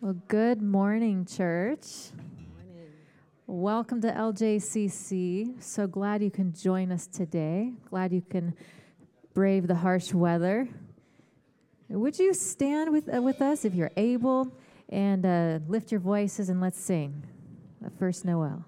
Well, 0.00 0.14
good 0.28 0.62
morning, 0.62 1.24
church. 1.24 2.12
Welcome 3.48 4.00
to 4.02 4.12
LJCC. 4.12 5.60
So 5.60 5.88
glad 5.88 6.22
you 6.22 6.30
can 6.30 6.52
join 6.52 6.92
us 6.92 7.08
today. 7.08 7.72
Glad 7.90 8.12
you 8.12 8.22
can 8.22 8.54
brave 9.34 9.66
the 9.66 9.74
harsh 9.74 10.14
weather. 10.14 10.68
Would 11.88 12.16
you 12.16 12.32
stand 12.32 12.92
with, 12.92 13.12
uh, 13.12 13.20
with 13.20 13.42
us 13.42 13.64
if 13.64 13.74
you're 13.74 13.90
able 13.96 14.52
and 14.88 15.26
uh, 15.26 15.58
lift 15.66 15.90
your 15.90 16.00
voices 16.00 16.48
and 16.48 16.60
let's 16.60 16.80
sing 16.80 17.24
the 17.80 17.90
first 17.90 18.24
Noel. 18.24 18.64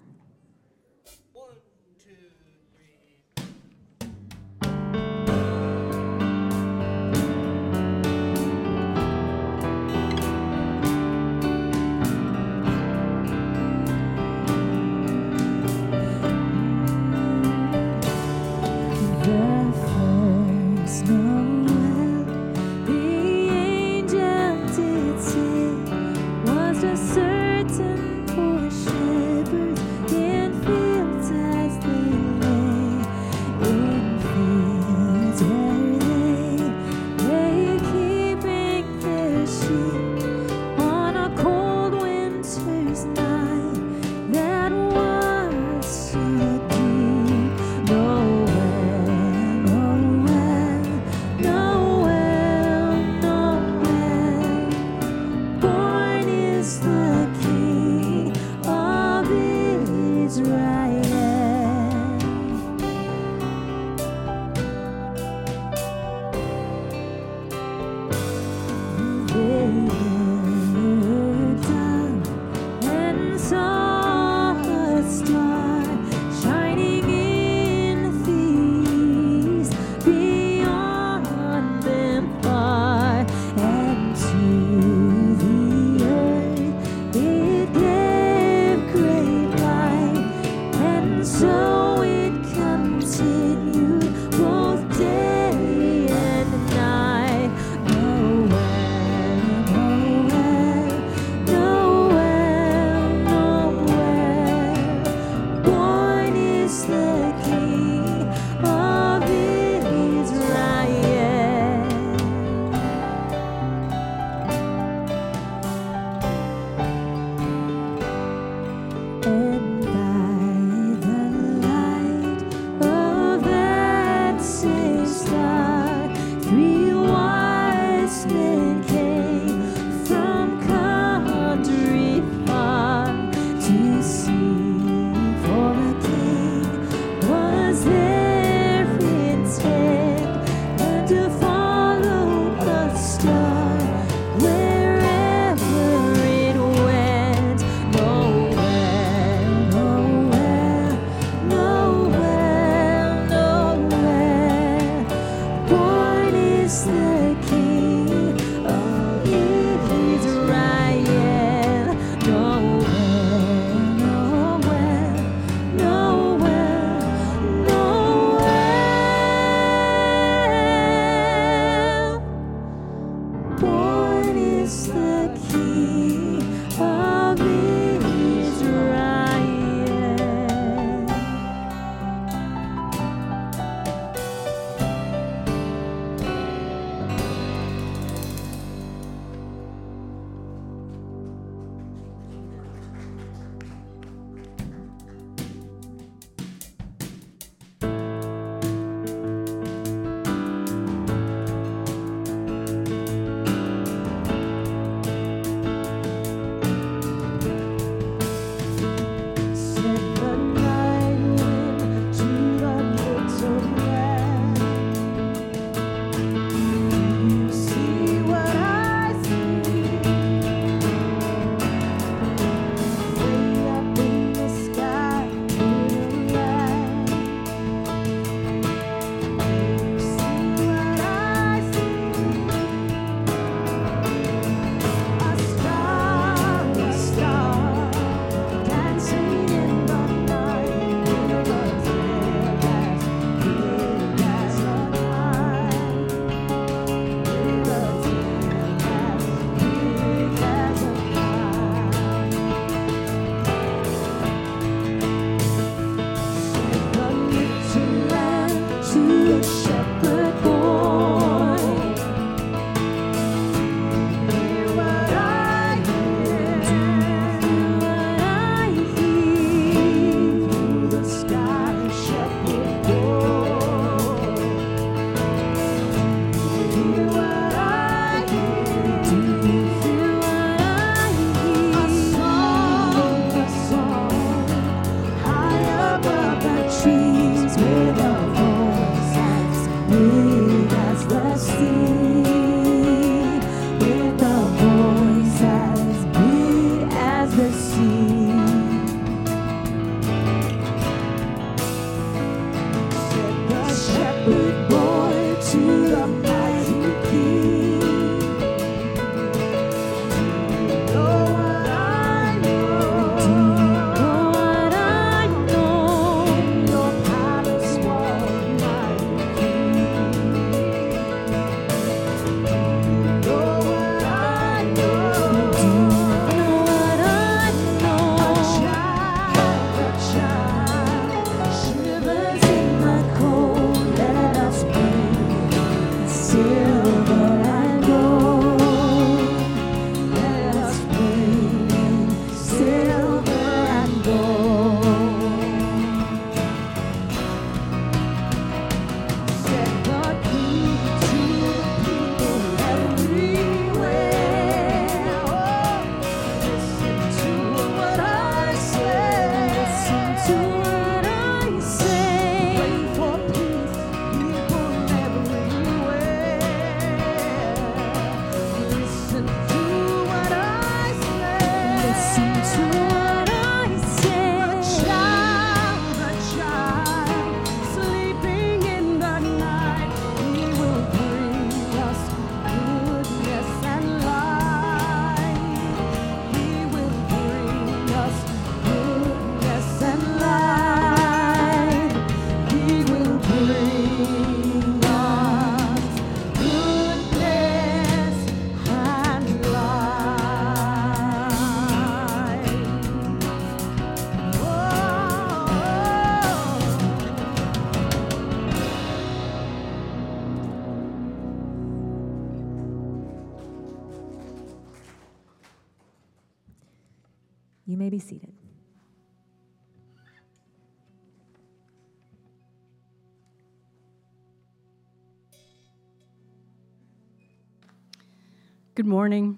Good 428.81 428.87
morning. 428.87 429.37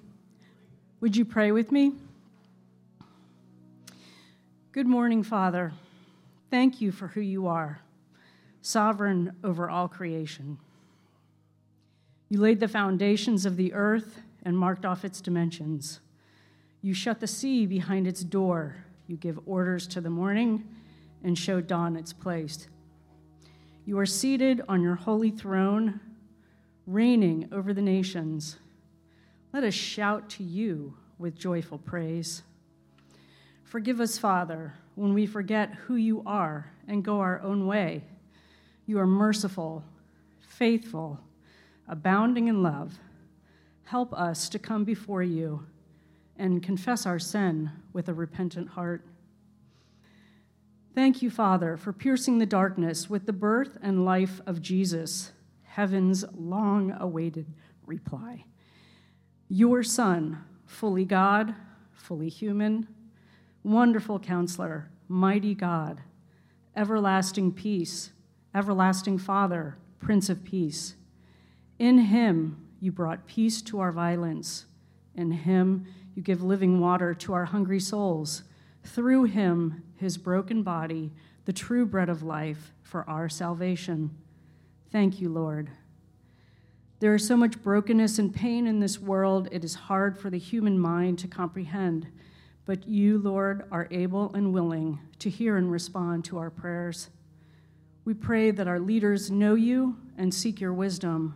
Would 1.01 1.17
you 1.17 1.25
pray 1.25 1.51
with 1.51 1.69
me? 1.69 1.91
Good 4.71 4.87
morning, 4.87 5.21
Father. 5.21 5.73
Thank 6.49 6.79
you 6.79 6.93
for 6.93 7.09
who 7.09 7.19
you 7.19 7.47
are, 7.47 7.81
sovereign 8.61 9.35
over 9.43 9.69
all 9.69 9.89
creation. 9.89 10.59
You 12.29 12.39
laid 12.39 12.61
the 12.61 12.69
foundations 12.69 13.45
of 13.45 13.57
the 13.57 13.73
earth 13.73 14.21
and 14.43 14.57
marked 14.57 14.85
off 14.85 15.03
its 15.03 15.19
dimensions. 15.19 15.99
You 16.81 16.93
shut 16.93 17.19
the 17.19 17.27
sea 17.27 17.65
behind 17.65 18.07
its 18.07 18.23
door. 18.23 18.77
You 19.07 19.17
give 19.17 19.41
orders 19.45 19.87
to 19.87 19.99
the 19.99 20.09
morning 20.09 20.63
and 21.21 21.37
show 21.37 21.59
dawn 21.59 21.97
its 21.97 22.13
place. 22.13 22.69
You 23.85 23.99
are 23.99 24.05
seated 24.05 24.61
on 24.69 24.81
your 24.81 24.95
holy 24.95 25.31
throne, 25.31 25.99
reigning 26.87 27.49
over 27.51 27.73
the 27.73 27.81
nations. 27.81 28.55
Let 29.53 29.63
us 29.63 29.75
shout 29.75 30.31
to 30.31 30.43
you 30.43 30.95
with 31.19 31.37
joyful 31.37 31.77
praise. 31.77 32.41
Forgive 33.63 34.01
us, 34.01 34.17
Father, 34.17 34.73
when 34.95 35.13
we 35.13 35.27
forget 35.27 35.75
who 35.85 35.95
you 35.95 36.23
are 36.25 36.71
and 36.87 37.03
go 37.03 37.19
our 37.19 37.39
own 37.43 37.67
way. 37.67 38.03
You 38.87 38.97
are 38.97 39.05
merciful, 39.05 39.83
faithful, 40.39 41.19
abounding 41.87 42.47
in 42.47 42.63
love. 42.63 42.97
Help 43.83 44.11
us 44.13 44.49
to 44.49 44.57
come 44.57 44.85
before 44.85 45.21
you 45.21 45.67
and 46.35 46.63
confess 46.63 47.05
our 47.05 47.19
sin 47.19 47.69
with 47.93 48.09
a 48.09 48.13
repentant 48.13 48.69
heart. 48.69 49.05
Thank 50.95 51.21
you, 51.21 51.29
Father, 51.29 51.77
for 51.77 51.93
piercing 51.93 52.39
the 52.39 52.47
darkness 52.47 53.07
with 53.07 53.27
the 53.27 53.33
birth 53.33 53.77
and 53.83 54.03
life 54.03 54.41
of 54.47 54.63
Jesus, 54.63 55.31
heaven's 55.61 56.25
long 56.33 56.91
awaited 56.99 57.45
reply 57.85 58.45
your 59.53 59.83
Son, 59.83 60.43
fully 60.65 61.05
God, 61.05 61.53
fully 61.91 62.27
human, 62.27 62.87
wonderful 63.61 64.17
counselor, 64.17 64.89
mighty 65.07 65.53
God, 65.53 66.01
everlasting 66.75 67.51
peace, 67.51 68.09
everlasting 68.55 69.19
Father, 69.19 69.77
Prince 69.99 70.27
of 70.27 70.43
Peace. 70.43 70.95
In 71.77 71.99
him 71.99 72.65
you 72.79 72.91
brought 72.91 73.27
peace 73.27 73.61
to 73.61 73.79
our 73.79 73.91
violence. 73.91 74.65
In 75.13 75.29
him 75.29 75.85
you 76.15 76.23
give 76.23 76.41
living 76.41 76.79
water 76.79 77.13
to 77.13 77.33
our 77.33 77.45
hungry 77.45 77.79
souls. 77.79 78.41
Through 78.83 79.25
him, 79.25 79.83
his 79.97 80.17
broken 80.17 80.63
body, 80.63 81.11
the 81.45 81.53
true 81.53 81.85
bread 81.85 82.09
of 82.09 82.23
life 82.23 82.73
for 82.81 83.07
our 83.07 83.29
salvation. 83.29 84.17
Thank 84.91 85.21
you, 85.21 85.29
Lord. 85.29 85.69
There 86.99 87.15
is 87.15 87.27
so 87.27 87.35
much 87.35 87.61
brokenness 87.61 88.17
and 88.19 88.33
pain 88.33 88.65
in 88.65 88.79
this 88.79 88.99
world, 88.99 89.49
it 89.51 89.63
is 89.63 89.75
hard 89.75 90.17
for 90.17 90.29
the 90.29 90.37
human 90.37 90.79
mind 90.79 91.19
to 91.19 91.27
comprehend. 91.27 92.07
But 92.65 92.87
you, 92.87 93.17
Lord, 93.17 93.65
are 93.71 93.89
able 93.91 94.33
and 94.33 94.53
willing 94.53 94.99
to 95.19 95.29
hear 95.29 95.57
and 95.57 95.69
respond 95.69 96.23
to 96.25 96.37
our 96.37 96.49
prayers. 96.49 97.09
We 98.05 98.13
pray 98.13 98.51
that 98.51 98.67
our 98.67 98.79
leaders 98.79 99.29
know 99.29 99.55
you 99.55 99.97
and 100.17 100.33
seek 100.33 100.61
your 100.61 100.73
wisdom. 100.73 101.35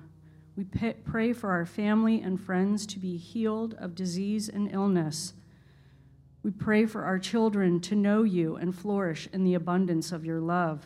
We 0.55 0.63
pray 0.63 1.33
for 1.33 1.51
our 1.51 1.65
family 1.65 2.21
and 2.21 2.39
friends 2.39 2.85
to 2.87 2.99
be 2.99 3.17
healed 3.17 3.75
of 3.77 3.93
disease 3.93 4.49
and 4.49 4.71
illness. 4.71 5.33
We 6.43 6.51
pray 6.51 6.85
for 6.85 7.03
our 7.03 7.19
children 7.19 7.81
to 7.81 7.95
know 7.95 8.23
you 8.23 8.55
and 8.55 8.73
flourish 8.73 9.27
in 9.33 9.43
the 9.43 9.53
abundance 9.53 10.11
of 10.11 10.25
your 10.25 10.39
love. 10.39 10.85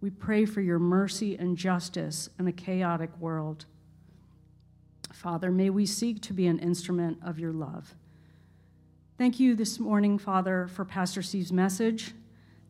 We 0.00 0.10
pray 0.10 0.44
for 0.44 0.60
your 0.60 0.78
mercy 0.78 1.36
and 1.38 1.56
justice 1.56 2.28
in 2.38 2.48
a 2.48 2.52
chaotic 2.52 3.16
world. 3.18 3.66
Father, 5.24 5.50
may 5.50 5.70
we 5.70 5.86
seek 5.86 6.20
to 6.20 6.34
be 6.34 6.46
an 6.48 6.58
instrument 6.58 7.16
of 7.24 7.38
your 7.38 7.54
love. 7.54 7.94
Thank 9.16 9.40
you 9.40 9.54
this 9.54 9.80
morning, 9.80 10.18
Father, 10.18 10.68
for 10.68 10.84
Pastor 10.84 11.22
Steve's 11.22 11.50
message. 11.50 12.12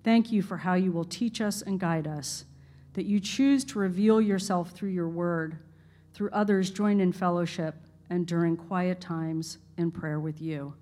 Thank 0.05 0.31
you 0.31 0.41
for 0.41 0.59
how 0.59 0.75
you 0.75 0.93
will 0.93 1.05
teach 1.05 1.41
us 1.41 1.63
and 1.63 1.81
guide 1.81 2.07
us, 2.07 2.45
that 2.93 3.07
you 3.07 3.19
choose 3.19 3.65
to 3.65 3.81
reveal 3.81 4.21
yourself 4.21 4.71
through 4.71 4.91
your 4.91 5.09
word, 5.09 5.59
through 6.13 6.31
others 6.31 6.71
joined 6.71 7.03
in 7.03 7.13
fellowship, 7.13 7.75
and 8.09 8.25
during 8.25 8.57
quiet 8.57 9.01
times 9.01 9.59
in 9.77 9.91
prayer 9.91 10.21
with 10.21 10.41
you. 10.41 10.75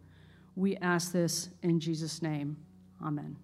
We 0.57 0.77
ask 0.77 1.11
this 1.11 1.49
in 1.63 1.81
Jesus' 1.81 2.21
name. 2.21 2.59
Amen. 3.03 3.35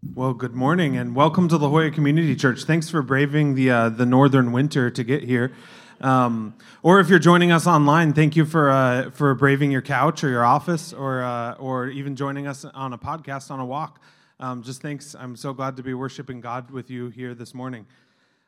Well, 0.00 0.32
good 0.32 0.54
morning 0.54 0.96
and 0.96 1.16
welcome 1.16 1.48
to 1.48 1.56
La 1.56 1.68
Jolla 1.68 1.90
Community 1.90 2.36
Church. 2.36 2.62
Thanks 2.62 2.88
for 2.88 3.02
braving 3.02 3.56
the 3.56 3.70
uh, 3.70 3.88
the 3.88 4.06
northern 4.06 4.52
winter 4.52 4.92
to 4.92 5.02
get 5.02 5.24
here. 5.24 5.52
Um, 6.00 6.54
or 6.84 7.00
if 7.00 7.08
you're 7.08 7.18
joining 7.18 7.50
us 7.50 7.66
online, 7.66 8.12
thank 8.12 8.36
you 8.36 8.44
for 8.44 8.70
uh, 8.70 9.10
for 9.10 9.34
braving 9.34 9.72
your 9.72 9.82
couch 9.82 10.22
or 10.22 10.28
your 10.28 10.44
office, 10.44 10.92
or 10.92 11.24
uh, 11.24 11.54
or 11.54 11.88
even 11.88 12.14
joining 12.14 12.46
us 12.46 12.64
on 12.64 12.92
a 12.92 12.98
podcast 12.98 13.50
on 13.50 13.58
a 13.58 13.66
walk. 13.66 14.00
Um, 14.38 14.62
just 14.62 14.82
thanks. 14.82 15.16
I'm 15.18 15.34
so 15.34 15.52
glad 15.52 15.76
to 15.78 15.82
be 15.82 15.94
worshiping 15.94 16.40
God 16.40 16.70
with 16.70 16.90
you 16.90 17.08
here 17.08 17.34
this 17.34 17.52
morning. 17.52 17.84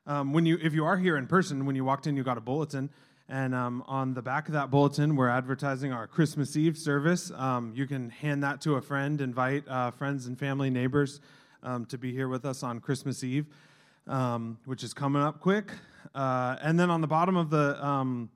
Um, 0.06 0.32
when 0.32 0.46
you 0.46 0.56
if 0.62 0.72
you 0.72 0.84
are 0.84 0.98
here 0.98 1.16
in 1.16 1.26
person, 1.26 1.66
when 1.66 1.74
you 1.74 1.84
walked 1.84 2.06
in, 2.06 2.16
you 2.16 2.22
got 2.22 2.38
a 2.38 2.40
bulletin. 2.40 2.90
And 3.28 3.56
um, 3.56 3.82
on 3.88 4.14
the 4.14 4.22
back 4.22 4.46
of 4.46 4.54
that 4.54 4.70
bulletin, 4.70 5.16
we're 5.16 5.28
advertising 5.28 5.92
our 5.92 6.06
Christmas 6.06 6.56
Eve 6.56 6.78
service. 6.78 7.32
Um, 7.32 7.72
you 7.74 7.88
can 7.88 8.10
hand 8.10 8.44
that 8.44 8.60
to 8.62 8.76
a 8.76 8.80
friend, 8.80 9.20
invite 9.20 9.66
uh, 9.66 9.90
friends 9.90 10.26
and 10.26 10.38
family, 10.38 10.70
neighbors 10.70 11.20
um, 11.62 11.84
to 11.86 11.98
be 11.98 12.12
here 12.12 12.28
with 12.28 12.44
us 12.44 12.62
on 12.62 12.80
Christmas 12.80 13.22
Eve, 13.24 13.46
um, 14.06 14.58
which 14.64 14.82
is 14.82 14.92
coming 14.92 15.22
up 15.22 15.40
quick. 15.40 15.72
Uh, 16.14 16.56
and 16.62 16.78
then 16.78 16.90
on 16.90 17.00
the 17.00 17.06
bottom 17.06 17.36
of 17.36 17.50
the 17.50 17.84
um, 17.84 18.30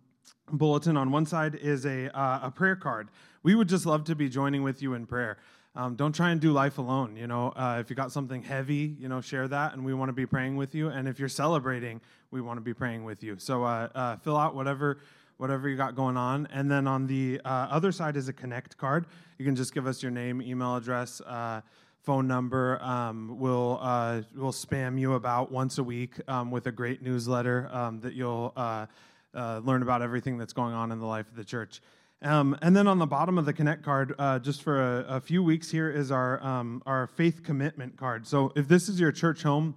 bulletin 0.52 0.96
on 0.96 1.10
one 1.10 1.26
side 1.26 1.54
is 1.54 1.86
a, 1.86 2.16
uh, 2.16 2.40
a 2.44 2.50
prayer 2.50 2.76
card. 2.76 3.08
We 3.42 3.54
would 3.54 3.68
just 3.68 3.86
love 3.86 4.04
to 4.04 4.14
be 4.14 4.28
joining 4.28 4.62
with 4.62 4.82
you 4.82 4.94
in 4.94 5.06
prayer. 5.06 5.38
Um, 5.76 5.96
don't 5.96 6.14
try 6.14 6.30
and 6.30 6.40
do 6.40 6.52
life 6.52 6.78
alone. 6.78 7.16
You 7.16 7.26
know, 7.26 7.52
uh, 7.56 7.78
if 7.80 7.90
you 7.90 7.96
got 7.96 8.12
something 8.12 8.42
heavy, 8.42 8.96
you 8.98 9.08
know, 9.08 9.20
share 9.20 9.48
that, 9.48 9.74
and 9.74 9.84
we 9.84 9.92
want 9.92 10.08
to 10.08 10.12
be 10.12 10.24
praying 10.24 10.56
with 10.56 10.74
you. 10.74 10.88
And 10.88 11.08
if 11.08 11.18
you're 11.18 11.28
celebrating, 11.28 12.00
we 12.30 12.40
want 12.40 12.58
to 12.58 12.62
be 12.62 12.74
praying 12.74 13.04
with 13.04 13.24
you. 13.24 13.38
So 13.38 13.64
uh, 13.64 13.88
uh, 13.94 14.16
fill 14.18 14.36
out 14.36 14.54
whatever 14.54 15.00
whatever 15.36 15.68
you 15.68 15.76
got 15.76 15.96
going 15.96 16.16
on. 16.16 16.46
And 16.52 16.70
then 16.70 16.86
on 16.86 17.06
the 17.06 17.40
uh, 17.44 17.48
other 17.70 17.92
side 17.92 18.16
is 18.16 18.28
a 18.28 18.32
connect 18.32 18.76
card. 18.76 19.06
You 19.38 19.44
can 19.44 19.56
just 19.56 19.74
give 19.74 19.86
us 19.86 20.02
your 20.02 20.12
name, 20.12 20.40
email 20.40 20.76
address, 20.76 21.20
uh, 21.22 21.60
phone 22.04 22.28
number. 22.28 22.80
Um, 22.82 23.38
we'll 23.38 23.78
uh, 23.80 24.22
we'll 24.36 24.52
spam 24.52 25.00
you 25.00 25.14
about 25.14 25.50
once 25.50 25.78
a 25.78 25.82
week 25.82 26.20
um, 26.28 26.50
with 26.50 26.66
a 26.66 26.72
great 26.72 27.02
newsletter 27.02 27.68
um, 27.72 28.00
that 28.00 28.12
you'll 28.12 28.52
uh, 28.56 28.86
uh, 29.34 29.60
learn 29.64 29.82
about 29.82 30.02
everything 30.02 30.36
that's 30.36 30.52
going 30.52 30.74
on 30.74 30.92
in 30.92 31.00
the 31.00 31.06
life 31.06 31.26
of 31.28 31.36
the 31.36 31.44
church. 31.44 31.80
Um, 32.22 32.56
and 32.62 32.76
then 32.76 32.86
on 32.86 32.98
the 32.98 33.06
bottom 33.06 33.38
of 33.38 33.46
the 33.46 33.52
Connect 33.52 33.82
card, 33.82 34.14
uh, 34.18 34.38
just 34.38 34.62
for 34.62 34.80
a, 34.80 35.16
a, 35.16 35.20
few 35.20 35.42
weeks 35.42 35.70
here, 35.70 35.90
is 35.90 36.10
our 36.10 36.42
um, 36.42 36.82
our 36.84 37.06
faith 37.06 37.42
commitment 37.42 37.96
card. 37.96 38.26
So 38.26 38.52
if 38.54 38.68
this 38.68 38.88
is 38.88 39.00
your 39.00 39.12
church 39.12 39.42
home 39.42 39.74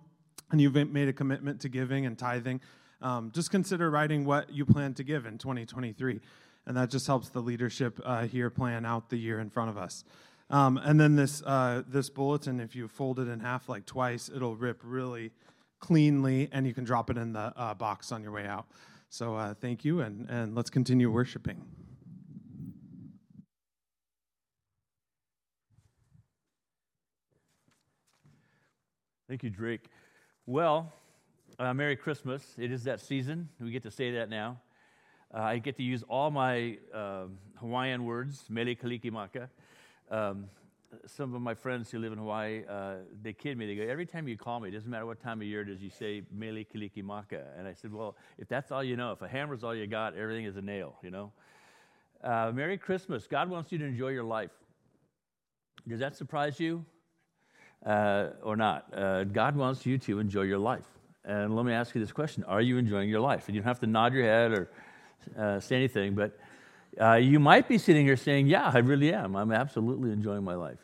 and 0.51 0.59
you've 0.59 0.75
made 0.75 1.07
a 1.07 1.13
commitment 1.13 1.61
to 1.61 1.69
giving 1.69 2.05
and 2.05 2.17
tithing, 2.17 2.59
um, 3.01 3.31
just 3.33 3.51
consider 3.51 3.89
writing 3.89 4.25
what 4.25 4.51
you 4.51 4.65
plan 4.65 4.93
to 4.95 5.03
give 5.03 5.25
in 5.25 5.37
2023, 5.37 6.19
and 6.65 6.75
that 6.75 6.89
just 6.89 7.07
helps 7.07 7.29
the 7.29 7.41
leadership 7.41 7.99
uh, 8.03 8.25
here 8.25 8.49
plan 8.49 8.85
out 8.85 9.09
the 9.09 9.17
year 9.17 9.39
in 9.39 9.49
front 9.49 9.69
of 9.69 9.77
us. 9.77 10.03
Um, 10.49 10.77
and 10.77 10.99
then 10.99 11.15
this 11.15 11.43
uh, 11.43 11.83
this 11.87 12.09
bulletin, 12.09 12.59
if 12.59 12.75
you 12.75 12.87
fold 12.87 13.19
it 13.19 13.27
in 13.27 13.39
half 13.41 13.67
like 13.67 13.85
twice, 13.85 14.29
it'll 14.33 14.55
rip 14.55 14.79
really 14.83 15.31
cleanly, 15.79 16.49
and 16.51 16.65
you 16.65 16.73
can 16.73 16.83
drop 16.83 17.09
it 17.09 17.17
in 17.17 17.33
the 17.33 17.53
uh, 17.55 17.73
box 17.73 18.11
on 18.11 18.23
your 18.23 18.31
way 18.31 18.45
out. 18.45 18.65
So 19.09 19.35
uh, 19.35 19.53
thank 19.53 19.83
you, 19.85 20.01
and, 20.01 20.29
and 20.29 20.55
let's 20.55 20.69
continue 20.69 21.11
worshiping. 21.11 21.63
Thank 29.27 29.43
you, 29.43 29.49
Drake. 29.49 29.89
Well, 30.45 30.93
uh, 31.59 31.73
Merry 31.73 31.97
Christmas. 31.97 32.55
It 32.57 32.71
is 32.71 32.85
that 32.85 33.01
season. 33.01 33.49
We 33.59 33.71
get 33.71 33.83
to 33.83 33.91
say 33.91 34.11
that 34.11 34.29
now. 34.29 34.61
Uh, 35.33 35.39
I 35.39 35.57
get 35.57 35.75
to 35.75 35.83
use 35.83 36.03
all 36.07 36.31
my 36.31 36.77
uh, 36.93 37.25
Hawaiian 37.55 38.05
words, 38.05 38.45
mele 38.49 38.75
kalikimaka. 38.75 39.49
Um, 40.09 40.45
some 41.05 41.33
of 41.33 41.41
my 41.41 41.53
friends 41.53 41.91
who 41.91 41.99
live 41.99 42.13
in 42.13 42.19
Hawaii, 42.19 42.63
uh, 42.69 42.95
they 43.21 43.33
kid 43.33 43.57
me. 43.57 43.67
They 43.67 43.75
go, 43.75 43.83
every 43.83 44.05
time 44.05 44.27
you 44.27 44.37
call 44.37 44.59
me, 44.59 44.69
it 44.69 44.71
doesn't 44.71 44.89
matter 44.89 45.05
what 45.05 45.21
time 45.21 45.41
of 45.41 45.47
year 45.47 45.61
it 45.61 45.69
is, 45.69 45.81
you 45.81 45.89
say 45.89 46.23
mele 46.31 46.63
kalikimaka. 46.63 47.43
And 47.57 47.67
I 47.67 47.73
said, 47.73 47.93
well, 47.93 48.15
if 48.37 48.47
that's 48.47 48.71
all 48.71 48.83
you 48.83 48.95
know, 48.95 49.11
if 49.11 49.21
a 49.21 49.27
hammer's 49.27 49.63
all 49.63 49.75
you 49.75 49.85
got, 49.87 50.15
everything 50.15 50.45
is 50.45 50.55
a 50.55 50.61
nail, 50.61 50.95
you 51.03 51.11
know? 51.11 51.31
Uh, 52.23 52.51
Merry 52.53 52.77
Christmas. 52.77 53.27
God 53.27 53.49
wants 53.49 53.71
you 53.71 53.77
to 53.77 53.85
enjoy 53.85 54.09
your 54.09 54.23
life. 54.23 54.51
Does 55.87 55.99
that 55.99 56.15
surprise 56.15 56.59
you 56.59 56.85
uh, 57.85 58.29
or 58.41 58.55
not? 58.55 58.91
Uh, 58.93 59.23
God 59.25 59.55
wants 59.55 59.85
you 59.85 59.97
to 59.99 60.19
enjoy 60.19 60.43
your 60.43 60.57
life. 60.57 60.87
And 61.23 61.55
let 61.55 61.65
me 61.65 61.73
ask 61.73 61.93
you 61.93 62.01
this 62.01 62.11
question 62.11 62.43
Are 62.45 62.61
you 62.61 62.77
enjoying 62.77 63.09
your 63.09 63.19
life? 63.19 63.47
And 63.47 63.55
you 63.55 63.61
don't 63.61 63.67
have 63.67 63.79
to 63.81 63.87
nod 63.87 64.13
your 64.13 64.23
head 64.23 64.51
or 64.51 64.69
uh, 65.37 65.59
say 65.59 65.75
anything, 65.75 66.15
but 66.15 66.37
Uh, 66.99 67.13
you 67.13 67.39
might 67.39 67.67
be 67.67 67.77
sitting 67.77 68.05
here 68.05 68.17
saying, 68.17 68.47
Yeah, 68.47 68.71
I 68.73 68.79
really 68.79 69.13
am. 69.13 69.35
I'm 69.35 69.51
absolutely 69.51 70.11
enjoying 70.11 70.43
my 70.43 70.55
life. 70.55 70.79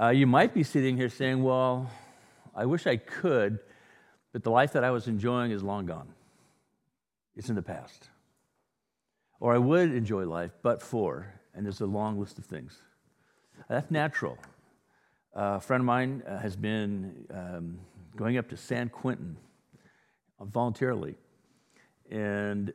Uh, 0.00 0.08
you 0.08 0.26
might 0.26 0.54
be 0.54 0.62
sitting 0.62 0.96
here 0.96 1.08
saying, 1.08 1.42
Well, 1.42 1.90
I 2.54 2.66
wish 2.66 2.86
I 2.86 2.96
could, 2.96 3.58
but 4.32 4.44
the 4.44 4.50
life 4.50 4.72
that 4.74 4.84
I 4.84 4.90
was 4.90 5.08
enjoying 5.08 5.50
is 5.50 5.62
long 5.62 5.86
gone. 5.86 6.08
It's 7.36 7.48
in 7.48 7.56
the 7.56 7.62
past. 7.62 8.08
Or 9.40 9.54
I 9.54 9.58
would 9.58 9.92
enjoy 9.92 10.26
life, 10.26 10.52
but 10.62 10.82
for, 10.82 11.32
and 11.54 11.64
there's 11.64 11.80
a 11.80 11.86
long 11.86 12.20
list 12.20 12.38
of 12.38 12.44
things. 12.44 12.78
That's 13.68 13.90
natural. 13.90 14.38
Uh, 15.34 15.56
a 15.56 15.60
friend 15.60 15.80
of 15.80 15.86
mine 15.86 16.22
uh, 16.28 16.38
has 16.38 16.56
been 16.56 17.26
um, 17.32 17.78
going 18.16 18.36
up 18.36 18.48
to 18.50 18.56
San 18.56 18.88
Quentin 18.88 19.36
voluntarily 20.40 21.14
and 22.10 22.72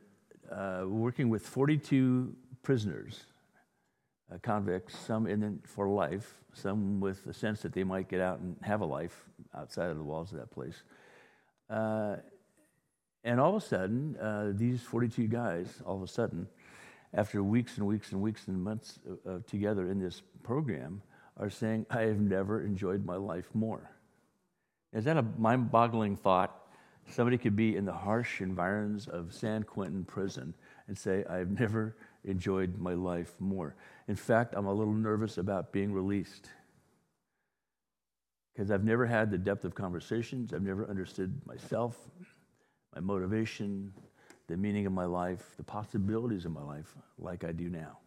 uh, 0.51 0.84
working 0.88 1.29
with 1.29 1.46
42 1.46 2.36
prisoners, 2.65 3.24
uh, 4.34 4.38
convicts, 4.41 4.98
some 4.98 5.27
in 5.27 5.62
for 5.65 5.88
life, 5.88 6.34
some 6.51 7.00
with 7.00 7.24
the 7.24 7.34
sense 7.34 7.62
that 7.62 7.72
they 7.72 7.84
might 7.84 8.10
get 8.10 8.19
out 8.19 8.39
and 8.39 8.57
have 8.62 8.81
a 8.81 8.86
life 8.86 9.24
outside 9.55 9.89
of 9.89 9.98
the 9.98 10.03
walls 10.03 10.34
of 10.34 10.39
that 10.39 10.51
place. 10.51 10.84
Uh, 11.69 12.17
and 13.24 13.39
all 13.39 13.55
of 13.55 13.63
a 13.63 13.65
sudden, 13.65 14.17
uh, 14.17 14.51
these 14.53 14.81
42 14.81 15.27
guys, 15.27 15.81
all 15.86 15.95
of 15.95 16.01
a 16.01 16.07
sudden, 16.07 16.48
after 17.13 17.41
weeks 17.41 17.77
and 17.77 17.88
weeks 17.88 18.12
and 18.12 18.22
weeks 18.22 18.48
and 18.48 18.62
months 18.62 19.00
together 19.48 19.89
in 19.89 20.00
this 20.00 20.22
program, 20.43 21.01
are 21.38 21.50
saying, 21.50 21.86
I 21.89 22.01
have 22.01 22.19
never 22.19 22.63
enjoyed 22.63 23.05
my 23.05 23.15
life 23.15 23.48
more. 23.53 23.89
Is 24.93 25.05
that 25.05 25.17
a 25.17 25.24
mind 25.38 25.72
boggling 25.72 26.15
thought? 26.15 26.65
Somebody 27.10 27.38
could 27.38 27.55
be 27.55 27.75
in 27.75 27.86
the 27.86 27.93
harsh 27.93 28.41
environs 28.41 29.07
of 29.07 29.34
San 29.34 29.63
Quentin 29.63 30.03
prison 30.05 30.53
and 30.88 30.98
say, 30.98 31.24
I've 31.29 31.60
never 31.60 31.95
enjoyed 32.25 32.77
my 32.77 32.94
life 32.94 33.34
more. 33.39 33.75
In 34.08 34.15
fact, 34.15 34.53
I'm 34.55 34.65
a 34.65 34.74
little 34.74 34.94
nervous 34.94 35.38
about 35.38 35.72
being 35.72 35.94
released 35.94 36.50
because 38.53 38.72
I've 38.72 38.84
never 38.84 39.05
had 39.05 39.32
the 39.32 39.38
depth 39.38 39.65
of 39.65 39.75
conversations. 39.75 40.53
I've 40.53 40.62
never 40.62 40.89
understood 40.89 41.41
myself, 41.46 41.98
my 42.94 43.01
motivation, 43.01 43.94
the 44.48 44.58
meaning 44.58 44.86
of 44.86 44.94
my 44.94 45.05
life, 45.05 45.55
the 45.58 45.63
possibilities 45.63 46.46
of 46.46 46.51
my 46.51 46.63
life 46.63 46.96
like 47.17 47.44
I 47.44 47.51
do 47.51 47.70
now. 47.70 47.98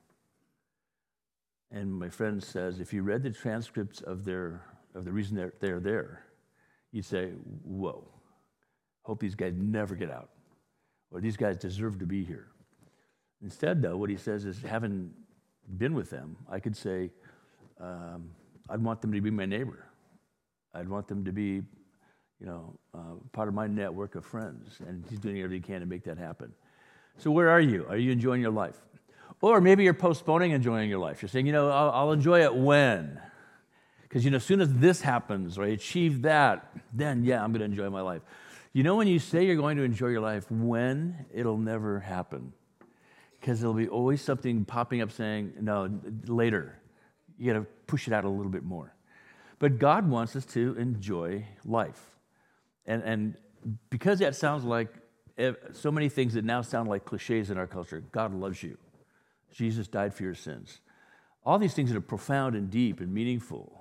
And 1.70 1.92
my 1.92 2.08
friend 2.08 2.42
says, 2.42 2.80
if 2.80 2.92
you 2.94 3.02
read 3.02 3.22
the 3.22 3.30
transcripts 3.30 4.00
of, 4.00 4.24
their, 4.24 4.62
of 4.94 5.04
the 5.04 5.12
reason 5.12 5.36
they're, 5.36 5.52
they're 5.60 5.80
there, 5.80 6.22
you'd 6.92 7.04
say, 7.04 7.32
whoa, 7.64 8.08
hope 9.02 9.20
these 9.20 9.34
guys 9.34 9.52
never 9.56 9.94
get 9.94 10.10
out. 10.10 10.30
Or 11.10 11.20
these 11.20 11.36
guys 11.36 11.58
deserve 11.58 11.98
to 11.98 12.06
be 12.06 12.24
here. 12.24 12.48
Instead, 13.42 13.82
though, 13.82 13.96
what 13.96 14.10
he 14.10 14.16
says 14.16 14.44
is, 14.44 14.60
having 14.62 15.10
been 15.76 15.94
with 15.94 16.10
them, 16.10 16.36
I 16.50 16.58
could 16.58 16.76
say, 16.76 17.10
um, 17.80 18.30
I'd 18.68 18.82
want 18.82 19.00
them 19.00 19.12
to 19.12 19.20
be 19.20 19.30
my 19.30 19.46
neighbor. 19.46 19.86
I'd 20.74 20.88
want 20.88 21.08
them 21.08 21.24
to 21.24 21.32
be, 21.32 21.62
you 22.40 22.46
know, 22.46 22.78
uh, 22.94 23.14
part 23.32 23.48
of 23.48 23.54
my 23.54 23.66
network 23.66 24.14
of 24.14 24.24
friends. 24.24 24.78
And 24.86 25.04
he's 25.08 25.18
doing 25.18 25.38
everything 25.38 25.62
he 25.62 25.66
can 25.66 25.80
to 25.80 25.86
make 25.86 26.04
that 26.04 26.18
happen. 26.18 26.52
So, 27.18 27.30
where 27.30 27.48
are 27.48 27.60
you? 27.60 27.86
Are 27.88 27.96
you 27.96 28.12
enjoying 28.12 28.42
your 28.42 28.50
life? 28.50 28.76
Or 29.40 29.60
maybe 29.60 29.84
you're 29.84 29.94
postponing 29.94 30.50
enjoying 30.50 30.90
your 30.90 30.98
life. 30.98 31.22
You're 31.22 31.28
saying, 31.28 31.46
you 31.46 31.52
know, 31.52 31.70
I'll, 31.70 31.90
I'll 31.90 32.12
enjoy 32.12 32.42
it 32.42 32.54
when? 32.54 33.20
Because, 34.02 34.24
you 34.24 34.30
know, 34.30 34.38
as 34.38 34.44
soon 34.44 34.60
as 34.60 34.72
this 34.74 35.00
happens 35.00 35.58
or 35.58 35.64
I 35.64 35.68
achieve 35.68 36.22
that, 36.22 36.70
then, 36.92 37.24
yeah, 37.24 37.42
I'm 37.42 37.52
going 37.52 37.60
to 37.60 37.66
enjoy 37.66 37.88
my 37.90 38.00
life. 38.00 38.22
You 38.72 38.82
know, 38.82 38.96
when 38.96 39.06
you 39.06 39.18
say 39.18 39.44
you're 39.44 39.56
going 39.56 39.76
to 39.76 39.82
enjoy 39.82 40.08
your 40.08 40.20
life, 40.20 40.50
when 40.50 41.26
it'll 41.32 41.58
never 41.58 42.00
happen. 42.00 42.52
Because 43.40 43.60
there'll 43.60 43.74
be 43.74 43.88
always 43.88 44.20
something 44.20 44.64
popping 44.64 45.00
up 45.00 45.12
saying, 45.12 45.52
no, 45.60 45.90
later. 46.26 46.80
You 47.38 47.52
got 47.52 47.60
to 47.60 47.66
push 47.86 48.08
it 48.08 48.12
out 48.12 48.24
a 48.24 48.28
little 48.28 48.50
bit 48.50 48.64
more. 48.64 48.94
But 49.58 49.78
God 49.78 50.08
wants 50.08 50.34
us 50.36 50.44
to 50.46 50.74
enjoy 50.78 51.46
life. 51.64 52.00
And, 52.86 53.02
and 53.02 53.34
because 53.90 54.18
that 54.20 54.34
sounds 54.34 54.64
like 54.64 54.88
so 55.72 55.92
many 55.92 56.08
things 56.08 56.34
that 56.34 56.44
now 56.44 56.62
sound 56.62 56.88
like 56.88 57.04
cliches 57.04 57.50
in 57.50 57.58
our 57.58 57.66
culture, 57.66 58.02
God 58.12 58.34
loves 58.34 58.62
you. 58.62 58.76
Jesus 59.52 59.86
died 59.86 60.14
for 60.14 60.24
your 60.24 60.34
sins. 60.34 60.80
All 61.44 61.58
these 61.58 61.74
things 61.74 61.90
that 61.90 61.96
are 61.96 62.00
profound 62.00 62.56
and 62.56 62.70
deep 62.70 63.00
and 63.00 63.12
meaningful, 63.12 63.78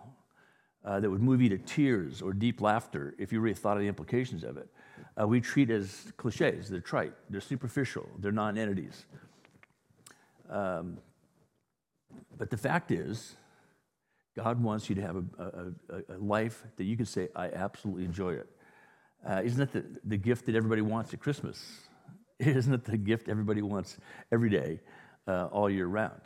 uh, 0.87 1.01
that 1.01 1.09
would 1.09 1.21
move 1.21 1.41
you 1.41 1.49
to 1.49 1.57
tears 1.57 2.21
or 2.21 2.31
deep 2.31 2.61
laughter 2.61 3.13
if 3.19 3.33
you 3.33 3.41
really 3.41 3.53
thought 3.53 3.75
of 3.75 3.81
the 3.81 3.89
implications 3.89 4.43
of 4.45 4.55
it, 4.55 4.69
uh, 5.19 5.27
we 5.27 5.41
treat 5.41 5.69
as 5.69 6.13
cliches. 6.15 6.69
They're 6.69 6.79
trite, 6.79 7.13
they're 7.29 7.41
superficial, 7.41 8.07
they're 8.19 8.31
non 8.31 8.57
entities. 8.57 9.05
Um, 10.49 10.97
but 12.37 12.49
the 12.49 12.57
fact 12.57 12.91
is, 12.91 13.35
God 14.35 14.61
wants 14.61 14.89
you 14.89 14.95
to 14.95 15.01
have 15.01 15.15
a, 15.15 15.23
a, 15.39 16.15
a, 16.15 16.17
life 16.17 16.63
that 16.77 16.83
you 16.83 16.95
can 16.95 17.05
say, 17.05 17.27
I 17.35 17.49
absolutely 17.49 18.05
enjoy 18.05 18.33
it. 18.33 18.47
Uh, 19.27 19.41
isn't 19.43 19.57
that 19.57 19.71
the, 19.71 19.99
the 20.03 20.17
gift 20.17 20.45
that 20.45 20.55
everybody 20.55 20.81
wants 20.81 21.13
at 21.13 21.19
Christmas? 21.19 21.81
Isn't 22.39 22.73
it 22.73 22.85
the 22.85 22.97
gift 22.97 23.29
everybody 23.29 23.63
wants 23.63 23.97
every 24.31 24.51
day, 24.51 24.79
uh, 25.27 25.45
all 25.47 25.71
year 25.71 25.87
round? 25.87 26.21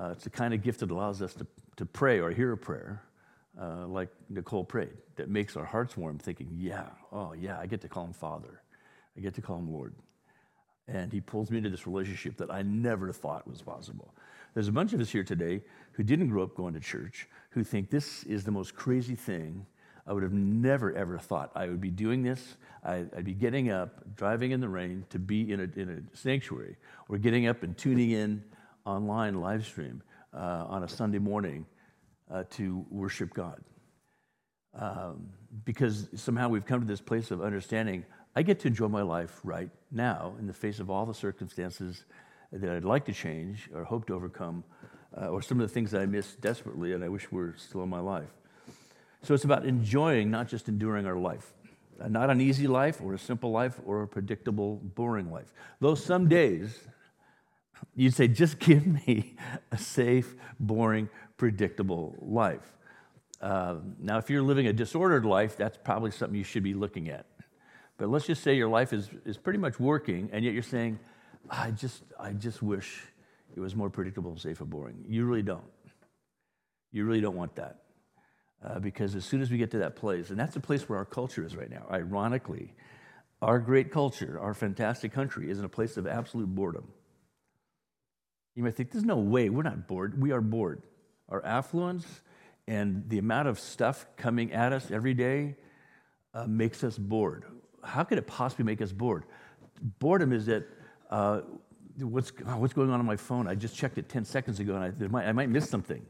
Uh, 0.00 0.08
it's 0.12 0.24
the 0.24 0.30
kind 0.30 0.54
of 0.54 0.62
gift 0.62 0.80
that 0.80 0.90
allows 0.90 1.20
us 1.20 1.34
to, 1.34 1.46
to 1.76 1.84
pray 1.84 2.18
or 2.18 2.30
hear 2.30 2.52
a 2.52 2.56
prayer 2.56 3.02
uh, 3.60 3.86
like 3.86 4.08
Nicole 4.28 4.64
prayed, 4.64 4.96
that 5.16 5.28
makes 5.28 5.56
our 5.56 5.64
hearts 5.64 5.96
warm, 5.96 6.18
thinking, 6.18 6.48
yeah, 6.56 6.86
oh, 7.12 7.34
yeah, 7.34 7.58
I 7.58 7.66
get 7.66 7.80
to 7.82 7.88
call 7.88 8.04
him 8.04 8.12
Father. 8.12 8.62
I 9.16 9.20
get 9.20 9.34
to 9.34 9.42
call 9.42 9.58
him 9.58 9.72
Lord. 9.72 9.94
And 10.86 11.12
he 11.12 11.20
pulls 11.20 11.50
me 11.50 11.58
into 11.58 11.70
this 11.70 11.86
relationship 11.86 12.36
that 12.36 12.50
I 12.50 12.62
never 12.62 13.12
thought 13.12 13.48
was 13.48 13.62
possible. 13.62 14.14
There's 14.52 14.68
a 14.68 14.72
bunch 14.72 14.92
of 14.92 15.00
us 15.00 15.10
here 15.10 15.24
today 15.24 15.62
who 15.92 16.02
didn't 16.02 16.28
grow 16.28 16.42
up 16.42 16.54
going 16.54 16.74
to 16.74 16.80
church, 16.80 17.26
who 17.50 17.64
think 17.64 17.90
this 17.90 18.22
is 18.24 18.44
the 18.44 18.50
most 18.50 18.74
crazy 18.74 19.14
thing. 19.16 19.66
I 20.06 20.12
would 20.12 20.22
have 20.22 20.32
never, 20.32 20.92
ever 20.92 21.18
thought 21.18 21.50
I 21.54 21.66
would 21.66 21.80
be 21.80 21.90
doing 21.90 22.22
this. 22.22 22.56
I'd, 22.84 23.24
be 23.24 23.32
getting 23.32 23.70
up, 23.70 24.14
driving 24.16 24.50
in 24.50 24.60
the 24.60 24.68
rain 24.68 25.06
to 25.10 25.18
be 25.18 25.50
in 25.50 25.60
a, 25.60 25.80
in 25.80 25.88
a 26.12 26.16
sanctuary, 26.16 26.76
or 27.08 27.16
getting 27.16 27.46
up 27.46 27.62
and 27.62 27.76
tuning 27.76 28.10
in 28.10 28.44
online 28.84 29.40
live 29.40 29.64
stream 29.64 30.02
uh, 30.34 30.66
on 30.68 30.82
a 30.82 30.88
Sunday 30.88 31.18
morning 31.18 31.64
uh, 32.30 32.44
to 32.50 32.84
worship 32.90 33.32
God. 33.32 33.62
Um, 34.74 35.28
because 35.64 36.08
somehow 36.16 36.48
we've 36.48 36.66
come 36.66 36.80
to 36.80 36.86
this 36.86 37.00
place 37.00 37.30
of 37.30 37.40
understanding 37.40 38.04
I 38.36 38.42
get 38.42 38.58
to 38.60 38.68
enjoy 38.68 38.88
my 38.88 39.02
life 39.02 39.40
right 39.44 39.70
now 39.92 40.34
in 40.38 40.46
the 40.46 40.52
face 40.52 40.80
of 40.80 40.90
all 40.90 41.06
the 41.06 41.14
circumstances 41.14 42.04
that 42.52 42.68
I'd 42.68 42.84
like 42.84 43.04
to 43.06 43.12
change 43.12 43.70
or 43.74 43.84
hope 43.84 44.06
to 44.08 44.14
overcome, 44.14 44.64
uh, 45.16 45.28
or 45.28 45.40
some 45.40 45.60
of 45.60 45.68
the 45.68 45.72
things 45.72 45.90
that 45.92 46.00
I 46.00 46.06
miss 46.06 46.34
desperately 46.34 46.92
and 46.92 47.04
I 47.04 47.08
wish 47.08 47.30
were 47.30 47.54
still 47.56 47.82
in 47.82 47.88
my 47.88 48.00
life. 48.00 48.30
So 49.22 49.34
it's 49.34 49.44
about 49.44 49.64
enjoying, 49.64 50.30
not 50.30 50.48
just 50.48 50.68
enduring 50.68 51.06
our 51.06 51.16
life. 51.16 51.52
Uh, 52.00 52.08
not 52.08 52.28
an 52.28 52.40
easy 52.40 52.66
life 52.66 53.00
or 53.00 53.14
a 53.14 53.18
simple 53.18 53.52
life 53.52 53.80
or 53.86 54.02
a 54.02 54.08
predictable, 54.08 54.80
boring 54.82 55.30
life. 55.30 55.52
Though 55.80 55.94
some 55.94 56.28
days 56.28 56.88
you'd 57.94 58.14
say, 58.14 58.28
just 58.28 58.58
give 58.58 58.86
me 58.86 59.36
a 59.70 59.78
safe, 59.78 60.34
boring, 60.58 61.08
predictable 61.36 62.16
life. 62.20 62.72
Uh, 63.40 63.76
now, 64.00 64.18
if 64.18 64.30
you're 64.30 64.42
living 64.42 64.66
a 64.66 64.72
disordered 64.72 65.24
life, 65.24 65.56
that's 65.56 65.76
probably 65.76 66.10
something 66.10 66.36
you 66.36 66.44
should 66.44 66.62
be 66.62 66.74
looking 66.74 67.08
at. 67.08 67.26
But 67.96 68.08
let's 68.08 68.26
just 68.26 68.42
say 68.42 68.56
your 68.56 68.68
life 68.68 68.92
is, 68.92 69.08
is 69.24 69.38
pretty 69.38 69.58
much 69.58 69.78
working, 69.78 70.30
and 70.32 70.44
yet 70.44 70.52
you're 70.52 70.62
saying, 70.62 70.98
I 71.48 71.70
just, 71.70 72.02
I 72.18 72.32
just 72.32 72.62
wish 72.62 73.02
it 73.54 73.60
was 73.60 73.76
more 73.76 73.90
predictable, 73.90 74.36
safe, 74.36 74.60
and 74.60 74.70
boring. 74.70 75.04
You 75.08 75.24
really 75.26 75.42
don't. 75.42 75.64
You 76.90 77.04
really 77.04 77.20
don't 77.20 77.36
want 77.36 77.56
that. 77.56 77.82
Uh, 78.64 78.78
because 78.78 79.14
as 79.14 79.24
soon 79.24 79.42
as 79.42 79.50
we 79.50 79.58
get 79.58 79.70
to 79.72 79.78
that 79.78 79.94
place, 79.94 80.30
and 80.30 80.38
that's 80.38 80.54
the 80.54 80.60
place 80.60 80.88
where 80.88 80.98
our 80.98 81.04
culture 81.04 81.44
is 81.44 81.54
right 81.54 81.70
now, 81.70 81.86
ironically, 81.90 82.72
our 83.42 83.58
great 83.58 83.92
culture, 83.92 84.40
our 84.40 84.54
fantastic 84.54 85.12
country, 85.12 85.50
is 85.50 85.58
in 85.58 85.64
a 85.64 85.68
place 85.68 85.96
of 85.96 86.06
absolute 86.06 86.46
boredom. 86.46 86.88
You 88.54 88.62
might 88.62 88.74
think, 88.74 88.90
there's 88.90 89.04
no 89.04 89.18
way, 89.18 89.50
we're 89.50 89.62
not 89.62 89.86
bored. 89.86 90.20
We 90.20 90.32
are 90.32 90.40
bored. 90.40 90.82
Our 91.28 91.44
affluence 91.44 92.06
and 92.66 93.08
the 93.08 93.18
amount 93.18 93.48
of 93.48 93.60
stuff 93.60 94.06
coming 94.16 94.52
at 94.52 94.72
us 94.72 94.90
every 94.90 95.14
day 95.14 95.56
uh, 96.32 96.46
makes 96.46 96.82
us 96.82 96.96
bored. 96.96 97.44
How 97.84 98.04
could 98.04 98.18
it 98.18 98.26
possibly 98.26 98.64
make 98.64 98.82
us 98.82 98.92
bored? 98.92 99.24
Boredom 99.98 100.32
is 100.32 100.46
that 100.46 100.66
uh, 101.10 101.40
what's, 101.98 102.32
oh, 102.46 102.56
what's 102.58 102.72
going 102.72 102.90
on 102.90 103.00
on 103.00 103.06
my 103.06 103.16
phone? 103.16 103.46
I 103.46 103.54
just 103.54 103.76
checked 103.76 103.98
it 103.98 104.08
10 104.08 104.24
seconds 104.24 104.60
ago 104.60 104.76
and 104.76 104.84
I, 104.84 105.08
might, 105.08 105.26
I 105.26 105.32
might 105.32 105.48
miss 105.48 105.68
something. 105.68 106.04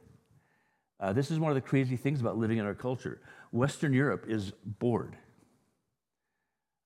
Uh, 1.00 1.12
this 1.12 1.30
is 1.30 1.38
one 1.38 1.50
of 1.50 1.54
the 1.54 1.60
crazy 1.60 1.96
things 1.96 2.20
about 2.20 2.38
living 2.38 2.58
in 2.58 2.64
our 2.64 2.74
culture. 2.74 3.20
Western 3.52 3.92
Europe 3.92 4.24
is 4.28 4.52
bored. 4.64 5.16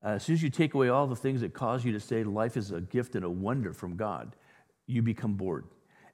Uh, 0.05 0.11
as 0.11 0.25
soon 0.25 0.35
as 0.35 0.43
you 0.43 0.51
take 0.51 0.75
away 0.75 0.89
all 0.89 1.07
the 1.07 1.17
things 1.17 1.41
that 1.41 1.53
cause 1.53 1.85
you 1.85 1.93
to 1.93 2.01
say 2.01 2.25
life 2.25 2.57
is 2.57 2.71
a 2.71 2.81
gift 2.81 3.15
and 3.15 3.25
a 3.25 3.31
wonder 3.31 3.73
from 3.73 3.97
God, 3.97 4.37
you 4.87 5.03
become 5.03 5.35
bored. 5.35 5.67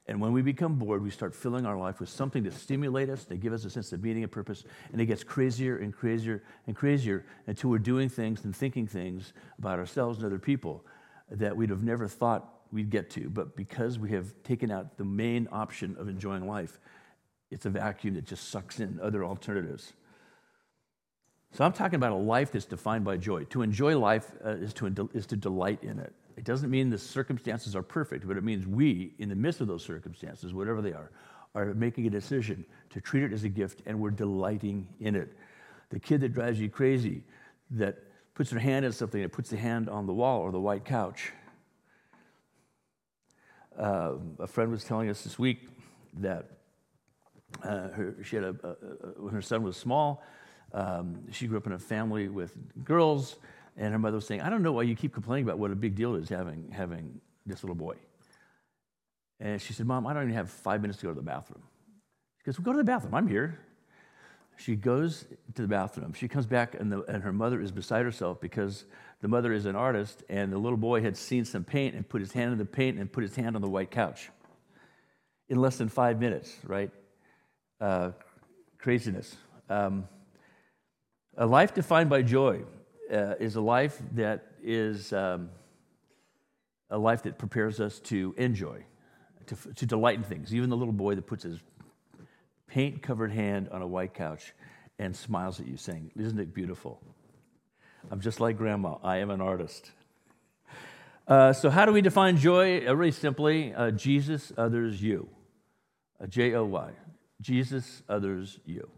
And 0.06 0.20
when 0.20 0.32
we 0.32 0.42
become 0.42 0.74
bored, 0.74 1.02
we 1.02 1.10
start 1.10 1.34
filling 1.34 1.64
our 1.64 1.78
life 1.78 1.98
with 1.98 2.10
something 2.10 2.44
to 2.44 2.50
stimulate 2.50 3.08
us, 3.08 3.24
to 3.24 3.36
give 3.36 3.54
us 3.54 3.64
a 3.64 3.70
sense 3.70 3.92
of 3.92 4.02
meaning 4.02 4.22
and 4.22 4.30
purpose. 4.30 4.64
And 4.92 5.00
it 5.00 5.06
gets 5.06 5.24
crazier 5.24 5.78
and 5.78 5.94
crazier 5.94 6.42
and 6.66 6.76
crazier 6.76 7.24
until 7.46 7.70
we're 7.70 7.78
doing 7.78 8.08
things 8.08 8.44
and 8.44 8.54
thinking 8.54 8.86
things 8.86 9.32
about 9.58 9.78
ourselves 9.78 10.18
and 10.18 10.26
other 10.26 10.38
people 10.38 10.84
that 11.30 11.56
we'd 11.56 11.70
have 11.70 11.82
never 11.82 12.06
thought 12.06 12.54
we'd 12.74 12.90
get 12.90 13.08
to, 13.08 13.30
but 13.30 13.56
because 13.56 13.98
we 13.98 14.10
have 14.10 14.34
taken 14.42 14.70
out 14.70 14.98
the 14.98 15.04
main 15.04 15.48
option 15.52 15.96
of 15.98 16.08
enjoying 16.08 16.46
life, 16.46 16.80
it's 17.50 17.66
a 17.66 17.70
vacuum 17.70 18.14
that 18.14 18.26
just 18.26 18.50
sucks 18.50 18.80
in 18.80 18.98
other 19.00 19.24
alternatives. 19.24 19.92
So 21.52 21.64
I'm 21.64 21.72
talking 21.72 21.94
about 21.94 22.10
a 22.10 22.16
life 22.16 22.50
that's 22.50 22.64
defined 22.64 23.04
by 23.04 23.16
joy. 23.16 23.44
To 23.44 23.62
enjoy 23.62 23.96
life 23.96 24.32
uh, 24.44 24.50
is, 24.50 24.74
to, 24.74 25.08
is 25.14 25.26
to 25.26 25.36
delight 25.36 25.84
in 25.84 26.00
it. 26.00 26.12
It 26.36 26.44
doesn't 26.44 26.70
mean 26.70 26.90
the 26.90 26.98
circumstances 26.98 27.76
are 27.76 27.82
perfect, 27.82 28.26
but 28.26 28.36
it 28.36 28.44
means 28.44 28.66
we, 28.66 29.14
in 29.18 29.28
the 29.28 29.34
midst 29.34 29.60
of 29.60 29.68
those 29.68 29.84
circumstances, 29.84 30.52
whatever 30.52 30.82
they 30.82 30.92
are, 30.92 31.10
are 31.54 31.74
making 31.74 32.06
a 32.06 32.10
decision 32.10 32.64
to 32.90 33.00
treat 33.00 33.22
it 33.22 33.32
as 33.32 33.44
a 33.44 33.48
gift 33.48 33.82
and 33.86 33.98
we're 33.98 34.10
delighting 34.10 34.88
in 35.00 35.14
it. 35.14 35.36
The 35.90 36.00
kid 36.00 36.20
that 36.22 36.34
drives 36.34 36.58
you 36.58 36.68
crazy, 36.68 37.22
that 37.70 37.98
puts 38.34 38.50
their 38.50 38.58
hand 38.58 38.84
in 38.84 38.92
something, 38.92 39.22
that 39.22 39.32
puts 39.32 39.50
the 39.50 39.56
hand 39.56 39.88
on 39.88 40.06
the 40.06 40.12
wall 40.12 40.40
or 40.40 40.50
the 40.50 40.60
white 40.60 40.84
couch. 40.84 41.32
Uh, 43.78 44.14
a 44.40 44.46
friend 44.46 44.70
was 44.70 44.84
telling 44.84 45.08
us 45.08 45.22
this 45.22 45.38
week 45.38 45.68
that 46.18 46.50
uh, 47.62 47.88
her, 47.88 48.16
she 48.24 48.36
had 48.36 48.44
a, 48.44 48.56
a, 48.62 48.68
a, 48.68 49.22
when 49.22 49.34
her 49.34 49.42
son 49.42 49.62
was 49.62 49.76
small, 49.76 50.22
um, 50.72 51.20
she 51.30 51.46
grew 51.46 51.56
up 51.56 51.66
in 51.66 51.72
a 51.72 51.78
family 51.78 52.28
with 52.28 52.56
girls, 52.84 53.36
and 53.76 53.92
her 53.92 53.98
mother 53.98 54.16
was 54.16 54.26
saying, 54.26 54.40
I 54.40 54.50
don't 54.50 54.62
know 54.62 54.72
why 54.72 54.82
you 54.82 54.94
keep 54.94 55.12
complaining 55.12 55.44
about 55.44 55.58
what 55.58 55.70
a 55.70 55.76
big 55.76 55.94
deal 55.94 56.14
it 56.14 56.22
is 56.22 56.28
having, 56.28 56.70
having 56.72 57.20
this 57.44 57.62
little 57.62 57.74
boy. 57.74 57.96
And 59.40 59.60
she 59.60 59.72
said, 59.72 59.86
Mom, 59.86 60.06
I 60.06 60.12
don't 60.12 60.24
even 60.24 60.34
have 60.34 60.50
five 60.50 60.80
minutes 60.80 61.00
to 61.00 61.06
go 61.06 61.10
to 61.10 61.16
the 61.16 61.22
bathroom. 61.22 61.62
She 62.38 62.44
goes, 62.46 62.58
well, 62.58 62.64
Go 62.64 62.72
to 62.72 62.78
the 62.78 62.84
bathroom. 62.84 63.14
I'm 63.14 63.26
here. 63.26 63.58
She 64.56 64.76
goes 64.76 65.24
to 65.54 65.62
the 65.62 65.68
bathroom. 65.68 66.12
She 66.12 66.28
comes 66.28 66.46
back, 66.46 66.76
and, 66.78 66.92
the, 66.92 67.02
and 67.02 67.22
her 67.24 67.32
mother 67.32 67.60
is 67.60 67.72
beside 67.72 68.04
herself 68.04 68.40
because 68.40 68.84
the 69.20 69.26
mother 69.26 69.52
is 69.52 69.66
an 69.66 69.74
artist, 69.74 70.22
and 70.28 70.52
the 70.52 70.58
little 70.58 70.76
boy 70.76 71.02
had 71.02 71.16
seen 71.16 71.44
some 71.44 71.64
paint 71.64 71.96
and 71.96 72.08
put 72.08 72.20
his 72.20 72.32
hand 72.32 72.52
in 72.52 72.58
the 72.58 72.64
paint 72.64 72.98
and 72.98 73.10
put 73.10 73.22
his 73.22 73.34
hand 73.34 73.56
on 73.56 73.62
the 73.62 73.68
white 73.68 73.90
couch 73.90 74.30
in 75.48 75.58
less 75.58 75.76
than 75.76 75.88
five 75.88 76.20
minutes, 76.20 76.54
right? 76.64 76.90
Uh, 77.80 78.12
craziness. 78.78 79.36
Um, 79.68 80.06
a 81.36 81.46
life 81.46 81.74
defined 81.74 82.08
by 82.08 82.22
joy 82.22 82.62
uh, 83.12 83.34
is 83.40 83.56
a 83.56 83.60
life 83.60 84.00
that 84.12 84.46
is 84.62 85.12
um, 85.12 85.50
a 86.90 86.98
life 86.98 87.22
that 87.24 87.38
prepares 87.38 87.80
us 87.80 88.00
to 88.00 88.34
enjoy, 88.36 88.84
to, 89.46 89.56
to 89.74 89.86
delight 89.86 90.16
in 90.16 90.22
things. 90.22 90.54
Even 90.54 90.70
the 90.70 90.76
little 90.76 90.92
boy 90.92 91.14
that 91.14 91.26
puts 91.26 91.44
his 91.44 91.58
paint 92.66 93.02
covered 93.02 93.30
hand 93.30 93.68
on 93.70 93.82
a 93.82 93.86
white 93.86 94.14
couch 94.14 94.54
and 94.98 95.14
smiles 95.14 95.60
at 95.60 95.66
you, 95.66 95.76
saying, 95.76 96.10
Isn't 96.16 96.38
it 96.38 96.54
beautiful? 96.54 97.00
I'm 98.10 98.20
just 98.20 98.40
like 98.40 98.56
grandma, 98.56 98.96
I 99.02 99.18
am 99.18 99.30
an 99.30 99.40
artist. 99.40 99.90
Uh, 101.26 101.52
so, 101.54 101.70
how 101.70 101.86
do 101.86 101.92
we 101.92 102.02
define 102.02 102.36
joy? 102.36 102.86
Uh, 102.86 102.94
really 102.94 103.10
simply, 103.10 103.72
uh, 103.74 103.90
Jesus, 103.90 104.52
others, 104.58 105.02
you. 105.02 105.28
J 106.28 106.54
O 106.54 106.64
Y. 106.64 106.90
Jesus, 107.40 108.02
others, 108.08 108.60
you. 108.64 108.88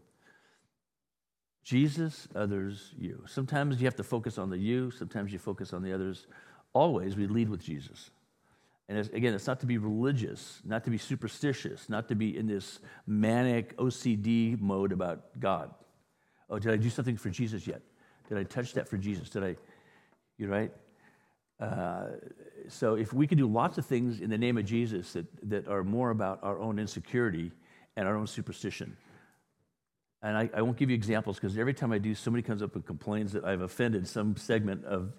Jesus, 1.66 2.28
others, 2.36 2.94
you. 2.96 3.24
Sometimes 3.26 3.80
you 3.80 3.86
have 3.86 3.96
to 3.96 4.04
focus 4.04 4.38
on 4.38 4.50
the 4.50 4.56
you, 4.56 4.92
sometimes 4.92 5.32
you 5.32 5.40
focus 5.40 5.72
on 5.72 5.82
the 5.82 5.92
others. 5.92 6.28
Always, 6.72 7.16
we 7.16 7.26
lead 7.26 7.48
with 7.48 7.60
Jesus. 7.60 8.12
And 8.88 8.98
again, 9.12 9.34
it's 9.34 9.48
not 9.48 9.58
to 9.60 9.66
be 9.66 9.76
religious, 9.76 10.60
not 10.64 10.84
to 10.84 10.90
be 10.90 10.98
superstitious, 10.98 11.88
not 11.88 12.06
to 12.06 12.14
be 12.14 12.36
in 12.36 12.46
this 12.46 12.78
manic 13.08 13.76
OCD 13.78 14.60
mode 14.60 14.92
about 14.92 15.40
God. 15.40 15.74
Oh, 16.48 16.60
did 16.60 16.70
I 16.70 16.76
do 16.76 16.88
something 16.88 17.16
for 17.16 17.30
Jesus 17.30 17.66
yet? 17.66 17.82
Did 18.28 18.38
I 18.38 18.44
touch 18.44 18.72
that 18.74 18.88
for 18.88 18.96
Jesus? 18.96 19.28
Did 19.28 19.42
I, 19.42 19.56
you 20.38 20.46
right? 20.46 20.70
Uh, 21.58 22.10
so 22.68 22.94
if 22.94 23.12
we 23.12 23.26
can 23.26 23.38
do 23.38 23.48
lots 23.48 23.76
of 23.76 23.86
things 23.86 24.20
in 24.20 24.30
the 24.30 24.38
name 24.38 24.56
of 24.56 24.64
Jesus 24.64 25.14
that, 25.14 25.26
that 25.50 25.66
are 25.66 25.82
more 25.82 26.10
about 26.10 26.38
our 26.44 26.60
own 26.60 26.78
insecurity 26.78 27.50
and 27.96 28.06
our 28.06 28.14
own 28.14 28.28
superstition. 28.28 28.96
And 30.26 30.36
I, 30.36 30.50
I 30.54 30.62
won't 30.62 30.76
give 30.76 30.90
you 30.90 30.96
examples 30.96 31.36
because 31.36 31.56
every 31.56 31.74
time 31.74 31.92
I 31.92 31.98
do, 31.98 32.14
somebody 32.14 32.42
comes 32.42 32.62
up 32.62 32.74
and 32.74 32.84
complains 32.84 33.32
that 33.32 33.44
I've 33.44 33.60
offended 33.60 34.06
some 34.08 34.36
segment 34.36 34.84
of 34.84 35.12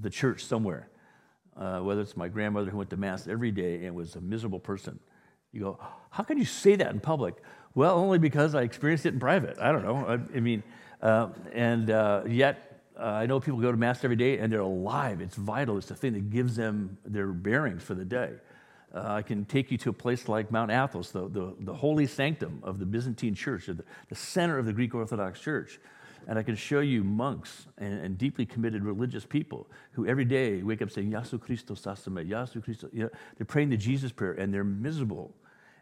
the 0.00 0.10
church 0.10 0.44
somewhere 0.44 0.88
uh, 1.58 1.80
whether 1.80 2.00
it's 2.00 2.16
my 2.16 2.28
grandmother 2.28 2.70
who 2.70 2.76
went 2.76 2.90
to 2.90 2.96
Mass 2.96 3.26
every 3.26 3.50
day 3.50 3.84
and 3.84 3.94
was 3.94 4.14
a 4.16 4.20
miserable 4.20 4.60
person. 4.60 4.98
You 5.52 5.60
go, 5.60 5.78
how 6.10 6.22
can 6.22 6.38
you 6.38 6.44
say 6.44 6.76
that 6.76 6.90
in 6.92 7.00
public? 7.00 7.34
Well, 7.74 7.96
only 7.96 8.18
because 8.18 8.54
I 8.54 8.62
experienced 8.62 9.06
it 9.06 9.14
in 9.14 9.20
private. 9.20 9.58
I 9.58 9.72
don't 9.72 9.84
know. 9.84 10.06
I, 10.06 10.36
I 10.36 10.40
mean, 10.40 10.62
uh, 11.02 11.28
and 11.52 11.90
uh, 11.90 12.22
yet 12.26 12.82
uh, 12.98 13.04
I 13.04 13.26
know 13.26 13.40
people 13.40 13.60
go 13.60 13.70
to 13.70 13.76
Mass 13.76 14.04
every 14.04 14.16
day 14.16 14.38
and 14.38 14.52
they're 14.52 14.60
alive. 14.60 15.20
It's 15.20 15.36
vital. 15.36 15.78
It's 15.78 15.88
the 15.88 15.94
thing 15.94 16.12
that 16.12 16.30
gives 16.30 16.56
them 16.56 16.98
their 17.04 17.28
bearings 17.28 17.82
for 17.82 17.94
the 17.94 18.04
day. 18.04 18.32
Uh, 18.94 19.02
I 19.06 19.22
can 19.22 19.44
take 19.44 19.70
you 19.70 19.78
to 19.78 19.90
a 19.90 19.92
place 19.92 20.28
like 20.28 20.50
Mount 20.50 20.70
Athos, 20.70 21.10
the, 21.10 21.28
the, 21.28 21.54
the 21.60 21.74
holy 21.74 22.06
sanctum 22.06 22.60
of 22.62 22.78
the 22.78 22.86
Byzantine 22.86 23.34
Church, 23.34 23.66
the, 23.66 23.84
the 24.08 24.14
center 24.14 24.58
of 24.58 24.64
the 24.64 24.72
Greek 24.72 24.94
Orthodox 24.94 25.40
Church. 25.40 25.78
And 26.26 26.38
I 26.38 26.42
can 26.42 26.56
show 26.56 26.80
you 26.80 27.04
monks 27.04 27.66
and, 27.78 28.00
and, 28.00 28.18
deeply 28.18 28.44
committed 28.44 28.84
religious 28.84 29.24
people 29.24 29.66
who 29.92 30.06
every 30.06 30.24
day 30.24 30.62
wake 30.62 30.82
up 30.82 30.90
saying, 30.90 31.10
Yasu 31.10 31.40
Christo 31.40 31.74
Sasame, 31.74 32.28
Yasu 32.28 32.62
Christo. 32.62 32.88
You 32.92 33.04
know, 33.04 33.10
they're 33.36 33.46
praying 33.46 33.70
the 33.70 33.76
Jesus 33.76 34.12
prayer 34.12 34.32
and 34.32 34.52
they're 34.52 34.64
miserable. 34.64 35.34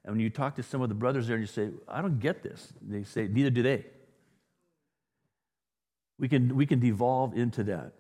And 0.05 0.15
when 0.15 0.21
you 0.21 0.31
talk 0.31 0.55
to 0.57 0.63
some 0.63 0.83
of 0.83 0.89
the 0.89 0.95
brothers 0.95 1.27
there 1.27 1.37
and 1.37 1.43
you 1.43 1.49
say, 1.49 1.71
I 1.89 2.01
don't 2.01 2.21
get 2.21 2.43
this, 2.43 2.73
they 2.81 3.03
say, 3.03 3.27
neither 3.27 3.51
do 3.51 3.63
they. 3.63 3.87
We 6.19 6.29
can, 6.29 6.55
we 6.55 6.65
can 6.65 6.81
devolve 6.81 7.37
into 7.37 7.65
that. 7.65 7.93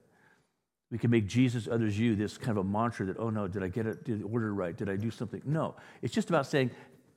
We 0.90 0.98
can 0.98 1.10
make 1.10 1.26
Jesus, 1.26 1.66
others, 1.66 1.98
you 1.98 2.14
this 2.14 2.38
kind 2.38 2.56
of 2.56 2.64
a 2.64 2.68
mantra 2.68 3.06
that, 3.06 3.18
oh 3.18 3.30
no, 3.30 3.48
did 3.48 3.62
I 3.62 3.68
get 3.68 3.86
it, 3.86 4.04
did 4.04 4.20
the 4.20 4.24
order 4.24 4.54
right? 4.54 4.76
Did 4.76 4.88
I 4.88 4.96
do 4.96 5.10
something? 5.10 5.42
No. 5.44 5.74
It's 6.00 6.14
just 6.14 6.28
about 6.28 6.46
saying, 6.46 6.70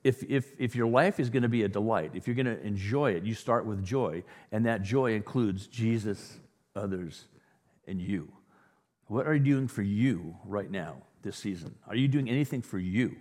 if, 0.03 0.23
if, 0.23 0.53
if 0.57 0.75
your 0.75 0.87
life 0.87 1.19
is 1.19 1.29
going 1.29 1.43
to 1.43 1.49
be 1.49 1.63
a 1.63 1.67
delight, 1.67 2.11
if 2.13 2.25
you're 2.25 2.35
going 2.35 2.45
to 2.45 2.59
enjoy 2.61 3.11
it, 3.11 3.23
you 3.23 3.33
start 3.33 3.65
with 3.65 3.83
joy, 3.83 4.23
and 4.51 4.65
that 4.65 4.81
joy 4.81 5.13
includes 5.13 5.67
Jesus, 5.67 6.39
others, 6.75 7.25
and 7.87 8.01
you. 8.01 8.31
What 9.07 9.27
are 9.27 9.33
you 9.33 9.43
doing 9.43 9.67
for 9.67 9.81
you 9.81 10.37
right 10.45 10.71
now, 10.71 11.03
this 11.21 11.37
season? 11.37 11.75
Are 11.87 11.95
you 11.95 12.07
doing 12.07 12.29
anything 12.29 12.61
for 12.61 12.79
you? 12.79 13.17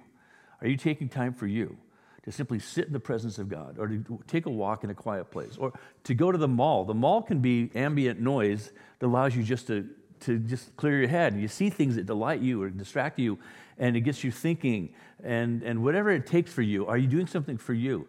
Are 0.61 0.68
you 0.68 0.76
taking 0.76 1.08
time 1.08 1.34
for 1.34 1.46
you 1.46 1.76
to 2.24 2.32
simply 2.32 2.58
sit 2.58 2.87
in 2.87 2.92
the 2.92 3.00
presence 3.00 3.38
of 3.38 3.48
God, 3.48 3.76
or 3.78 3.88
to 3.88 4.20
take 4.26 4.46
a 4.46 4.50
walk 4.50 4.84
in 4.84 4.90
a 4.90 4.94
quiet 4.94 5.30
place, 5.30 5.56
or 5.58 5.72
to 6.04 6.14
go 6.14 6.30
to 6.30 6.38
the 6.38 6.48
mall? 6.48 6.84
The 6.84 6.94
mall 6.94 7.22
can 7.22 7.40
be 7.40 7.70
ambient 7.74 8.20
noise 8.20 8.70
that 8.98 9.06
allows 9.06 9.34
you 9.34 9.42
just 9.42 9.66
to, 9.66 9.88
to 10.20 10.38
just 10.38 10.76
clear 10.76 10.98
your 10.98 11.09
head. 11.09 11.37
You 11.37 11.48
see 11.48 11.70
things 11.70 11.96
that 11.96 12.07
delight 12.07 12.40
you 12.40 12.62
or 12.62 12.70
distract 12.70 13.18
you, 13.18 13.38
and 13.78 13.96
it 13.96 14.00
gets 14.00 14.24
you 14.24 14.31
thinking 14.31 14.90
and, 15.22 15.62
and 15.62 15.83
whatever 15.83 16.11
it 16.11 16.26
takes 16.26 16.52
for 16.52 16.62
you, 16.62 16.87
are 16.87 16.98
you 16.98 17.09
doing 17.09 17.26
something 17.26 17.59
for 17.59 17.74
you? 17.74 18.07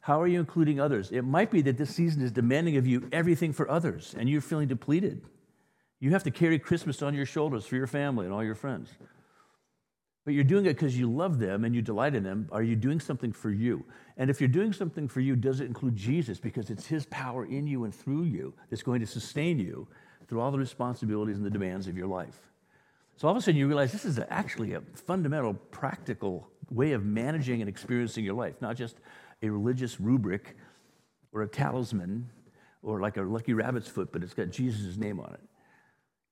How 0.00 0.20
are 0.20 0.26
you 0.26 0.40
including 0.40 0.80
others? 0.80 1.10
It 1.10 1.22
might 1.22 1.50
be 1.50 1.62
that 1.62 1.76
this 1.76 1.90
season 1.94 2.22
is 2.22 2.32
demanding 2.32 2.76
of 2.76 2.86
you 2.86 3.08
everything 3.12 3.52
for 3.52 3.70
others 3.70 4.14
and 4.18 4.28
you're 4.28 4.40
feeling 4.40 4.68
depleted. 4.68 5.22
You 6.00 6.10
have 6.12 6.22
to 6.24 6.30
carry 6.30 6.58
Christmas 6.58 7.02
on 7.02 7.14
your 7.14 7.26
shoulders 7.26 7.66
for 7.66 7.76
your 7.76 7.86
family 7.86 8.24
and 8.24 8.34
all 8.34 8.44
your 8.44 8.54
friends. 8.54 8.90
But 10.24 10.34
you're 10.34 10.44
doing 10.44 10.66
it 10.66 10.74
because 10.74 10.98
you 10.98 11.10
love 11.10 11.38
them 11.38 11.64
and 11.64 11.74
you 11.74 11.82
delight 11.82 12.14
in 12.14 12.22
them. 12.22 12.48
Are 12.52 12.62
you 12.62 12.76
doing 12.76 13.00
something 13.00 13.32
for 13.32 13.50
you? 13.50 13.84
And 14.16 14.30
if 14.30 14.40
you're 14.40 14.48
doing 14.48 14.72
something 14.72 15.08
for 15.08 15.20
you, 15.20 15.34
does 15.34 15.60
it 15.60 15.66
include 15.66 15.96
Jesus? 15.96 16.38
Because 16.38 16.70
it's 16.70 16.86
His 16.86 17.06
power 17.06 17.46
in 17.46 17.66
you 17.66 17.84
and 17.84 17.94
through 17.94 18.24
you 18.24 18.54
that's 18.68 18.82
going 18.82 19.00
to 19.00 19.06
sustain 19.06 19.58
you 19.58 19.88
through 20.30 20.40
all 20.40 20.52
the 20.52 20.58
responsibilities 20.58 21.36
and 21.36 21.44
the 21.44 21.50
demands 21.50 21.88
of 21.88 21.96
your 21.96 22.06
life. 22.06 22.38
So 23.16 23.26
all 23.26 23.32
of 23.32 23.38
a 23.38 23.42
sudden 23.42 23.56
you 23.56 23.66
realize 23.66 23.90
this 23.90 24.04
is 24.04 24.20
actually 24.30 24.74
a 24.74 24.80
fundamental, 24.94 25.54
practical 25.54 26.48
way 26.70 26.92
of 26.92 27.04
managing 27.04 27.60
and 27.60 27.68
experiencing 27.68 28.24
your 28.24 28.34
life, 28.34 28.54
not 28.60 28.76
just 28.76 28.98
a 29.42 29.50
religious 29.50 30.00
rubric 30.00 30.56
or 31.32 31.42
a 31.42 31.48
talisman 31.48 32.30
or 32.80 33.00
like 33.00 33.16
a 33.16 33.22
lucky 33.22 33.54
rabbit's 33.54 33.88
foot, 33.88 34.12
but 34.12 34.22
it's 34.22 34.32
got 34.32 34.50
Jesus' 34.50 34.96
name 34.96 35.18
on 35.18 35.34
it. 35.34 35.40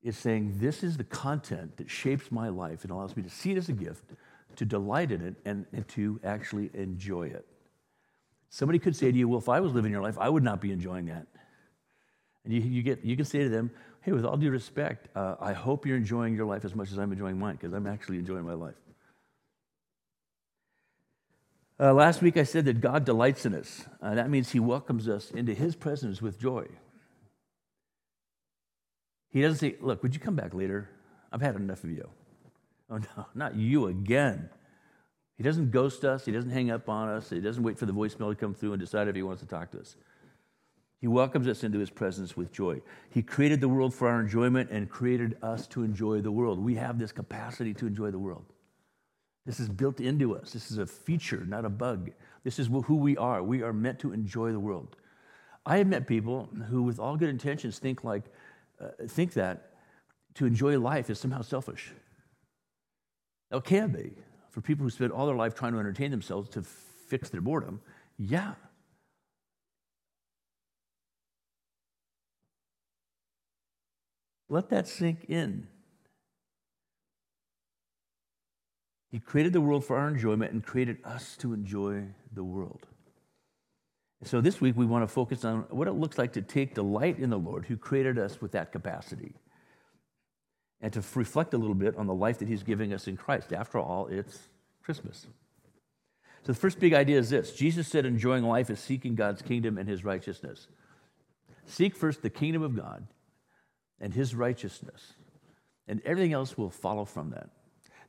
It's 0.04 0.16
saying 0.16 0.54
this 0.58 0.84
is 0.84 0.96
the 0.96 1.02
content 1.02 1.76
that 1.78 1.90
shapes 1.90 2.30
my 2.30 2.50
life 2.50 2.84
and 2.84 2.92
allows 2.92 3.16
me 3.16 3.24
to 3.24 3.30
see 3.30 3.50
it 3.50 3.58
as 3.58 3.68
a 3.68 3.72
gift, 3.72 4.12
to 4.54 4.64
delight 4.64 5.10
in 5.10 5.22
it, 5.22 5.34
and, 5.44 5.66
and 5.72 5.88
to 5.88 6.20
actually 6.22 6.70
enjoy 6.72 7.24
it. 7.24 7.44
Somebody 8.48 8.78
could 8.78 8.94
say 8.94 9.10
to 9.10 9.18
you, 9.18 9.26
Well, 9.28 9.40
if 9.40 9.48
I 9.48 9.58
was 9.58 9.72
living 9.72 9.90
your 9.90 10.02
life, 10.02 10.18
I 10.18 10.28
would 10.28 10.44
not 10.44 10.60
be 10.60 10.70
enjoying 10.70 11.06
that. 11.06 11.26
And 12.44 12.52
you, 12.52 12.60
you, 12.60 12.82
get, 12.82 13.04
you 13.04 13.16
can 13.16 13.24
say 13.24 13.40
to 13.40 13.48
them, 13.48 13.70
hey, 14.02 14.12
with 14.12 14.24
all 14.24 14.36
due 14.36 14.50
respect, 14.50 15.08
uh, 15.16 15.36
I 15.40 15.52
hope 15.52 15.86
you're 15.86 15.96
enjoying 15.96 16.34
your 16.34 16.46
life 16.46 16.64
as 16.64 16.74
much 16.74 16.90
as 16.92 16.98
I'm 16.98 17.12
enjoying 17.12 17.38
mine, 17.38 17.56
because 17.56 17.72
I'm 17.74 17.86
actually 17.86 18.18
enjoying 18.18 18.44
my 18.44 18.54
life. 18.54 18.74
Uh, 21.80 21.92
last 21.92 22.22
week 22.22 22.36
I 22.36 22.42
said 22.42 22.64
that 22.64 22.80
God 22.80 23.04
delights 23.04 23.46
in 23.46 23.54
us. 23.54 23.84
Uh, 24.02 24.14
that 24.14 24.30
means 24.30 24.50
He 24.50 24.60
welcomes 24.60 25.08
us 25.08 25.30
into 25.30 25.54
His 25.54 25.76
presence 25.76 26.20
with 26.20 26.40
joy. 26.40 26.66
He 29.30 29.42
doesn't 29.42 29.58
say, 29.58 29.76
Look, 29.80 30.02
would 30.02 30.14
you 30.14 30.20
come 30.20 30.34
back 30.34 30.54
later? 30.54 30.90
I've 31.30 31.42
had 31.42 31.54
enough 31.56 31.84
of 31.84 31.90
you. 31.90 32.08
Oh, 32.90 32.98
no, 32.98 33.26
not 33.34 33.54
you 33.54 33.86
again. 33.86 34.48
He 35.36 35.44
doesn't 35.44 35.70
ghost 35.70 36.04
us. 36.04 36.24
He 36.24 36.32
doesn't 36.32 36.50
hang 36.50 36.70
up 36.70 36.88
on 36.88 37.08
us. 37.08 37.30
He 37.30 37.40
doesn't 37.40 37.62
wait 37.62 37.78
for 37.78 37.86
the 37.86 37.92
voicemail 37.92 38.30
to 38.30 38.34
come 38.34 38.54
through 38.54 38.72
and 38.72 38.80
decide 38.80 39.06
if 39.06 39.14
he 39.14 39.22
wants 39.22 39.40
to 39.42 39.48
talk 39.48 39.70
to 39.70 39.78
us. 39.78 39.94
He 41.00 41.06
welcomes 41.06 41.46
us 41.46 41.62
into 41.62 41.78
his 41.78 41.90
presence 41.90 42.36
with 42.36 42.52
joy. 42.52 42.80
He 43.10 43.22
created 43.22 43.60
the 43.60 43.68
world 43.68 43.94
for 43.94 44.08
our 44.08 44.20
enjoyment 44.20 44.70
and 44.70 44.90
created 44.90 45.36
us 45.42 45.66
to 45.68 45.84
enjoy 45.84 46.20
the 46.20 46.32
world. 46.32 46.58
We 46.58 46.74
have 46.74 46.98
this 46.98 47.12
capacity 47.12 47.72
to 47.74 47.86
enjoy 47.86 48.10
the 48.10 48.18
world. 48.18 48.44
This 49.46 49.60
is 49.60 49.68
built 49.68 50.00
into 50.00 50.36
us. 50.36 50.52
This 50.52 50.70
is 50.70 50.78
a 50.78 50.86
feature, 50.86 51.44
not 51.46 51.64
a 51.64 51.70
bug. 51.70 52.10
This 52.42 52.58
is 52.58 52.66
who 52.66 52.96
we 52.96 53.16
are. 53.16 53.42
We 53.42 53.62
are 53.62 53.72
meant 53.72 54.00
to 54.00 54.12
enjoy 54.12 54.52
the 54.52 54.60
world. 54.60 54.96
I 55.64 55.78
have 55.78 55.86
met 55.86 56.06
people 56.06 56.48
who, 56.68 56.82
with 56.82 56.98
all 56.98 57.16
good 57.16 57.28
intentions, 57.28 57.78
think 57.78 58.02
like, 58.02 58.24
uh, 58.80 58.88
think 59.06 59.34
that 59.34 59.72
to 60.34 60.46
enjoy 60.46 60.78
life 60.78 61.10
is 61.10 61.20
somehow 61.20 61.42
selfish. 61.42 61.92
Now, 63.50 63.58
it 63.58 63.64
can 63.64 63.90
be 63.90 64.12
for 64.50 64.60
people 64.60 64.84
who 64.84 64.90
spend 64.90 65.12
all 65.12 65.26
their 65.26 65.36
life 65.36 65.54
trying 65.54 65.72
to 65.72 65.78
entertain 65.78 66.10
themselves 66.10 66.48
to 66.50 66.62
fix 66.62 67.30
their 67.30 67.40
boredom. 67.40 67.80
Yeah, 68.18 68.54
Let 74.48 74.70
that 74.70 74.88
sink 74.88 75.26
in. 75.28 75.68
He 79.10 79.18
created 79.18 79.52
the 79.52 79.60
world 79.60 79.84
for 79.84 79.96
our 79.96 80.08
enjoyment 80.08 80.52
and 80.52 80.62
created 80.62 80.98
us 81.04 81.36
to 81.38 81.54
enjoy 81.54 82.04
the 82.32 82.44
world. 82.44 82.86
So 84.24 84.40
this 84.40 84.60
week 84.60 84.76
we 84.76 84.84
want 84.84 85.02
to 85.04 85.08
focus 85.08 85.44
on 85.44 85.60
what 85.70 85.88
it 85.88 85.92
looks 85.92 86.18
like 86.18 86.32
to 86.32 86.42
take 86.42 86.74
delight 86.74 87.18
in 87.18 87.30
the 87.30 87.38
Lord 87.38 87.66
who 87.66 87.76
created 87.76 88.18
us 88.18 88.40
with 88.40 88.52
that 88.52 88.72
capacity 88.72 89.34
and 90.80 90.92
to 90.92 91.02
reflect 91.14 91.54
a 91.54 91.58
little 91.58 91.74
bit 91.74 91.96
on 91.96 92.06
the 92.06 92.14
life 92.14 92.38
that 92.38 92.48
he's 92.48 92.62
giving 92.62 92.92
us 92.92 93.06
in 93.06 93.16
Christ. 93.16 93.52
After 93.52 93.78
all, 93.78 94.08
it's 94.08 94.48
Christmas. 94.82 95.26
So 96.42 96.52
the 96.52 96.58
first 96.58 96.80
big 96.80 96.94
idea 96.94 97.18
is 97.18 97.30
this 97.30 97.52
Jesus 97.52 97.88
said 97.88 98.04
enjoying 98.04 98.44
life 98.44 98.70
is 98.70 98.80
seeking 98.80 99.14
God's 99.14 99.42
kingdom 99.42 99.78
and 99.78 99.88
his 99.88 100.04
righteousness. 100.04 100.66
Seek 101.66 101.94
first 101.94 102.22
the 102.22 102.30
kingdom 102.30 102.62
of 102.62 102.76
God 102.76 103.06
and 104.00 104.12
his 104.12 104.34
righteousness, 104.34 105.14
and 105.86 106.00
everything 106.04 106.32
else 106.32 106.56
will 106.56 106.70
follow 106.70 107.04
from 107.04 107.30
that. 107.30 107.50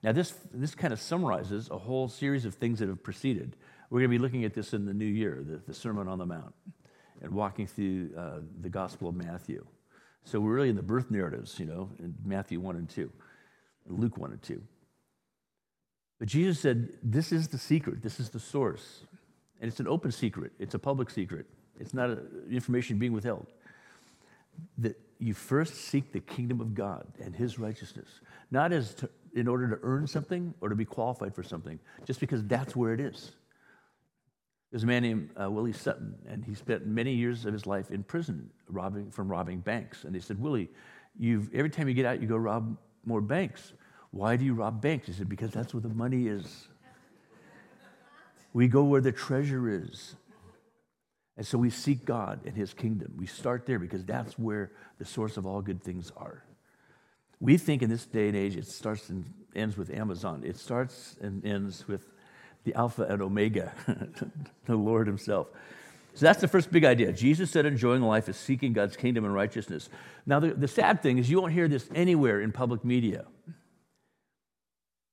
Now, 0.01 0.11
this, 0.11 0.33
this 0.53 0.75
kind 0.75 0.93
of 0.93 1.01
summarizes 1.01 1.69
a 1.69 1.77
whole 1.77 2.07
series 2.07 2.45
of 2.45 2.55
things 2.55 2.79
that 2.79 2.87
have 2.87 3.03
preceded. 3.03 3.57
We're 3.89 3.99
going 3.99 4.11
to 4.11 4.17
be 4.17 4.21
looking 4.21 4.45
at 4.45 4.53
this 4.53 4.73
in 4.73 4.85
the 4.85 4.93
new 4.93 5.05
year, 5.05 5.43
the, 5.45 5.57
the 5.57 5.73
Sermon 5.73 6.07
on 6.07 6.19
the 6.19 6.25
Mount, 6.25 6.53
and 7.21 7.31
walking 7.31 7.67
through 7.67 8.11
uh, 8.17 8.39
the 8.61 8.69
Gospel 8.69 9.09
of 9.09 9.15
Matthew. 9.15 9.65
So 10.23 10.39
we're 10.39 10.53
really 10.53 10.69
in 10.69 10.75
the 10.75 10.83
birth 10.83 11.11
narratives, 11.11 11.59
you 11.59 11.65
know, 11.65 11.89
in 11.99 12.15
Matthew 12.23 12.59
1 12.59 12.75
and 12.75 12.89
2, 12.89 13.11
Luke 13.87 14.17
1 14.17 14.31
and 14.31 14.41
2. 14.41 14.61
But 16.19 16.27
Jesus 16.27 16.59
said, 16.59 16.89
This 17.01 17.31
is 17.31 17.47
the 17.47 17.57
secret, 17.57 18.01
this 18.01 18.19
is 18.19 18.29
the 18.29 18.39
source. 18.39 19.01
And 19.61 19.69
it's 19.69 19.79
an 19.81 19.87
open 19.87 20.11
secret, 20.11 20.53
it's 20.59 20.75
a 20.75 20.79
public 20.79 21.09
secret, 21.09 21.45
it's 21.79 21.93
not 21.93 22.09
a, 22.09 22.19
information 22.49 22.97
being 22.97 23.11
withheld. 23.11 23.47
That 24.77 24.97
you 25.19 25.33
first 25.33 25.75
seek 25.75 26.13
the 26.13 26.21
kingdom 26.21 26.61
of 26.61 26.73
God 26.73 27.05
and 27.21 27.35
his 27.35 27.59
righteousness, 27.59 28.07
not 28.51 28.71
as 28.71 28.93
to, 28.95 29.09
in 29.35 29.47
order 29.47 29.69
to 29.69 29.79
earn 29.83 30.07
something 30.07 30.53
or 30.61 30.69
to 30.69 30.75
be 30.75 30.85
qualified 30.85 31.35
for 31.35 31.43
something, 31.43 31.77
just 32.05 32.19
because 32.19 32.43
that's 32.45 32.75
where 32.75 32.93
it 32.93 33.01
is. 33.01 33.33
There's 34.71 34.83
a 34.83 34.87
man 34.87 35.01
named 35.01 35.29
uh, 35.41 35.49
Willie 35.49 35.73
Sutton, 35.73 36.15
and 36.27 36.45
he 36.45 36.53
spent 36.53 36.85
many 36.85 37.13
years 37.13 37.45
of 37.45 37.53
his 37.53 37.65
life 37.65 37.91
in 37.91 38.03
prison 38.03 38.49
robbing, 38.67 39.11
from 39.11 39.27
robbing 39.27 39.59
banks. 39.59 40.03
And 40.03 40.13
they 40.13 40.19
said, 40.19 40.39
Willie, 40.39 40.69
you've, 41.17 41.53
every 41.53 41.69
time 41.69 41.87
you 41.87 41.93
get 41.93 42.05
out, 42.05 42.21
you 42.21 42.27
go 42.27 42.37
rob 42.37 42.77
more 43.03 43.21
banks. 43.21 43.73
Why 44.11 44.35
do 44.35 44.45
you 44.45 44.53
rob 44.53 44.81
banks? 44.81 45.07
He 45.07 45.13
said, 45.13 45.27
because 45.27 45.51
that's 45.51 45.73
where 45.73 45.81
the 45.81 45.89
money 45.89 46.27
is. 46.27 46.67
we 48.53 48.67
go 48.67 48.83
where 48.83 49.01
the 49.01 49.11
treasure 49.11 49.69
is. 49.69 50.15
And 51.39 51.47
so 51.47 51.57
we 51.57 51.69
seek 51.69 52.03
God 52.03 52.41
and 52.45 52.53
his 52.53 52.73
kingdom. 52.73 53.13
We 53.17 53.25
start 53.25 53.65
there 53.65 53.79
because 53.79 54.03
that's 54.03 54.37
where 54.37 54.73
the 54.97 55.05
source 55.05 55.37
of 55.37 55.45
all 55.45 55.61
good 55.61 55.81
things 55.81 56.11
are. 56.17 56.43
We 57.39 57.57
think 57.57 57.81
in 57.81 57.89
this 57.89 58.05
day 58.05 58.27
and 58.27 58.35
age 58.35 58.57
it 58.57 58.67
starts 58.67 59.07
and 59.09 59.23
ends 59.55 59.77
with 59.77 59.89
Amazon. 59.89 60.43
It 60.45 60.57
starts 60.57 61.15
and 61.21 61.45
ends 61.45 61.87
with 61.87 62.01
the 62.65 62.73
Alpha 62.73 63.03
and 63.03 63.21
Omega, 63.21 63.71
the 64.65 64.75
Lord 64.75 65.07
himself. 65.07 65.47
So 66.13 66.25
that's 66.25 66.41
the 66.41 66.47
first 66.49 66.73
big 66.73 66.83
idea. 66.83 67.13
Jesus 67.13 67.49
said 67.49 67.65
enjoying 67.65 68.01
life 68.01 68.27
is 68.27 68.35
seeking 68.35 68.73
God's 68.73 68.97
kingdom 68.97 69.23
and 69.23 69.33
righteousness. 69.33 69.87
Now, 70.25 70.41
the, 70.41 70.53
the 70.53 70.67
sad 70.67 71.01
thing 71.01 71.19
is 71.19 71.29
you 71.29 71.39
won't 71.39 71.53
hear 71.53 71.69
this 71.69 71.89
anywhere 71.95 72.41
in 72.41 72.51
public 72.51 72.83
media. 72.83 73.23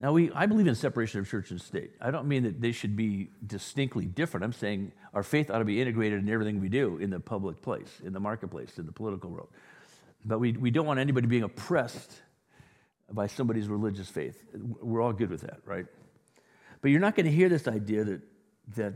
Now, 0.00 0.12
we, 0.12 0.30
I 0.32 0.44
believe 0.44 0.66
in 0.66 0.74
separation 0.74 1.20
of 1.20 1.28
church 1.28 1.50
and 1.50 1.60
state. 1.60 1.92
I 2.02 2.10
don't 2.10 2.28
mean 2.28 2.42
that 2.42 2.60
they 2.60 2.72
should 2.72 2.96
be 2.96 3.30
distinctly 3.46 4.04
different. 4.04 4.44
I'm 4.44 4.52
saying 4.52 4.92
our 5.14 5.22
faith 5.22 5.50
ought 5.50 5.60
to 5.60 5.64
be 5.64 5.80
integrated 5.80 6.20
in 6.20 6.28
everything 6.28 6.60
we 6.60 6.68
do 6.68 6.98
in 6.98 7.08
the 7.08 7.18
public 7.18 7.62
place, 7.62 8.00
in 8.04 8.12
the 8.12 8.20
marketplace, 8.20 8.78
in 8.78 8.84
the 8.84 8.92
political 8.92 9.30
world. 9.30 9.48
But 10.24 10.38
we, 10.38 10.52
we 10.52 10.70
don't 10.70 10.86
want 10.86 11.00
anybody 11.00 11.26
being 11.26 11.44
oppressed 11.44 12.12
by 13.10 13.26
somebody's 13.26 13.68
religious 13.68 14.08
faith. 14.08 14.42
We're 14.54 15.00
all 15.00 15.14
good 15.14 15.30
with 15.30 15.42
that, 15.42 15.60
right? 15.64 15.86
But 16.82 16.90
you're 16.90 17.00
not 17.00 17.14
going 17.14 17.26
to 17.26 17.32
hear 17.32 17.48
this 17.48 17.66
idea 17.66 18.04
that, 18.04 18.20
that 18.76 18.94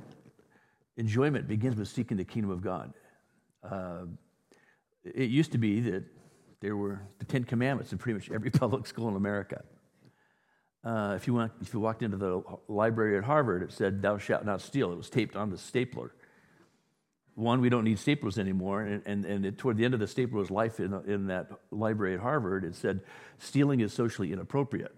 enjoyment 0.99 1.49
begins 1.49 1.77
with 1.77 1.89
seeking 1.89 2.19
the 2.19 2.25
kingdom 2.25 2.51
of 2.51 2.61
God. 2.61 2.93
Uh, 3.65 4.03
it 5.03 5.31
used 5.31 5.53
to 5.53 5.59
be 5.59 5.81
that 5.81 6.05
there 6.61 6.77
were 6.77 7.01
the 7.19 7.25
Ten 7.25 7.45
Commandments 7.45 7.93
in 7.93 7.99
pretty 7.99 8.19
much 8.19 8.31
every 8.31 8.51
public 8.51 8.87
school 8.87 9.09
in 9.09 9.17
America. 9.17 9.63
Uh, 10.83 11.13
if, 11.15 11.27
you 11.27 11.35
went, 11.35 11.53
if 11.61 11.75
you 11.75 11.81
walked 11.81 12.03
into 12.03 12.17
the 12.17 12.43
library 12.69 13.19
at 13.19 13.25
Harvard, 13.25 13.63
it 13.63 13.73
said, 13.73 14.01
Thou 14.01 14.19
shalt 14.19 14.45
not 14.45 14.63
steal. 14.63 14.93
It 14.93 14.97
was 14.97 15.11
taped 15.11 15.37
on 15.37 15.51
the 15.51 15.59
stapler. 15.59 16.13
One, 17.35 17.61
we 17.61 17.69
don't 17.69 17.85
need 17.85 17.99
staplers 17.99 18.39
anymore. 18.39 18.83
And, 18.83 19.03
and, 19.07 19.25
and 19.25 19.47
it, 19.47 19.59
toward 19.59 19.77
the 19.77 19.85
end 19.85 19.95
of 19.95 20.01
the 20.01 20.07
stapler's 20.07 20.51
life 20.51 20.81
in, 20.81 20.95
in 21.07 21.27
that 21.27 21.51
library 21.71 22.15
at 22.15 22.21
Harvard, 22.21 22.65
it 22.65 22.75
said, 22.75 23.01
Stealing 23.39 23.81
is 23.81 23.93
socially 23.93 24.33
inappropriate. 24.33 24.95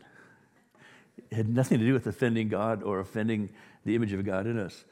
It 1.30 1.36
had 1.36 1.48
nothing 1.48 1.78
to 1.78 1.84
do 1.84 1.92
with 1.92 2.06
offending 2.06 2.48
God 2.48 2.82
or 2.82 3.00
offending 3.00 3.50
the 3.84 3.94
image 3.94 4.12
of 4.12 4.24
God 4.24 4.46
in 4.46 4.58
us. 4.58 4.84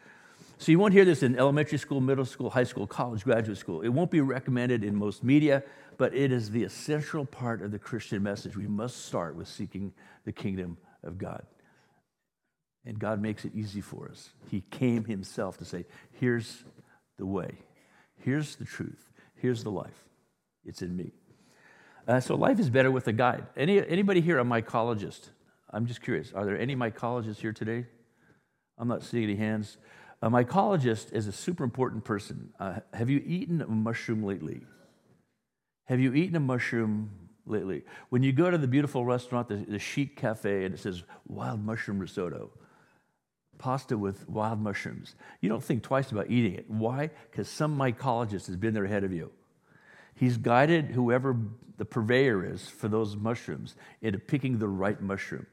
So 0.59 0.73
you 0.73 0.79
won't 0.79 0.93
hear 0.93 1.05
this 1.05 1.23
in 1.23 1.39
elementary 1.39 1.79
school, 1.79 2.01
middle 2.01 2.25
school, 2.25 2.51
high 2.51 2.65
school, 2.65 2.87
college, 2.87 3.25
graduate 3.25 3.59
school. 3.59 3.81
It 3.81 3.89
won't 3.89 4.11
be 4.11 4.21
recommended 4.21 4.85
in 4.85 4.95
most 4.95 5.25
media, 5.25 5.63
but 6.01 6.15
it 6.15 6.33
is 6.33 6.51
the 6.51 6.65
essential 6.65 7.27
part 7.27 7.61
of 7.61 7.73
the 7.73 7.79
Christian 7.79 8.23
message. 8.23 8.57
We 8.57 8.67
must 8.67 9.05
start 9.05 9.37
with 9.37 9.47
seeking 9.47 9.93
the 10.25 10.33
kingdom 10.33 10.79
of 11.05 11.19
God. 11.19 11.43
And 12.87 12.99
God 12.99 13.21
makes 13.21 13.45
it 13.45 13.53
easy 13.55 13.83
for 13.83 14.09
us. 14.09 14.31
He 14.51 14.63
came 14.71 15.05
himself 15.05 15.59
to 15.59 15.67
say, 15.67 15.85
here's 16.13 16.65
the 17.19 17.27
way, 17.27 17.51
here's 18.17 18.57
the 18.57 18.65
truth, 18.65 19.11
here's 19.35 19.63
the 19.63 19.71
life. 19.71 20.07
It's 20.65 20.81
in 20.81 20.97
me. 20.97 21.13
Uh, 22.09 22.19
so 22.19 22.35
life 22.35 22.59
is 22.59 22.71
better 22.71 22.91
with 22.91 23.07
a 23.07 23.13
guide. 23.13 23.45
Any, 23.55 23.87
anybody 23.87 24.23
here 24.23 24.39
a 24.39 24.43
mycologist? 24.43 25.29
I'm 25.69 25.85
just 25.85 26.01
curious. 26.01 26.33
Are 26.33 26.47
there 26.47 26.59
any 26.59 26.75
mycologists 26.75 27.41
here 27.41 27.53
today? 27.53 27.85
I'm 28.79 28.89
not 28.89 29.03
seeing 29.03 29.25
any 29.25 29.37
hands. 29.37 29.77
A 30.23 30.31
mycologist 30.31 31.13
is 31.13 31.27
a 31.27 31.33
super 31.33 31.63
important 31.63 32.05
person. 32.05 32.55
Uh, 32.59 32.77
have 32.95 33.11
you 33.11 33.23
eaten 33.27 33.61
a 33.61 33.67
mushroom 33.67 34.23
lately? 34.23 34.63
Have 35.91 36.01
you 36.01 36.15
eaten 36.15 36.37
a 36.37 36.41
mushroom 36.41 37.11
lately. 37.51 37.83
When 38.09 38.23
you 38.23 38.33
go 38.33 38.51
to 38.51 38.57
the 38.57 38.69
beautiful 38.69 39.05
restaurant, 39.05 39.49
the, 39.49 39.57
the 39.57 39.79
Chic 39.79 40.17
Cafe, 40.17 40.65
and 40.65 40.73
it 40.73 40.79
says 40.79 41.03
wild 41.27 41.65
mushroom 41.65 41.99
risotto, 41.99 42.51
pasta 43.59 43.99
with 43.99 44.29
wild 44.29 44.61
mushrooms, 44.61 45.17
you 45.41 45.49
don't 45.49 45.63
think 45.63 45.83
twice 45.83 46.13
about 46.13 46.31
eating 46.31 46.55
it. 46.55 46.71
Why? 46.71 47.11
Because 47.31 47.49
some 47.49 47.77
mycologist 47.77 48.47
has 48.47 48.57
been 48.57 48.73
there 48.73 48.85
ahead 48.85 49.05
of 49.05 49.13
you. 49.13 49.33
He's 50.15 50.37
guided 50.37 50.93
whoever 50.93 51.37
the 51.77 51.85
purveyor 51.85 52.45
is 52.45 52.69
for 52.69 52.89
those 52.89 53.17
mushrooms 53.17 53.75
into 54.01 54.19
picking 54.19 54.59
the 54.59 54.69
right 54.69 55.01
mushroom. 55.01 55.47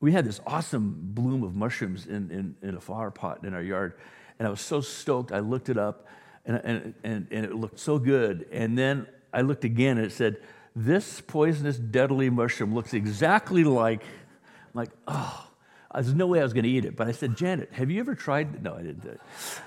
We 0.00 0.12
had 0.12 0.24
this 0.24 0.40
awesome 0.46 1.10
bloom 1.14 1.42
of 1.42 1.56
mushrooms 1.56 2.06
in, 2.06 2.30
in, 2.30 2.54
in 2.62 2.76
a 2.76 2.80
flower 2.80 3.10
pot 3.10 3.44
in 3.44 3.54
our 3.54 3.62
yard, 3.62 3.94
and 4.38 4.46
I 4.46 4.50
was 4.50 4.60
so 4.60 4.80
stoked. 4.80 5.32
I 5.32 5.40
looked 5.40 5.68
it 5.68 5.78
up, 5.78 6.06
and, 6.44 6.60
and, 6.62 6.94
and, 7.02 7.26
and 7.30 7.44
it 7.44 7.54
looked 7.54 7.80
so 7.80 7.98
good. 7.98 8.46
And 8.52 8.78
then 8.78 9.08
I 9.32 9.42
looked 9.42 9.64
again, 9.64 9.98
and 9.98 10.06
it 10.06 10.12
said, 10.12 10.38
this 10.74 11.20
poisonous, 11.20 11.76
deadly 11.76 12.30
mushroom 12.30 12.74
looks 12.74 12.94
exactly 12.94 13.64
like, 13.64 14.02
I'm 14.02 14.74
like, 14.74 14.90
oh, 15.06 15.48
there's 15.92 16.14
no 16.14 16.26
way 16.26 16.40
I 16.40 16.42
was 16.42 16.52
going 16.52 16.64
to 16.64 16.70
eat 16.70 16.84
it. 16.84 16.96
But 16.96 17.08
I 17.08 17.12
said, 17.12 17.36
Janet, 17.36 17.72
have 17.72 17.90
you 17.90 18.00
ever 18.00 18.14
tried? 18.14 18.62
No, 18.62 18.74
I 18.74 18.82
didn't. 18.82 19.20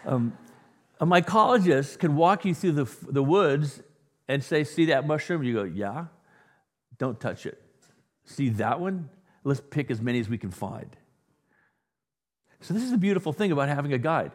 Um, 0.06 0.38
a 1.00 1.06
mycologist 1.06 2.00
can 2.00 2.16
walk 2.16 2.46
you 2.46 2.54
through 2.54 2.74
the, 2.74 2.96
the 3.10 3.24
woods 3.24 3.82
and 4.28 4.44
say, 4.44 4.64
see 4.64 4.86
that 4.86 5.06
mushroom? 5.06 5.44
You 5.44 5.54
go, 5.54 5.64
yeah. 5.64 6.06
Don't 6.98 7.20
touch 7.20 7.46
it. 7.46 7.62
See 8.24 8.50
that 8.50 8.80
one? 8.80 9.10
Let's 9.44 9.62
pick 9.62 9.90
as 9.90 10.00
many 10.00 10.20
as 10.20 10.30
we 10.30 10.38
can 10.38 10.52
find. 10.52 10.96
So, 12.62 12.76
this 12.76 12.84
is 12.84 12.92
the 12.92 12.98
beautiful 12.98 13.34
thing 13.34 13.52
about 13.52 13.70
having 13.70 13.92
a 13.92 13.98
guide 13.98 14.32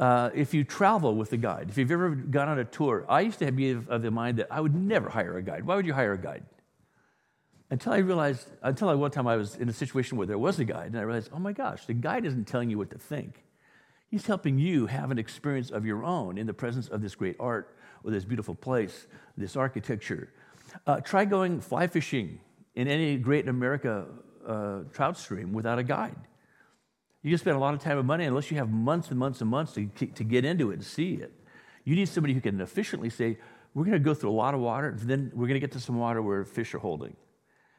uh, 0.00 0.30
if 0.34 0.54
you 0.54 0.64
travel 0.64 1.16
with 1.16 1.32
a 1.32 1.36
guide, 1.36 1.68
if 1.68 1.76
you've 1.76 1.90
ever 1.90 2.10
gone 2.10 2.48
on 2.48 2.58
a 2.58 2.64
tour, 2.64 3.04
I 3.08 3.22
used 3.22 3.40
to 3.40 3.50
be 3.50 3.70
of, 3.70 4.02
the 4.02 4.10
mind 4.10 4.38
that 4.38 4.48
I 4.50 4.60
would 4.60 4.74
never 4.74 5.08
hire 5.08 5.36
a 5.36 5.42
guide. 5.42 5.64
Why 5.64 5.74
would 5.76 5.86
you 5.86 5.92
hire 5.92 6.12
a 6.12 6.18
guide? 6.18 6.44
Until 7.70 7.92
I 7.92 7.98
realized, 7.98 8.48
until 8.62 8.96
one 8.96 9.10
time 9.10 9.26
I 9.26 9.36
was 9.36 9.56
in 9.56 9.68
a 9.68 9.72
situation 9.72 10.16
where 10.16 10.26
there 10.26 10.38
was 10.38 10.58
a 10.58 10.64
guide, 10.64 10.86
and 10.86 10.98
I 10.98 11.02
realized, 11.02 11.30
oh 11.34 11.38
my 11.38 11.52
gosh, 11.52 11.84
the 11.84 11.94
guide 11.94 12.24
isn't 12.24 12.46
telling 12.46 12.70
you 12.70 12.78
what 12.78 12.90
to 12.90 12.98
think. 12.98 13.44
He's 14.08 14.24
helping 14.24 14.58
you 14.58 14.86
have 14.86 15.10
an 15.10 15.18
experience 15.18 15.70
of 15.70 15.84
your 15.84 16.04
own 16.04 16.38
in 16.38 16.46
the 16.46 16.54
presence 16.54 16.88
of 16.88 17.02
this 17.02 17.14
great 17.14 17.36
art 17.38 17.76
or 18.04 18.10
this 18.10 18.24
beautiful 18.24 18.54
place, 18.54 19.06
this 19.36 19.56
architecture. 19.56 20.32
Uh, 20.86 21.00
try 21.00 21.24
going 21.24 21.60
fly 21.60 21.86
fishing 21.88 22.40
in 22.74 22.88
any 22.88 23.16
great 23.16 23.48
America 23.48 24.06
uh, 24.46 24.80
trout 24.92 25.18
stream 25.18 25.52
without 25.52 25.78
a 25.78 25.82
guide. 25.82 26.16
You 27.22 27.30
just 27.30 27.42
spend 27.42 27.56
a 27.56 27.60
lot 27.60 27.74
of 27.74 27.80
time 27.80 27.98
and 27.98 28.06
money 28.06 28.24
unless 28.24 28.50
you 28.50 28.56
have 28.58 28.70
months 28.70 29.10
and 29.10 29.18
months 29.18 29.40
and 29.40 29.50
months 29.50 29.72
to, 29.72 29.86
to 29.86 30.24
get 30.24 30.44
into 30.44 30.70
it 30.70 30.74
and 30.74 30.84
see 30.84 31.14
it. 31.14 31.32
You 31.84 31.96
need 31.96 32.08
somebody 32.08 32.34
who 32.34 32.40
can 32.40 32.60
efficiently 32.60 33.10
say, 33.10 33.38
we're 33.74 33.84
going 33.84 33.94
to 33.94 33.98
go 33.98 34.14
through 34.14 34.30
a 34.30 34.32
lot 34.32 34.54
of 34.54 34.60
water, 34.60 34.88
and 34.88 35.00
then 35.00 35.30
we're 35.34 35.46
going 35.46 35.54
to 35.54 35.60
get 35.60 35.72
to 35.72 35.80
some 35.80 35.98
water 35.98 36.22
where 36.22 36.44
fish 36.44 36.74
are 36.74 36.78
holding. 36.78 37.16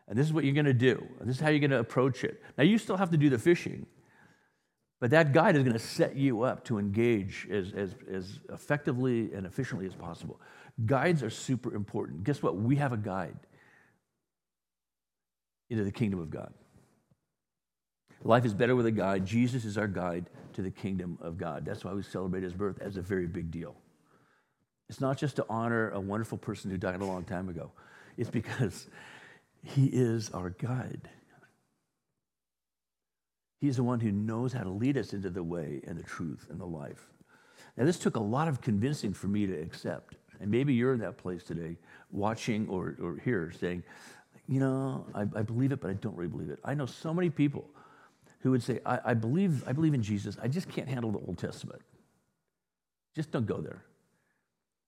And 0.07 0.17
this 0.17 0.25
is 0.25 0.33
what 0.33 0.43
you're 0.43 0.53
going 0.53 0.65
to 0.65 0.73
do. 0.73 1.05
And 1.19 1.29
this 1.29 1.37
is 1.37 1.41
how 1.41 1.49
you're 1.49 1.59
going 1.59 1.71
to 1.71 1.79
approach 1.79 2.23
it. 2.23 2.41
Now, 2.57 2.63
you 2.63 2.77
still 2.77 2.97
have 2.97 3.11
to 3.11 3.17
do 3.17 3.29
the 3.29 3.37
fishing, 3.37 3.85
but 4.99 5.11
that 5.11 5.31
guide 5.31 5.55
is 5.55 5.63
going 5.63 5.73
to 5.73 5.79
set 5.79 6.15
you 6.15 6.41
up 6.41 6.65
to 6.65 6.77
engage 6.77 7.47
as, 7.51 7.71
as, 7.73 7.95
as 8.11 8.39
effectively 8.51 9.31
and 9.33 9.45
efficiently 9.45 9.85
as 9.85 9.93
possible. 9.93 10.41
Guides 10.85 11.23
are 11.23 11.29
super 11.29 11.73
important. 11.75 12.23
Guess 12.23 12.41
what? 12.41 12.55
We 12.57 12.75
have 12.77 12.91
a 12.91 12.97
guide 12.97 13.37
into 15.69 15.83
the 15.83 15.91
kingdom 15.91 16.19
of 16.19 16.29
God. 16.29 16.53
Life 18.23 18.45
is 18.45 18.53
better 18.53 18.75
with 18.75 18.85
a 18.85 18.91
guide. 18.91 19.25
Jesus 19.25 19.65
is 19.65 19.77
our 19.77 19.87
guide 19.87 20.29
to 20.53 20.61
the 20.61 20.71
kingdom 20.71 21.17
of 21.21 21.37
God. 21.37 21.65
That's 21.65 21.85
why 21.85 21.93
we 21.93 22.03
celebrate 22.03 22.43
his 22.43 22.53
birth 22.53 22.81
as 22.81 22.97
a 22.97 23.01
very 23.01 23.27
big 23.27 23.49
deal. 23.49 23.75
It's 24.89 24.99
not 24.99 25.17
just 25.17 25.35
to 25.37 25.45
honor 25.49 25.91
a 25.91 25.99
wonderful 25.99 26.37
person 26.37 26.71
who 26.71 26.77
died 26.77 26.99
a 26.99 27.05
long 27.05 27.23
time 27.23 27.47
ago, 27.47 27.71
it's 28.17 28.29
because 28.29 28.87
he 29.63 29.85
is 29.85 30.29
our 30.31 30.49
guide. 30.49 31.09
He's 33.61 33.75
the 33.75 33.83
one 33.83 33.99
who 33.99 34.11
knows 34.11 34.53
how 34.53 34.63
to 34.63 34.69
lead 34.69 34.97
us 34.97 35.13
into 35.13 35.29
the 35.29 35.43
way 35.43 35.81
and 35.85 35.97
the 35.97 36.03
truth 36.03 36.47
and 36.49 36.59
the 36.59 36.65
life. 36.65 37.09
Now, 37.77 37.85
this 37.85 37.99
took 37.99 38.15
a 38.15 38.21
lot 38.21 38.47
of 38.47 38.61
convincing 38.61 39.13
for 39.13 39.27
me 39.27 39.45
to 39.45 39.53
accept. 39.53 40.15
And 40.41 40.49
maybe 40.49 40.73
you're 40.73 40.93
in 40.93 41.01
that 41.01 41.17
place 41.17 41.43
today, 41.43 41.75
watching 42.11 42.67
or, 42.69 42.95
or 43.01 43.17
here, 43.23 43.51
saying, 43.59 43.83
you 44.47 44.59
know, 44.59 45.05
I, 45.13 45.21
I 45.21 45.41
believe 45.41 45.73
it, 45.73 45.81
but 45.81 45.91
I 45.91 45.93
don't 45.93 46.15
really 46.15 46.29
believe 46.29 46.49
it. 46.49 46.59
I 46.63 46.73
know 46.73 46.85
so 46.85 47.13
many 47.13 47.29
people 47.29 47.69
who 48.39 48.51
would 48.51 48.63
say, 48.63 48.79
I, 48.85 48.99
I, 49.05 49.13
believe, 49.13 49.63
I 49.67 49.73
believe 49.73 49.93
in 49.93 50.01
Jesus, 50.01 50.37
I 50.41 50.47
just 50.47 50.69
can't 50.69 50.87
handle 50.87 51.11
the 51.11 51.19
Old 51.19 51.37
Testament. 51.37 51.81
Just 53.15 53.31
don't 53.31 53.45
go 53.45 53.59
there. 53.61 53.83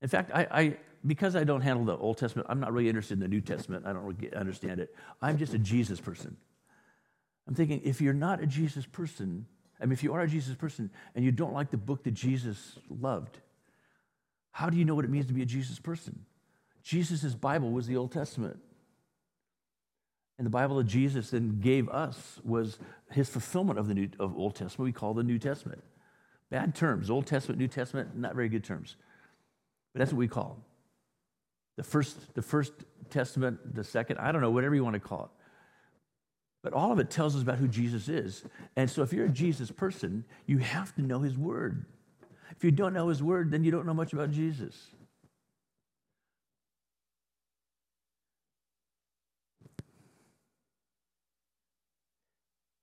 In 0.02 0.08
fact, 0.08 0.32
I, 0.34 0.48
I, 0.52 0.78
because 1.06 1.36
I 1.36 1.44
don't 1.44 1.62
handle 1.62 1.86
the 1.86 1.98
Old 1.98 2.18
Testament, 2.18 2.48
I'm 2.50 2.60
not 2.60 2.72
really 2.72 2.88
interested 2.88 3.16
in 3.16 3.20
the 3.20 3.28
New 3.28 3.42
Testament. 3.42 3.86
I 3.86 3.94
don't 3.94 4.04
really 4.04 4.34
understand 4.34 4.80
it. 4.80 4.96
I'm 5.22 5.38
just 5.38 5.54
a 5.54 5.60
Jesus 5.60 6.00
person. 6.00 6.38
I'm 7.48 7.56
thinking, 7.56 7.82
if 7.84 8.02
you're 8.02 8.14
not 8.14 8.42
a 8.42 8.48
Jesus 8.48 8.86
person, 8.86 9.46
I 9.80 9.86
mean, 9.86 9.94
if 9.94 10.04
you 10.04 10.14
are 10.14 10.22
a 10.22 10.28
Jesus 10.28 10.56
person 10.56 10.92
and 11.16 11.26
you 11.26 11.32
don't 11.32 11.54
like 11.54 11.72
the 11.72 11.78
book 11.78 12.04
that 12.04 12.14
Jesus 12.14 12.78
loved, 12.90 13.40
how 14.52 14.70
do 14.70 14.78
you 14.78 14.86
know 14.86 14.96
what 14.96 15.06
it 15.06 15.12
means 15.12 15.26
to 15.28 15.34
be 15.34 15.42
a 15.42 15.46
Jesus 15.46 15.80
person? 15.80 16.26
Jesus' 16.84 17.34
Bible 17.34 17.72
was 17.72 17.88
the 17.88 17.98
Old 17.98 18.12
Testament. 18.12 18.60
And 20.42 20.46
the 20.48 20.50
Bible 20.50 20.78
that 20.78 20.88
Jesus 20.88 21.30
then 21.30 21.60
gave 21.60 21.88
us 21.90 22.40
was 22.44 22.80
his 23.12 23.30
fulfillment 23.30 23.78
of 23.78 23.88
the 23.88 23.94
New, 23.94 24.10
of 24.20 24.36
Old 24.36 24.56
Testament. 24.56 24.88
We 24.88 24.92
call 24.92 25.14
the 25.14 25.22
New 25.22 25.38
Testament. 25.38 25.84
Bad 26.50 26.74
terms. 26.74 27.12
Old 27.12 27.28
Testament, 27.28 27.60
New 27.60 27.68
Testament, 27.68 28.18
not 28.18 28.34
very 28.34 28.50
good 28.50 28.64
terms. 28.64 28.96
But 29.94 30.00
that's 30.00 30.12
what 30.12 30.18
we 30.18 30.28
call 30.28 30.56
them. 30.56 30.64
The 31.78 31.84
first, 31.84 32.34
the 32.34 32.42
first 32.42 32.74
testament, 33.12 33.76
the 33.76 33.84
second, 33.84 34.18
I 34.18 34.32
don't 34.32 34.42
know, 34.42 34.50
whatever 34.50 34.74
you 34.74 34.84
want 34.84 34.96
to 34.96 35.00
call 35.00 35.26
it. 35.26 35.30
But 36.64 36.74
all 36.74 36.92
of 36.92 36.98
it 36.98 37.12
tells 37.12 37.36
us 37.36 37.44
about 37.44 37.60
who 37.60 37.68
Jesus 37.68 38.10
is. 38.10 38.44
And 38.76 38.90
so 38.90 39.04
if 39.04 39.14
you're 39.14 39.28
a 39.28 39.30
Jesus 39.30 39.70
person, 39.70 40.26
you 40.48 40.58
have 40.58 40.96
to 40.96 41.04
know 41.04 41.20
his 41.20 41.38
word. 41.38 41.86
If 42.58 42.64
you 42.64 42.72
don't 42.72 42.96
know 42.96 43.10
his 43.10 43.22
word, 43.22 43.52
then 43.52 43.64
you 43.64 43.70
don't 43.70 43.86
know 43.86 43.94
much 43.94 44.12
about 44.12 44.32
Jesus. 44.32 44.88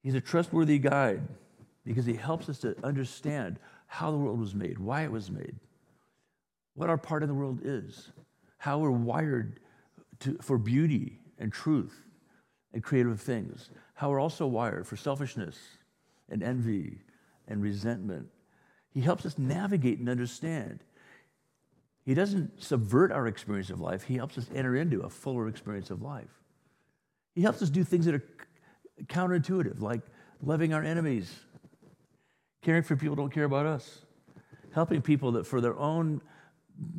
He's 0.02 0.14
a 0.14 0.20
trustworthy 0.20 0.78
guide 0.78 1.22
because 1.84 2.06
he 2.06 2.14
helps 2.14 2.48
us 2.48 2.58
to 2.58 2.76
understand 2.84 3.58
how 3.86 4.10
the 4.10 4.16
world 4.16 4.38
was 4.38 4.54
made, 4.54 4.78
why 4.78 5.02
it 5.02 5.10
was 5.10 5.30
made, 5.30 5.56
what 6.74 6.90
our 6.90 6.98
part 6.98 7.22
in 7.22 7.28
the 7.28 7.34
world 7.34 7.60
is, 7.64 8.12
how 8.58 8.78
we're 8.78 8.90
wired 8.90 9.60
to, 10.20 10.36
for 10.42 10.58
beauty 10.58 11.18
and 11.38 11.52
truth 11.52 11.98
and 12.72 12.82
creative 12.82 13.20
things, 13.20 13.70
how 13.94 14.10
we're 14.10 14.20
also 14.20 14.46
wired 14.46 14.86
for 14.86 14.96
selfishness 14.96 15.58
and 16.28 16.42
envy 16.42 16.98
and 17.48 17.62
resentment. 17.62 18.28
He 18.90 19.00
helps 19.00 19.24
us 19.24 19.38
navigate 19.38 19.98
and 19.98 20.08
understand. 20.08 20.80
He 22.04 22.14
doesn't 22.14 22.62
subvert 22.62 23.12
our 23.12 23.26
experience 23.26 23.70
of 23.70 23.80
life, 23.80 24.04
He 24.04 24.16
helps 24.16 24.38
us 24.38 24.46
enter 24.54 24.76
into 24.76 25.00
a 25.00 25.10
fuller 25.10 25.48
experience 25.48 25.90
of 25.90 26.02
life. 26.02 26.42
He 27.34 27.42
helps 27.42 27.62
us 27.62 27.70
do 27.70 27.84
things 27.84 28.06
that 28.06 28.14
are 28.14 28.24
counterintuitive, 29.06 29.80
like 29.80 30.02
loving 30.42 30.72
our 30.72 30.82
enemies, 30.82 31.34
caring 32.62 32.82
for 32.82 32.96
people 32.96 33.14
who 33.14 33.22
don't 33.22 33.32
care 33.32 33.44
about 33.44 33.66
us, 33.66 34.02
helping 34.72 35.02
people 35.02 35.32
that 35.32 35.46
for 35.46 35.60
their 35.60 35.76
own 35.78 36.20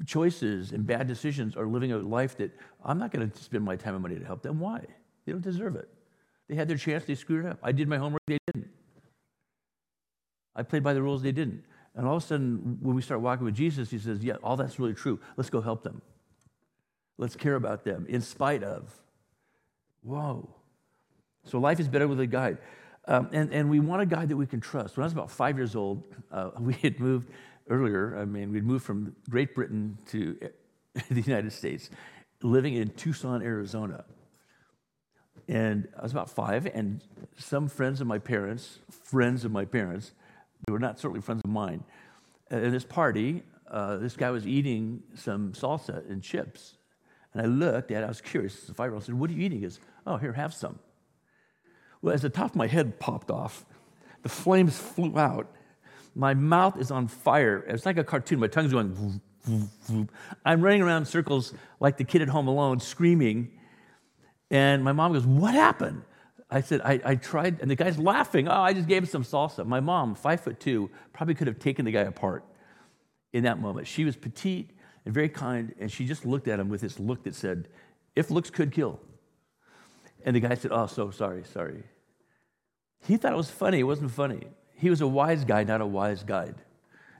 choices 0.06 0.72
and 0.72 0.86
bad 0.86 1.08
decisions 1.08 1.56
are 1.56 1.66
living 1.66 1.92
a 1.92 1.98
life 1.98 2.38
that 2.38 2.52
I'm 2.84 2.98
not 2.98 3.12
going 3.12 3.30
to 3.30 3.38
spend 3.44 3.64
my 3.64 3.76
time 3.76 3.94
and 3.94 4.04
money 4.04 4.18
to 4.18 4.26
help 4.26 4.42
them. 4.42 4.60
Why? 4.60 4.82
They 5.26 5.32
don't 5.32 5.42
deserve 5.42 5.76
it. 5.76 5.90
They 6.48 6.56
had 6.56 6.68
their 6.68 6.78
chance, 6.78 7.06
they 7.06 7.16
screwed 7.16 7.46
it 7.46 7.50
up. 7.50 7.60
I 7.62 7.72
did 7.72 7.88
my 7.88 7.98
homework, 7.98 8.22
they 8.28 8.40
didn't. 8.48 8.70
I 10.56 10.64
played 10.64 10.84
by 10.84 10.94
the 10.94 11.02
rules, 11.02 11.22
they 11.22 11.32
didn't. 11.32 11.64
And 11.96 12.08
all 12.08 12.18
of 12.18 12.24
a 12.24 12.26
sudden, 12.26 12.78
when 12.82 12.96
we 12.96 13.02
start 13.02 13.22
walking 13.22 13.46
with 13.46 13.56
Jesus, 13.56 13.92
he 13.92 14.00
says, 14.00 14.24
Yeah, 14.24 14.36
all 14.44 14.58
that's 14.58 14.80
really 14.80 14.94
true. 14.94 15.20
Let's 15.38 15.50
go 15.50 15.62
help 15.62 15.84
them. 15.84 16.02
Let's 17.18 17.36
care 17.36 17.56
about 17.56 17.84
them 17.84 18.06
in 18.10 18.22
spite 18.22 18.64
of. 18.64 18.94
Whoa. 20.02 20.56
So 21.45 21.60
life 21.60 21.80
is 21.80 21.88
better 21.88 22.08
with 22.08 22.19
a 22.19 22.28
guide. 22.28 22.58
Um, 23.08 23.30
and, 23.32 23.52
and 23.54 23.69
we 23.69 23.80
want 23.80 24.02
a 24.02 24.06
guide 24.06 24.30
that 24.30 24.38
we 24.38 24.45
can 24.45 24.62
trust. 24.62 24.95
When 24.95 25.04
I 25.04 25.06
was 25.06 25.13
about 25.13 25.32
five 25.32 25.58
years 25.58 25.75
old, 25.75 26.04
uh, 26.32 26.52
we 26.60 26.73
had 26.73 26.99
moved 26.99 27.30
earlier. 27.69 28.17
I 28.17 28.25
mean, 28.25 28.52
we'd 28.52 28.63
moved 28.63 28.86
from 28.86 29.15
Great 29.30 29.56
Britain 29.56 29.97
to 30.08 30.38
the 31.10 31.21
United 31.21 31.52
States, 31.52 31.89
living 32.43 32.75
in 32.75 32.89
Tucson, 32.89 33.41
Arizona. 33.41 34.06
And 35.47 35.88
I 35.97 36.04
was 36.04 36.12
about 36.12 36.30
five, 36.30 36.67
and 36.67 37.04
some 37.38 37.67
friends 37.67 38.02
of 38.02 38.08
my 38.08 38.19
parents, 38.19 38.80
friends 38.91 39.45
of 39.45 39.52
my 39.52 39.65
parents, 39.65 40.12
they 40.65 40.71
were 40.71 40.80
not 40.80 40.99
certainly 40.99 41.21
friends 41.21 41.41
of 41.43 41.49
mine, 41.49 41.84
at 42.52 42.71
this 42.71 42.84
party, 42.84 43.43
uh, 43.69 43.97
this 43.97 44.15
guy 44.15 44.30
was 44.30 44.47
eating 44.47 45.04
some 45.15 45.54
salsa 45.54 46.08
and 46.10 46.21
chips. 46.21 46.75
And 47.34 47.41
I 47.41 47.45
looked 47.45 47.91
at 47.91 48.04
it, 48.04 48.06
I 48.06 48.10
was 48.10 48.21
curious. 48.21 48.62
The 48.63 48.73
five 48.73 48.88
year 48.88 48.95
old 48.95 49.04
said, 49.04 49.15
What 49.15 49.30
are 49.30 49.34
you 49.34 49.41
eating? 49.41 49.60
He 49.60 49.63
goes, 49.63 49.80
Oh, 50.06 50.17
here, 50.17 50.34
have 50.34 50.54
some. 50.54 50.80
Well, 52.02 52.14
as 52.14 52.22
the 52.22 52.30
top 52.30 52.52
of 52.52 52.56
my 52.56 52.68
head 52.68 53.00
popped 53.00 53.30
off, 53.30 53.66
the 54.24 54.30
flames 54.30 54.78
flew 54.78 55.18
out. 55.18 55.54
My 56.16 56.34
mouth 56.34 56.80
is 56.80 56.92
on 56.92 57.08
fire. 57.08 57.64
It's 57.68 57.86
like 57.86 57.98
a 57.98 58.04
cartoon. 58.04 58.40
My 58.40 58.48
tongue's 58.48 58.72
going. 58.72 58.94
Vroom, 58.94 59.22
vroom, 59.44 59.70
vroom. 59.84 60.10
I'm 60.46 60.62
running 60.62 60.82
around 60.82 61.04
in 61.04 61.06
circles 61.06 61.54
like 61.80 61.98
the 61.98 62.04
kid 62.04 62.22
at 62.22 62.30
home 62.30 62.48
alone, 62.48 62.80
screaming. 62.80 63.52
And 64.50 64.84
my 64.84 64.92
mom 64.92 65.14
goes, 65.14 65.26
What 65.26 65.54
happened? 65.54 66.04
I 66.52 66.62
said, 66.62 66.82
I, 66.84 67.00
I 67.06 67.16
tried, 67.16 67.62
and 67.62 67.70
the 67.70 67.76
guy's 67.76 68.00
laughing. 68.00 68.48
Oh, 68.48 68.62
I 68.62 68.74
just 68.74 68.88
gave 68.88 69.04
him 69.04 69.10
some 69.10 69.24
salsa. 69.24 69.66
My 69.66 69.80
mom, 69.80 70.16
five 70.16 70.42
foot 70.42 70.60
two, 70.60 70.90
probably 71.14 71.36
could 71.36 71.46
have 71.46 71.60
taken 71.60 71.86
the 71.86 71.92
guy 71.92 72.02
apart 72.02 72.44
in 73.34 73.44
that 73.44 73.60
moment. 73.60 73.86
She 73.86 74.04
was 74.04 74.16
petite 74.16 74.72
and 75.06 75.14
very 75.14 75.30
kind, 75.30 75.76
and 75.80 75.92
she 75.92 76.06
just 76.06 76.26
looked 76.26 76.48
at 76.48 76.60
him 76.60 76.68
with 76.68 76.82
this 76.82 77.00
look 77.00 77.24
that 77.24 77.36
said, 77.36 77.68
If 78.16 78.32
looks 78.32 78.50
could 78.50 78.72
kill. 78.72 79.00
And 80.25 80.36
the 80.36 80.39
guy 80.39 80.55
said, 80.55 80.71
Oh, 80.71 80.88
so 80.88 81.12
sorry, 81.12 81.43
sorry. 81.43 81.84
He 83.05 83.17
thought 83.17 83.34
it 83.34 83.38
was 83.38 83.49
funny. 83.49 83.79
It 83.79 83.84
wasn't 83.84 84.12
funny. 84.12 84.47
He 84.75 84.89
was 84.89 85.01
a 85.01 85.08
wise 85.08 85.45
guy, 85.45 85.63
not 85.63 85.82
a 85.82 85.86
wise 85.86 86.23
guide. 86.23 86.55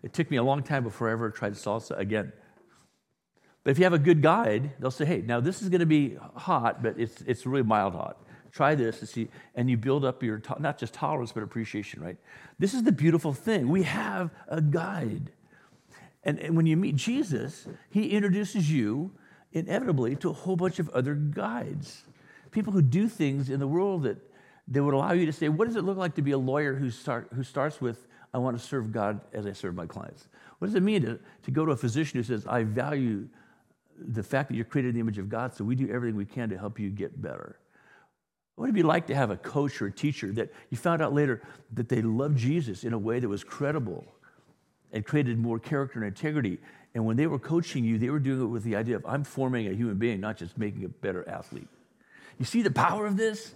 It 0.04 0.14
took 0.14 0.32
me 0.32 0.38
a 0.38 0.44
long 0.44 0.64
time 0.64 0.84
before 0.84 1.10
I 1.10 1.14
ever 1.14 1.30
tried 1.30 1.54
salsa 1.54 1.98
again. 1.98 2.32
But 3.64 3.72
if 3.72 3.78
you 3.78 3.84
have 3.84 3.94
a 3.94 4.00
good 4.00 4.22
guide, 4.22 4.72
they'll 4.80 4.92
say, 4.92 5.06
hey, 5.06 5.22
now 5.22 5.40
this 5.40 5.62
is 5.62 5.70
going 5.70 5.82
to 5.82 5.86
be 5.86 6.18
hot, 6.36 6.82
but 6.82 6.98
it's, 6.98 7.22
it's 7.22 7.46
really 7.46 7.64
mild 7.64 7.94
hot. 7.94 8.18
Try 8.52 8.76
this 8.76 9.00
and 9.02 9.10
see, 9.10 9.28
and 9.56 9.70
you 9.70 9.78
build 9.78 10.06
up 10.06 10.24
your, 10.24 10.40
to- 10.40 10.62
not 10.62 10.78
just 10.78 10.94
tolerance, 10.94 11.32
but 11.32 11.44
appreciation, 11.44 12.02
right? 12.02 12.18
This 12.58 12.74
is 12.74 12.84
the 12.84 12.92
beautiful 12.92 13.34
thing. 13.34 13.68
We 13.68 13.84
have 13.84 14.32
a 14.48 14.62
guide. 14.62 15.32
And, 16.24 16.40
and 16.40 16.56
when 16.56 16.66
you 16.66 16.78
meet 16.78 16.96
Jesus, 16.96 17.68
he 17.90 18.10
introduces 18.10 18.72
you 18.72 19.12
inevitably 19.52 20.16
to 20.18 20.30
a 20.30 20.34
whole 20.34 20.56
bunch 20.56 20.80
of 20.80 20.90
other 20.90 21.14
guides 21.14 22.06
people 22.52 22.74
who 22.74 22.82
do 22.82 23.08
things 23.08 23.50
in 23.50 23.60
the 23.60 23.68
world 23.68 24.04
that, 24.04 24.18
that 24.70 24.84
would 24.84 24.94
allow 24.94 25.14
you 25.14 25.26
to 25.26 25.34
say, 25.34 25.50
what 25.50 25.68
does 25.68 25.76
it 25.76 25.84
look 25.84 25.98
like 25.98 26.16
to 26.16 26.22
be 26.22 26.32
a 26.32 26.38
lawyer 26.38 26.76
who, 26.76 26.90
start, 26.90 27.30
who 27.34 27.44
starts 27.44 27.82
with, 27.82 28.08
I 28.34 28.38
want 28.38 28.60
to 28.60 28.64
serve 28.64 28.92
God 28.92 29.22
as 29.34 29.46
I 29.46 29.54
serve 29.54 29.76
my 29.76 29.86
clients? 29.86 30.28
What 30.60 30.68
does 30.68 30.76
it 30.76 30.84
mean 30.84 31.02
to, 31.04 31.20
to 31.44 31.52
go 31.52 31.66
to 31.66 31.72
a 31.72 31.78
physician 31.78 32.20
who 32.20 32.24
says, 32.24 32.46
I 32.46 32.64
value 32.64 33.28
the 33.98 34.24
fact 34.24 34.50
that 34.50 34.56
you're 34.56 34.66
created 34.66 34.90
in 34.90 34.96
the 34.96 35.02
image 35.02 35.18
of 35.18 35.30
God, 35.30 35.54
so 35.54 35.64
we 35.64 35.76
do 35.76 35.90
everything 35.90 36.16
we 36.16 36.26
can 36.26 36.50
to 36.50 36.58
help 36.58 36.80
you 36.80 36.90
get 36.90 37.22
better? 37.22 37.60
What 38.56 38.64
would 38.64 38.70
it 38.72 38.74
be 38.74 38.84
like 38.84 39.08
to 39.08 39.16
have 39.16 39.32
a 39.32 39.38
coach 39.38 39.82
or 39.82 39.88
a 39.88 39.92
teacher 39.92 40.32
that 40.34 40.52
you 40.70 40.78
found 40.78 41.02
out 41.02 41.14
later 41.14 41.42
that 41.74 41.88
they 41.88 42.02
loved 42.02 42.38
Jesus 42.38 42.84
in 42.84 42.94
a 42.94 42.98
way 42.98 43.20
that 43.20 43.30
was 43.30 43.44
credible 43.44 44.06
and 44.92 45.06
created 45.06 45.38
more 45.40 45.60
character 45.60 46.00
and 46.00 46.08
integrity? 46.08 46.58
And 46.94 47.06
when 47.06 47.16
they 47.16 47.28
were 47.28 47.40
coaching 47.40 47.86
you, 47.86 47.98
they 47.98 48.10
were 48.10 48.20
doing 48.20 48.42
it 48.42 48.46
with 48.46 48.64
the 48.64 48.76
idea 48.76 48.98
of, 48.98 49.06
I'm 49.06 49.24
forming 49.24 49.68
a 49.68 49.74
human 49.74 49.98
being, 49.98 50.20
not 50.20 50.38
just 50.38 50.58
making 50.58 50.84
a 50.84 50.90
better 50.90 51.28
athlete. 51.30 51.70
You 52.40 52.46
see 52.46 52.62
the 52.62 52.72
power 52.72 53.06
of 53.06 53.18
this? 53.18 53.54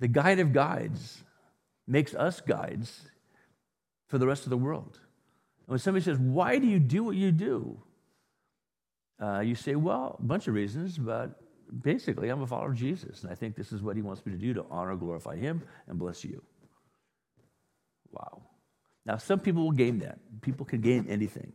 The 0.00 0.08
guide 0.08 0.40
of 0.40 0.52
guides 0.52 1.22
makes 1.86 2.14
us 2.14 2.40
guides 2.40 3.02
for 4.08 4.18
the 4.18 4.26
rest 4.26 4.44
of 4.44 4.50
the 4.50 4.56
world. 4.56 4.98
And 5.60 5.68
when 5.68 5.78
somebody 5.78 6.04
says, 6.04 6.18
Why 6.18 6.58
do 6.58 6.66
you 6.66 6.78
do 6.78 7.04
what 7.04 7.16
you 7.16 7.30
do? 7.30 7.80
Uh, 9.20 9.40
you 9.40 9.54
say, 9.54 9.74
Well, 9.74 10.16
a 10.18 10.22
bunch 10.22 10.48
of 10.48 10.54
reasons, 10.54 10.96
but 10.96 11.40
basically, 11.82 12.30
I'm 12.30 12.42
a 12.42 12.46
follower 12.46 12.70
of 12.70 12.76
Jesus, 12.76 13.22
and 13.22 13.30
I 13.30 13.34
think 13.34 13.54
this 13.54 13.72
is 13.72 13.82
what 13.82 13.96
he 13.96 14.02
wants 14.02 14.24
me 14.24 14.32
to 14.32 14.38
do 14.38 14.54
to 14.54 14.64
honor, 14.70 14.96
glorify 14.96 15.36
him, 15.36 15.62
and 15.86 15.98
bless 15.98 16.24
you. 16.24 16.42
Wow. 18.10 18.42
Now, 19.04 19.16
some 19.16 19.40
people 19.40 19.64
will 19.64 19.72
game 19.72 19.98
that. 20.00 20.18
People 20.40 20.64
can 20.64 20.80
game 20.80 21.06
anything. 21.08 21.52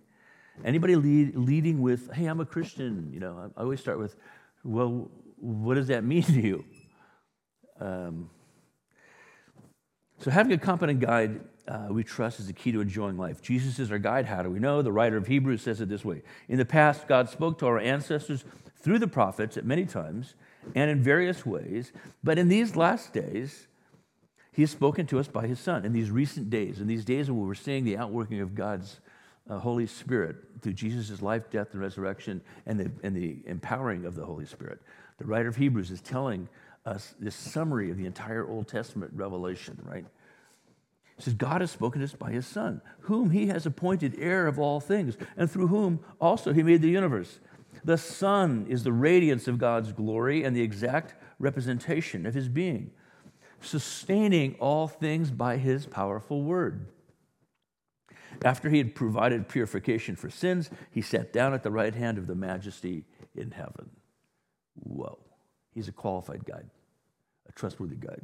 Anybody 0.63 0.95
lead, 0.95 1.36
leading 1.36 1.82
with, 1.82 2.12
hey, 2.13 2.26
I'm 2.26 2.39
a 2.39 2.45
Christian, 2.45 3.10
you 3.12 3.19
know, 3.19 3.52
I 3.58 3.62
always 3.62 3.80
start 3.80 3.97
with, 3.97 4.15
well, 4.63 5.10
what 5.43 5.75
does 5.75 5.88
that 5.88 6.03
mean 6.03 6.23
to 6.23 6.41
you? 6.41 6.65
Um, 7.79 8.29
so, 10.19 10.32
having 10.32 10.53
a 10.53 10.58
competent 10.58 11.01
guide 11.01 11.41
uh, 11.67 11.88
we 11.89 12.03
trust 12.03 12.39
is 12.39 12.47
the 12.47 12.53
key 12.53 12.71
to 12.71 12.82
enjoying 12.82 13.17
life. 13.17 13.41
Jesus 13.41 13.79
is 13.79 13.91
our 13.91 13.97
guide. 13.97 14.25
How 14.25 14.43
do 14.43 14.49
we 14.49 14.60
know? 14.60 14.82
The 14.82 14.91
writer 14.91 15.17
of 15.17 15.27
Hebrews 15.27 15.62
says 15.62 15.79
it 15.82 15.89
this 15.89 16.03
way 16.03 16.21
In 16.49 16.58
the 16.58 16.65
past, 16.65 17.08
God 17.08 17.29
spoke 17.29 17.60
to 17.60 17.67
our 17.67 17.79
ancestors 17.79 18.43
through 18.82 18.99
the 18.99 19.08
prophets 19.08 19.56
at 19.56 19.65
many 19.65 19.86
times 19.86 20.36
and 20.75 20.89
in 20.89 21.01
various 21.01 21.45
ways, 21.45 21.91
but 22.23 22.38
in 22.38 22.47
these 22.47 22.75
last 22.75 23.13
days, 23.13 23.67
He 24.51 24.62
has 24.62 24.71
spoken 24.71 25.06
to 25.08 25.19
us 25.19 25.27
by 25.27 25.47
His 25.47 25.60
Son. 25.60 25.86
In 25.86 25.93
these 25.93 26.12
recent 26.12 26.49
days, 26.49 26.79
in 26.82 26.88
these 26.88 27.06
days 27.06 27.32
where 27.32 27.47
we're 27.47 27.53
seeing 27.53 27.86
the 27.86 27.97
outworking 27.97 28.41
of 28.41 28.56
God's 28.56 28.99
uh, 29.49 29.60
Holy 29.60 29.88
Spirit 29.88 30.38
through 30.62 30.73
Jesus' 30.73 31.21
life, 31.21 31.49
death, 31.49 31.69
and 31.73 31.82
resurrection, 31.82 32.41
and 32.65 32.79
the, 32.79 32.91
and 33.03 33.15
the 33.15 33.38
empowering 33.45 34.06
of 34.06 34.15
the 34.15 34.25
Holy 34.25 34.45
Spirit. 34.45 34.82
The 35.17 35.26
writer 35.26 35.49
of 35.49 35.56
Hebrews 35.56 35.91
is 35.91 36.02
telling 36.02 36.49
us 36.86 37.15
this 37.19 37.36
summary 37.36 37.91
of 37.91 37.97
the 37.97 38.06
entire 38.06 38.47
Old 38.47 38.67
Testament 38.67 39.12
revelation, 39.15 39.80
right? 39.84 40.06
It 41.17 41.23
says, 41.23 41.34
God 41.36 41.62
has 41.62 41.71
spoken 41.71 41.99
to 41.99 42.06
us 42.06 42.13
by 42.13 42.32
his 42.32 42.47
Son, 42.47 42.82
whom 43.02 43.30
he 43.30 43.47
has 43.47 43.65
appointed 43.65 44.15
heir 44.17 44.47
of 44.47 44.60
all 44.60 44.80
things, 44.80 45.15
and 45.38 45.49
through 45.49 45.67
whom 45.67 45.99
also 46.19 46.54
he 46.54 46.63
made 46.63 46.82
the 46.82 46.89
universe. 46.89 47.39
The 47.84 47.97
Son 47.97 48.65
is 48.67 48.84
the 48.84 48.91
radiance 48.91 49.47
of 49.47 49.58
God's 49.58 49.91
glory 49.93 50.43
and 50.43 50.56
the 50.56 50.62
exact 50.62 51.15
representation 51.39 52.26
of 52.26 52.34
his 52.34 52.49
being, 52.49 52.91
sustaining 53.62 54.56
all 54.56 54.88
things 54.88 55.32
by 55.32 55.58
his 55.58 55.86
powerful 55.86 56.43
word. 56.43 56.88
After 58.43 58.69
he 58.69 58.80
had 58.80 58.95
provided 58.95 59.47
purification 59.47 60.15
for 60.15 60.30
sins, 60.30 60.69
he 60.91 61.02
sat 61.02 61.32
down 61.32 61.54
at 61.54 61.63
the 61.63 61.71
right 61.71 61.93
hand 61.93 62.17
of 62.17 62.28
the 62.28 62.36
majesty 62.36 63.06
in 63.36 63.52
heaven. 63.52 63.91
Whoa. 64.75 65.19
He's 65.71 65.88
a 65.88 65.91
qualified 65.91 66.45
guide, 66.45 66.69
a 67.47 67.51
trustworthy 67.51 67.95
guide. 67.95 68.21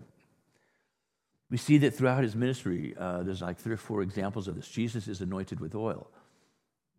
We 1.49 1.57
see 1.57 1.79
that 1.79 1.95
throughout 1.95 2.23
his 2.23 2.35
ministry, 2.35 2.93
uh, 2.97 3.23
there's 3.23 3.41
like 3.41 3.57
three 3.57 3.73
or 3.73 3.77
four 3.77 4.01
examples 4.03 4.47
of 4.47 4.55
this. 4.55 4.67
Jesus 4.67 5.07
is 5.07 5.21
anointed 5.21 5.59
with 5.59 5.73
oil. 5.73 6.09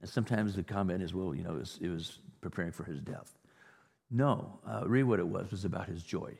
And 0.01 0.11
sometimes 0.11 0.57
the 0.57 0.63
comment 0.63 1.03
is, 1.03 1.15
well, 1.15 1.35
you 1.35 1.45
know, 1.45 1.55
it 1.55 1.61
was, 1.61 1.79
it 1.81 1.89
was 1.89 2.19
preparing 2.41 2.73
for 2.73 2.85
his 2.85 3.01
death. 3.01 3.39
No, 4.11 4.59
uh, 4.67 4.83
really 4.87 5.05
what 5.05 5.21
it 5.21 5.29
was 5.29 5.51
was 5.51 5.65
about 5.65 5.87
his 5.87 6.03
joy. 6.03 6.37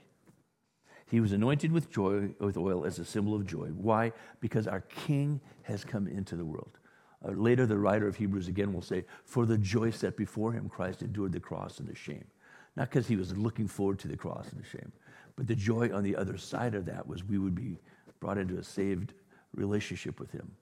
He 1.07 1.21
was 1.21 1.33
anointed 1.33 1.71
with 1.71 1.91
joy, 1.91 2.31
with 2.41 2.57
oil 2.57 2.85
as 2.85 2.99
a 2.99 3.05
symbol 3.05 3.35
of 3.35 3.47
joy. 3.47 3.67
Why? 3.69 4.13
Because 4.41 4.67
our 4.67 4.81
King 4.81 5.41
has 5.63 5.85
come 5.85 6.09
into 6.09 6.37
the 6.37 6.45
world. 6.45 6.79
Uh, 7.25 7.33
later, 7.33 7.67
the 7.67 7.79
writer 7.79 8.09
of 8.09 8.17
Hebrews 8.17 8.49
again 8.49 8.73
will 8.73 8.83
say, 8.83 9.05
For 9.25 9.45
the 9.45 9.59
joy 9.59 9.91
set 9.91 10.17
before 10.17 10.53
him, 10.53 10.69
Christ 10.69 11.03
endured 11.03 11.33
the 11.33 11.41
cross 11.41 11.79
and 11.79 11.89
the 11.89 11.95
shame. 11.95 12.25
Not 12.77 12.91
because 12.91 13.07
he 13.07 13.17
was 13.17 13.37
looking 13.37 13.69
forward 13.69 13.99
to 14.01 14.09
the 14.09 14.17
cross 14.17 14.51
and 14.53 14.63
the 14.63 14.69
shame, 14.69 14.93
but 15.37 15.47
the 15.47 15.57
joy 15.57 15.91
on 15.93 16.03
the 16.03 16.17
other 16.17 16.37
side 16.37 16.75
of 16.75 16.87
that 16.87 17.07
was 17.07 17.25
we 17.25 17.39
would 17.39 17.55
be 17.55 17.79
brought 18.21 18.39
into 18.39 18.59
a 18.59 18.63
saved 18.63 19.13
relationship 19.55 20.21
with 20.21 20.31
him. 20.31 20.53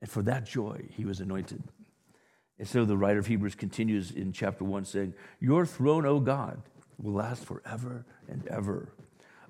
And 0.00 0.10
for 0.10 0.22
that 0.22 0.46
joy, 0.46 0.86
he 0.90 1.04
was 1.04 1.20
anointed. 1.20 1.62
And 2.58 2.68
so 2.68 2.84
the 2.84 2.96
writer 2.96 3.18
of 3.18 3.26
Hebrews 3.26 3.54
continues 3.54 4.10
in 4.10 4.32
chapter 4.32 4.64
1 4.64 4.84
saying, 4.84 5.14
Your 5.40 5.66
throne, 5.66 6.06
O 6.06 6.20
God, 6.20 6.62
will 6.98 7.12
last 7.14 7.44
forever 7.44 8.04
and 8.28 8.46
ever. 8.48 8.92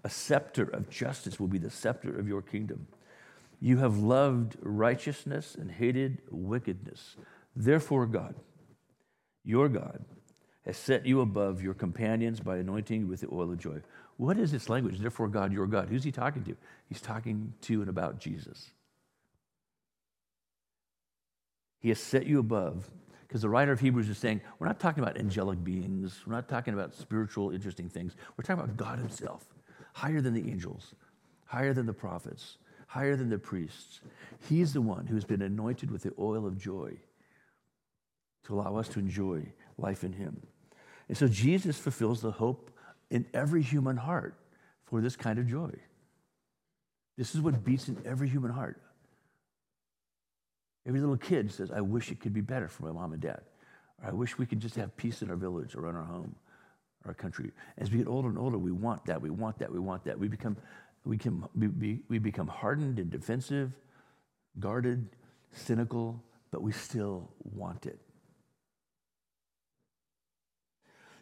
A 0.03 0.11
scepter 0.11 0.65
of 0.65 0.89
justice 0.89 1.39
will 1.39 1.49
be 1.49 1.59
the 1.59 1.71
scepter 1.71 2.17
of 2.17 2.29
your 2.29 2.43
kingdom. 2.43 2.87
You 3.61 3.79
have 3.79 3.99
loved 3.99 4.57
righteousness 4.61 5.57
and 5.59 5.71
hated 5.71 6.19
wickedness. 6.31 7.17
Therefore, 7.55 8.07
God, 8.07 8.35
your 9.45 9.69
God, 9.69 10.05
has 10.67 10.77
set 10.77 11.07
you 11.07 11.21
above 11.21 11.63
your 11.63 11.75
companions 11.75 12.41
by 12.41 12.59
anointing 12.59 13.03
you 13.03 13.07
with 13.07 13.21
the 13.21 13.29
oil 13.33 13.53
of 13.53 13.59
joy. 13.59 13.81
What 14.17 14.37
is 14.37 14.51
this 14.51 14.69
language? 14.69 14.99
Therefore, 14.99 15.29
God, 15.29 15.53
your 15.53 15.67
God. 15.67 15.89
Who's 15.89 16.05
he 16.05 16.13
talking 16.13 16.43
to? 16.45 16.57
He's 16.89 17.01
talking 17.01 17.55
to 17.63 17.81
and 17.81 17.89
about 17.89 18.19
Jesus. 18.19 18.71
He 21.79 21.89
has 21.91 22.01
set 22.01 22.27
you 22.27 22.41
above, 22.41 22.91
because 23.29 23.43
the 23.43 23.49
writer 23.49 23.71
of 23.71 23.79
Hebrews 23.79 24.09
is 24.09 24.19
saying, 24.19 24.41
we're 24.59 24.67
not 24.67 24.81
talking 24.81 25.05
about 25.05 25.19
angelic 25.19 25.63
beings, 25.63 26.21
we're 26.27 26.35
not 26.35 26.49
talking 26.49 26.75
about 26.75 26.95
spiritual, 26.95 27.51
interesting 27.51 27.89
things. 27.89 28.17
We're 28.37 28.43
talking 28.43 28.65
about 28.65 28.77
God 28.77 28.99
Himself, 28.99 29.45
higher 29.93 30.21
than 30.21 30.35
the 30.35 30.51
angels, 30.51 30.95
higher 31.45 31.73
than 31.73 31.87
the 31.87 31.93
prophets, 31.93 32.57
higher 32.89 33.15
than 33.15 33.29
the 33.29 33.39
priests. 33.39 34.01
He's 34.49 34.73
the 34.73 34.81
one 34.81 35.07
who's 35.07 35.25
been 35.25 35.43
anointed 35.43 35.91
with 35.91 36.03
the 36.03 36.13
oil 36.19 36.47
of 36.47 36.59
joy 36.59 36.97
to 38.45 38.55
allow 38.55 38.77
us 38.77 38.89
to 38.89 38.99
enjoy 38.99 39.47
life 39.77 40.03
in 40.03 40.13
Him. 40.13 40.41
And 41.09 41.17
so 41.17 41.29
Jesus 41.29 41.79
fulfills 41.79 42.21
the 42.21 42.33
hope 42.33 42.71
in 43.11 43.27
every 43.33 43.63
human 43.63 43.97
heart 43.97 44.35
for 44.85 45.01
this 45.01 45.17
kind 45.17 45.39
of 45.39 45.47
joy. 45.47 45.71
This 47.17 47.35
is 47.35 47.41
what 47.41 47.65
beats 47.65 47.89
in 47.89 47.97
every 48.05 48.29
human 48.29 48.51
heart. 48.51 48.81
Every 50.87 51.01
little 51.01 51.17
kid 51.17 51.51
says, 51.53 51.71
I 51.71 51.81
wish 51.81 52.11
it 52.11 52.21
could 52.21 52.33
be 52.33 52.41
better 52.41 52.69
for 52.69 52.85
my 52.85 52.93
mom 52.93 53.13
and 53.13 53.21
dad. 53.21 53.41
Or 54.03 54.11
I 54.11 54.13
wish 54.13 54.39
we 54.39 54.47
could 54.47 54.61
just 54.61 54.77
have 54.77 54.97
peace 54.97 55.23
in 55.23 55.31
our 55.31 55.37
village 55.37 55.75
or 55.75 55.89
in 55.89 55.97
our 55.97 56.05
home, 56.05 56.35
our 57.05 57.15
country. 57.15 57.51
As 57.79 57.91
we 57.91 57.99
get 57.99 58.07
older 58.07 58.29
and 58.29 58.39
older, 58.39 58.59
we 58.59 58.73
want 58.73 59.05
that, 59.07 59.21
we 59.21 59.31
want 59.31 59.59
that, 59.59 59.73
we 59.73 59.81
want 59.81 60.05
that. 60.05 60.19
We 60.19 60.29
become, 60.29 60.57
we, 61.05 61.19
can, 61.19 61.45
we, 61.57 62.01
we 62.09 62.19
become 62.19 62.47
hardened 62.47 62.99
and 62.99 63.11
defensive, 63.11 63.73
guarded, 64.61 65.09
cynical, 65.53 66.23
but 66.51 66.63
we 66.63 66.73
still 66.73 67.31
want 67.55 67.87
it. 67.87 67.99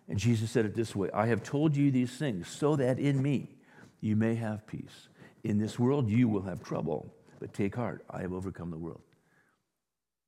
And 0.09 0.19
Jesus 0.19 0.51
said 0.51 0.67
it 0.67 0.75
this 0.75 0.95
way 0.95 1.11
I 1.13 1.27
have 1.27 1.43
told 1.43 1.77
you 1.77 1.91
these 1.91 2.13
things 2.17 2.49
so 2.49 2.77
that 2.77 2.99
in 2.99 3.23
me 3.23 3.57
you 4.01 4.17
may 4.17 4.35
have 4.35 4.67
peace. 4.67 5.09
In 5.43 5.59
this 5.59 5.79
world 5.79 6.09
you 6.09 6.29
will 6.29 6.43
have 6.43 6.63
trouble, 6.63 7.15
but 7.41 7.53
take 7.55 7.75
heart, 7.75 8.05
I 8.11 8.21
have 8.23 8.33
overcome 8.33 8.71
the 8.71 8.79
world. 8.79 9.03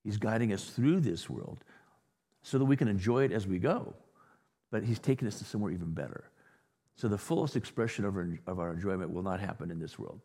He's 0.05 0.19
guiding 0.19 0.53
us 0.53 0.65
through 0.65 1.01
this 1.01 1.29
world 1.29 1.65
so 2.43 2.59
that 2.59 2.65
we 2.65 2.77
can 2.77 2.89
enjoy 2.89 3.25
it 3.25 3.33
as 3.33 3.47
we 3.47 3.59
go, 3.59 3.95
but 4.71 4.85
He's 4.85 5.01
taking 5.01 5.27
us 5.27 5.39
to 5.39 5.45
somewhere 5.45 5.73
even 5.73 5.93
better. 5.93 6.31
So 6.95 7.09
the 7.09 7.19
fullest 7.19 7.57
expression 7.57 8.05
of 8.05 8.17
our, 8.17 8.39
of 8.47 8.59
our 8.59 8.73
enjoyment 8.73 9.11
will 9.13 9.23
not 9.23 9.41
happen 9.41 9.71
in 9.71 9.79
this 9.79 9.99
world. 9.99 10.21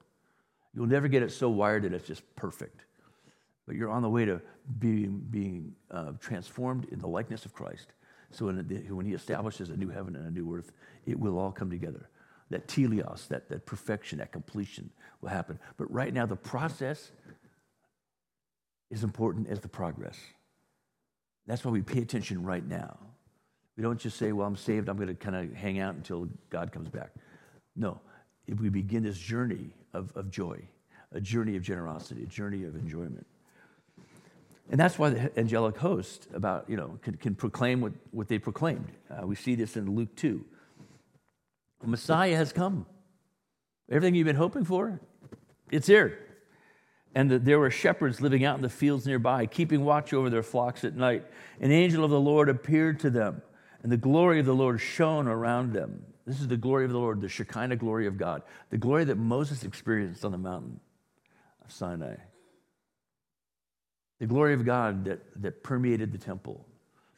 You'll 0.73 0.85
never 0.85 1.07
get 1.07 1.23
it 1.23 1.31
so 1.31 1.49
wired 1.49 1.83
that 1.83 1.93
it's 1.93 2.07
just 2.07 2.23
perfect. 2.35 2.85
But 3.65 3.75
you're 3.75 3.89
on 3.89 4.03
the 4.03 4.09
way 4.09 4.23
to 4.25 4.41
being, 4.79 5.25
being 5.29 5.73
uh, 5.89 6.13
transformed 6.19 6.87
in 6.91 6.99
the 6.99 7.07
likeness 7.07 7.45
of 7.45 7.53
Christ 7.53 7.87
so 8.31 8.45
when, 8.45 8.57
when 8.89 9.05
he 9.05 9.13
establishes 9.13 9.69
a 9.69 9.77
new 9.77 9.89
heaven 9.89 10.15
and 10.15 10.27
a 10.27 10.31
new 10.31 10.53
earth, 10.55 10.71
it 11.05 11.19
will 11.19 11.37
all 11.37 11.51
come 11.51 11.69
together. 11.69 12.09
That 12.49 12.67
teleos, 12.67 13.27
that, 13.29 13.49
that 13.49 13.65
perfection, 13.65 14.19
that 14.19 14.31
completion 14.31 14.89
will 15.21 15.29
happen. 15.29 15.59
But 15.77 15.91
right 15.91 16.13
now, 16.13 16.25
the 16.25 16.35
process 16.35 17.11
is 18.89 19.03
important 19.03 19.47
as 19.47 19.59
the 19.59 19.69
progress. 19.69 20.17
That's 21.47 21.63
why 21.63 21.71
we 21.71 21.81
pay 21.81 22.01
attention 22.01 22.43
right 22.43 22.65
now. 22.65 22.97
We 23.77 23.83
don't 23.83 23.99
just 23.99 24.17
say, 24.17 24.31
well, 24.31 24.45
I'm 24.45 24.57
saved, 24.57 24.89
I'm 24.89 24.97
going 24.97 25.07
to 25.07 25.15
kind 25.15 25.35
of 25.35 25.53
hang 25.53 25.79
out 25.79 25.95
until 25.95 26.27
God 26.49 26.71
comes 26.71 26.89
back. 26.89 27.11
No, 27.75 28.01
if 28.47 28.59
we 28.59 28.69
begin 28.69 29.03
this 29.03 29.17
journey 29.17 29.73
of, 29.93 30.11
of 30.15 30.29
joy, 30.29 30.61
a 31.13 31.21
journey 31.21 31.55
of 31.55 31.63
generosity, 31.63 32.23
a 32.23 32.27
journey 32.27 32.65
of 32.65 32.75
enjoyment. 32.75 33.25
And 34.71 34.79
that's 34.79 34.97
why 34.97 35.09
the 35.09 35.37
angelic 35.37 35.77
host 35.77 36.27
about, 36.33 36.69
you 36.69 36.77
know, 36.77 36.97
can, 37.01 37.15
can 37.17 37.35
proclaim 37.35 37.81
what, 37.81 37.91
what 38.11 38.29
they 38.29 38.39
proclaimed. 38.39 38.89
Uh, 39.09 39.27
we 39.27 39.35
see 39.35 39.53
this 39.53 39.75
in 39.75 39.95
Luke 39.95 40.15
2. 40.15 40.43
The 41.81 41.87
Messiah 41.87 42.37
has 42.37 42.53
come. 42.53 42.85
Everything 43.89 44.15
you've 44.15 44.25
been 44.27 44.37
hoping 44.37 44.63
for, 44.63 45.01
it's 45.69 45.87
here. 45.87 46.17
And 47.13 47.29
the, 47.29 47.39
there 47.39 47.59
were 47.59 47.69
shepherds 47.69 48.21
living 48.21 48.45
out 48.45 48.55
in 48.55 48.61
the 48.61 48.69
fields 48.69 49.05
nearby, 49.05 49.45
keeping 49.45 49.83
watch 49.83 50.13
over 50.13 50.29
their 50.29 50.43
flocks 50.43 50.85
at 50.85 50.95
night. 50.95 51.25
An 51.59 51.73
angel 51.73 52.05
of 52.05 52.09
the 52.09 52.19
Lord 52.19 52.47
appeared 52.47 53.01
to 53.01 53.09
them, 53.09 53.41
and 53.83 53.91
the 53.91 53.97
glory 53.97 54.39
of 54.39 54.45
the 54.45 54.55
Lord 54.55 54.79
shone 54.79 55.27
around 55.27 55.73
them. 55.73 56.01
This 56.25 56.39
is 56.39 56.47
the 56.47 56.55
glory 56.55 56.85
of 56.85 56.91
the 56.91 56.97
Lord, 56.97 57.19
the 57.19 57.27
Shekinah 57.27 57.75
glory 57.75 58.07
of 58.07 58.17
God, 58.17 58.41
the 58.69 58.77
glory 58.77 59.03
that 59.03 59.17
Moses 59.17 59.65
experienced 59.65 60.23
on 60.23 60.31
the 60.31 60.37
mountain 60.37 60.79
of 61.65 61.73
Sinai 61.73 62.15
the 64.21 64.27
glory 64.27 64.53
of 64.53 64.63
God 64.63 65.03
that, 65.05 65.19
that 65.41 65.63
permeated 65.63 66.11
the 66.11 66.17
temple. 66.19 66.63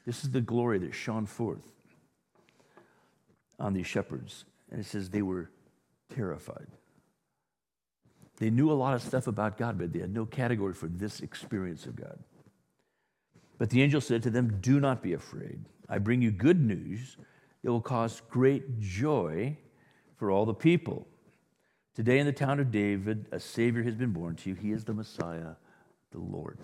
This 0.06 0.24
is 0.24 0.32
the 0.32 0.40
glory 0.40 0.80
that 0.80 0.96
shone 0.96 1.26
forth 1.26 1.70
on 3.60 3.74
these 3.74 3.86
shepherds. 3.86 4.46
And 4.72 4.80
it 4.80 4.86
says 4.86 5.10
they 5.10 5.22
were 5.22 5.52
terrified. 6.16 6.68
They 8.38 8.50
knew 8.50 8.72
a 8.72 8.74
lot 8.74 8.94
of 8.94 9.02
stuff 9.02 9.28
about 9.28 9.58
God, 9.58 9.78
but 9.78 9.92
they 9.92 10.00
had 10.00 10.14
no 10.14 10.26
category 10.26 10.74
for 10.74 10.88
this 10.88 11.20
experience 11.20 11.86
of 11.86 11.98
God. 11.98 12.20
But 13.58 13.70
the 13.70 13.82
angel 13.82 14.00
said 14.00 14.24
to 14.24 14.30
them, 14.30 14.60
Do 14.62 14.80
not 14.80 15.04
be 15.04 15.12
afraid. 15.12 15.60
I 15.90 15.98
bring 15.98 16.22
you 16.22 16.32
good 16.32 16.62
news 16.62 17.18
that 17.66 17.72
will 17.72 17.82
cause 17.82 18.22
great 18.30 18.80
joy 18.80 19.58
for 20.16 20.32
all 20.32 20.46
the 20.46 20.54
people. 20.54 21.06
Today 21.96 22.20
in 22.20 22.26
the 22.26 22.32
town 22.32 22.62
of 22.62 22.72
David, 22.72 23.26
a 23.34 23.42
Savior 23.42 23.84
has 23.84 23.96
been 23.96 24.14
born 24.14 24.38
to 24.38 24.50
you. 24.50 24.56
He 24.56 24.72
is 24.72 24.86
the 24.86 24.94
Messiah, 24.94 25.56
the 26.12 26.20
Lord. 26.20 26.60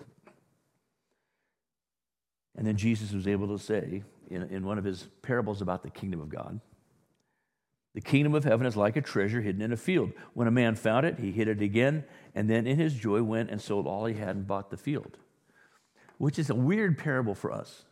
And 2.60 2.68
then 2.68 2.76
Jesus 2.76 3.10
was 3.10 3.26
able 3.26 3.48
to 3.48 3.58
say 3.58 4.04
in, 4.28 4.42
in 4.42 4.64
one 4.64 4.78
of 4.78 4.84
his 4.84 5.08
parables 5.22 5.60
about 5.62 5.82
the 5.82 5.90
kingdom 5.90 6.20
of 6.20 6.28
God 6.28 6.60
the 7.94 8.00
kingdom 8.00 8.34
of 8.34 8.44
heaven 8.44 8.66
is 8.66 8.76
like 8.76 8.96
a 8.96 9.00
treasure 9.00 9.40
hidden 9.40 9.62
in 9.62 9.72
a 9.72 9.76
field. 9.76 10.12
When 10.34 10.46
a 10.46 10.52
man 10.52 10.76
found 10.76 11.06
it, 11.06 11.18
he 11.18 11.32
hid 11.32 11.48
it 11.48 11.60
again, 11.60 12.04
and 12.34 12.48
then 12.48 12.66
in 12.66 12.78
his 12.78 12.94
joy 12.94 13.22
went 13.22 13.50
and 13.50 13.60
sold 13.60 13.86
all 13.86 14.06
he 14.06 14.14
had 14.14 14.36
and 14.36 14.46
bought 14.46 14.70
the 14.70 14.76
field. 14.76 15.18
Which 16.18 16.38
is 16.38 16.50
a 16.50 16.54
weird 16.54 16.98
parable 16.98 17.34
for 17.34 17.50
us. 17.50 17.84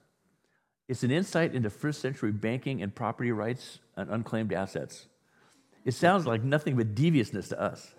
It's 0.86 1.02
an 1.02 1.10
insight 1.10 1.54
into 1.54 1.68
first 1.68 2.00
century 2.00 2.30
banking 2.30 2.80
and 2.80 2.94
property 2.94 3.32
rights 3.32 3.80
and 3.96 4.08
unclaimed 4.08 4.52
assets. 4.52 5.06
It 5.84 5.94
sounds 5.94 6.26
like 6.26 6.44
nothing 6.44 6.76
but 6.76 6.94
deviousness 6.94 7.48
to 7.48 7.60
us. 7.60 7.94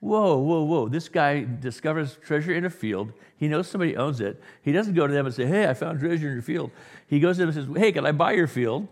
Whoa, 0.00 0.38
whoa, 0.38 0.62
whoa. 0.62 0.88
This 0.88 1.10
guy 1.10 1.46
discovers 1.60 2.16
treasure 2.24 2.54
in 2.54 2.64
a 2.64 2.70
field. 2.70 3.12
He 3.36 3.48
knows 3.48 3.68
somebody 3.68 3.96
owns 3.96 4.20
it. 4.20 4.42
He 4.62 4.72
doesn't 4.72 4.94
go 4.94 5.06
to 5.06 5.12
them 5.12 5.26
and 5.26 5.34
say, 5.34 5.44
Hey, 5.44 5.68
I 5.68 5.74
found 5.74 6.00
treasure 6.00 6.26
in 6.26 6.32
your 6.34 6.42
field. 6.42 6.70
He 7.06 7.20
goes 7.20 7.36
to 7.36 7.40
them 7.44 7.50
and 7.50 7.54
says, 7.54 7.76
Hey, 7.76 7.92
can 7.92 8.06
I 8.06 8.12
buy 8.12 8.32
your 8.32 8.46
field? 8.46 8.88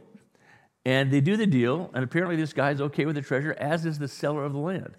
And 0.84 1.11
they 1.11 1.20
do 1.20 1.36
the 1.36 1.46
deal, 1.46 1.90
and 1.92 2.04
apparently 2.04 2.36
this 2.36 2.52
guy's 2.52 2.80
okay 2.80 3.04
with 3.04 3.16
the 3.16 3.22
treasure, 3.22 3.54
as 3.59 3.84
is 3.84 3.98
the 3.98 4.09
seller 4.09 4.44
of 4.44 4.52
the 4.52 4.59
land. 4.59 4.94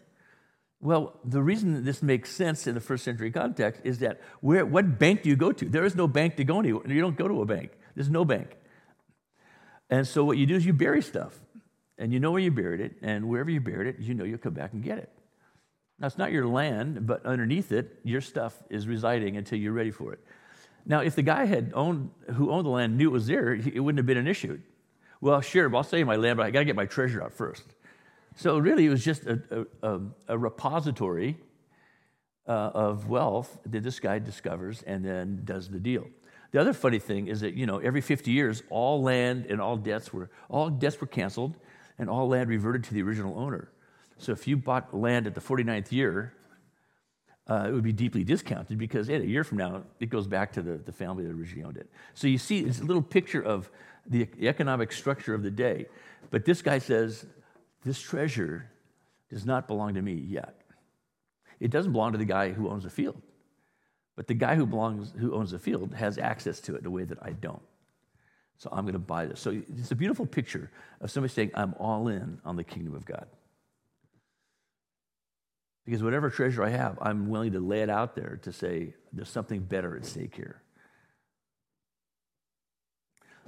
Well, 0.81 1.19
the 1.25 1.41
reason 1.41 1.83
this 1.83 2.01
makes 2.01 2.31
sense 2.31 2.65
in 2.67 2.73
the 2.73 2.81
first 2.81 3.03
century 3.03 3.31
context 3.31 3.81
is 3.83 3.99
that 3.99 4.21
where, 4.41 4.65
what 4.65 4.97
bank 4.97 5.23
do 5.23 5.29
you 5.29 5.35
go 5.35 5.51
to? 5.51 5.65
There 5.67 5.85
is 5.85 5.95
no 5.95 6.07
bank 6.07 6.37
to 6.37 6.43
go 6.43 6.61
to. 6.61 6.67
You 6.67 7.01
don't 7.01 7.17
go 7.17 7.27
to 7.27 7.41
a 7.41 7.45
bank, 7.45 7.71
there's 7.95 8.09
no 8.09 8.25
bank. 8.25 8.55
And 9.89 10.07
so 10.07 10.23
what 10.23 10.37
you 10.37 10.45
do 10.45 10.55
is 10.55 10.65
you 10.65 10.73
bury 10.73 11.01
stuff, 11.01 11.39
and 11.97 12.13
you 12.13 12.19
know 12.19 12.31
where 12.31 12.41
you 12.41 12.51
buried 12.51 12.81
it, 12.81 12.95
and 13.01 13.27
wherever 13.27 13.49
you 13.49 13.59
buried 13.59 13.87
it, 13.87 13.99
you 13.99 14.13
know 14.13 14.23
you'll 14.23 14.37
come 14.37 14.53
back 14.53 14.73
and 14.73 14.83
get 14.83 14.99
it. 14.99 15.11
Now, 15.99 16.07
it's 16.07 16.17
not 16.17 16.31
your 16.31 16.47
land, 16.47 17.05
but 17.05 17.25
underneath 17.25 17.71
it, 17.71 17.99
your 18.03 18.21
stuff 18.21 18.55
is 18.69 18.87
residing 18.87 19.35
until 19.37 19.59
you're 19.59 19.73
ready 19.73 19.91
for 19.91 20.13
it. 20.13 20.19
Now, 20.85 21.01
if 21.01 21.15
the 21.15 21.21
guy 21.21 21.45
had 21.45 21.71
owned, 21.75 22.09
who 22.33 22.51
owned 22.51 22.65
the 22.65 22.69
land 22.69 22.97
knew 22.97 23.09
it 23.09 23.13
was 23.13 23.27
there, 23.27 23.53
it 23.53 23.79
wouldn't 23.79 23.99
have 23.99 24.05
been 24.05 24.17
an 24.17 24.27
issue. 24.27 24.59
Well, 25.21 25.41
sure, 25.41 25.73
I'll 25.75 25.83
save 25.83 26.07
my 26.07 26.15
land, 26.15 26.37
but 26.37 26.45
I 26.45 26.51
got 26.51 26.59
to 26.59 26.65
get 26.65 26.75
my 26.75 26.85
treasure 26.85 27.21
out 27.21 27.33
first. 27.33 27.63
So 28.35 28.57
really, 28.57 28.85
it 28.85 28.89
was 28.89 29.03
just 29.03 29.25
a, 29.25 29.67
a, 29.83 29.99
a 30.29 30.37
repository 30.37 31.37
uh, 32.47 32.51
of 32.73 33.09
wealth 33.09 33.59
that 33.65 33.83
this 33.83 33.99
guy 33.99 34.19
discovers 34.19 34.81
and 34.83 35.03
then 35.03 35.41
does 35.43 35.69
the 35.69 35.79
deal. 35.79 36.07
The 36.51 36.61
other 36.61 36.73
funny 36.73 36.99
thing 36.99 37.27
is 37.27 37.41
that 37.41 37.53
you 37.53 37.65
know 37.65 37.77
every 37.79 38.01
50 38.01 38.31
years, 38.31 38.63
all 38.69 39.03
land 39.03 39.45
and 39.47 39.61
all 39.61 39.77
debts 39.77 40.11
were 40.13 40.29
all 40.49 40.69
debts 40.69 40.99
were 40.99 41.07
canceled, 41.07 41.55
and 41.99 42.09
all 42.09 42.27
land 42.27 42.49
reverted 42.49 42.85
to 42.85 42.93
the 42.93 43.03
original 43.03 43.37
owner. 43.37 43.69
So 44.19 44.31
if 44.33 44.47
you 44.47 44.57
bought 44.57 44.95
land 44.95 45.27
at 45.27 45.33
the 45.33 45.41
49th 45.41 45.91
year, 45.91 46.33
uh, 47.47 47.65
it 47.67 47.71
would 47.71 47.83
be 47.83 47.93
deeply 47.93 48.23
discounted 48.23 48.77
because 48.77 49.07
hey, 49.07 49.15
a 49.15 49.23
year 49.23 49.43
from 49.43 49.57
now 49.57 49.83
it 49.99 50.09
goes 50.09 50.27
back 50.27 50.51
to 50.53 50.61
the, 50.61 50.73
the 50.77 50.91
family 50.91 51.23
that 51.25 51.31
originally 51.31 51.63
owned 51.63 51.77
it. 51.77 51.89
So 52.13 52.27
you 52.27 52.37
see, 52.37 52.59
it's 52.59 52.79
a 52.79 52.83
little 52.83 53.01
picture 53.01 53.41
of 53.41 53.71
the 54.05 54.27
economic 54.39 54.91
structure 54.91 55.33
of 55.33 55.41
the 55.41 55.49
day. 55.49 55.87
But 56.29 56.45
this 56.45 56.61
guy 56.61 56.77
says, 56.77 57.25
This 57.83 57.99
treasure 57.99 58.69
does 59.29 59.45
not 59.45 59.67
belong 59.67 59.95
to 59.95 60.01
me 60.01 60.13
yet. 60.13 60.61
It 61.59 61.71
doesn't 61.71 61.91
belong 61.91 62.11
to 62.11 62.17
the 62.17 62.25
guy 62.25 62.51
who 62.51 62.69
owns 62.69 62.83
the 62.83 62.89
field. 62.89 63.21
But 64.15 64.27
the 64.27 64.33
guy 64.33 64.55
who, 64.55 64.65
belongs, 64.65 65.13
who 65.17 65.33
owns 65.33 65.51
the 65.51 65.59
field 65.59 65.93
has 65.93 66.17
access 66.17 66.59
to 66.61 66.75
it 66.75 66.81
in 66.81 66.85
a 66.85 66.91
way 66.91 67.05
that 67.05 67.17
I 67.21 67.31
don't. 67.31 67.61
So 68.57 68.69
I'm 68.71 68.83
going 68.83 68.93
to 68.93 68.99
buy 68.99 69.25
this. 69.25 69.39
So 69.39 69.61
it's 69.77 69.91
a 69.91 69.95
beautiful 69.95 70.25
picture 70.25 70.69
of 70.99 71.09
somebody 71.09 71.33
saying, 71.33 71.51
I'm 71.53 71.73
all 71.79 72.09
in 72.09 72.39
on 72.43 72.57
the 72.57 72.63
kingdom 72.63 72.93
of 72.93 73.05
God. 73.05 73.27
Because 75.89 76.03
whatever 76.03 76.29
treasure 76.29 76.61
I 76.61 76.69
have, 76.69 76.99
I'm 77.01 77.29
willing 77.29 77.53
to 77.53 77.59
lay 77.59 77.81
it 77.81 77.89
out 77.89 78.13
there 78.13 78.39
to 78.43 78.53
say, 78.53 78.93
there's 79.11 79.27
something 79.27 79.61
better 79.61 79.97
at 79.97 80.05
stake 80.05 80.35
here. 80.35 80.61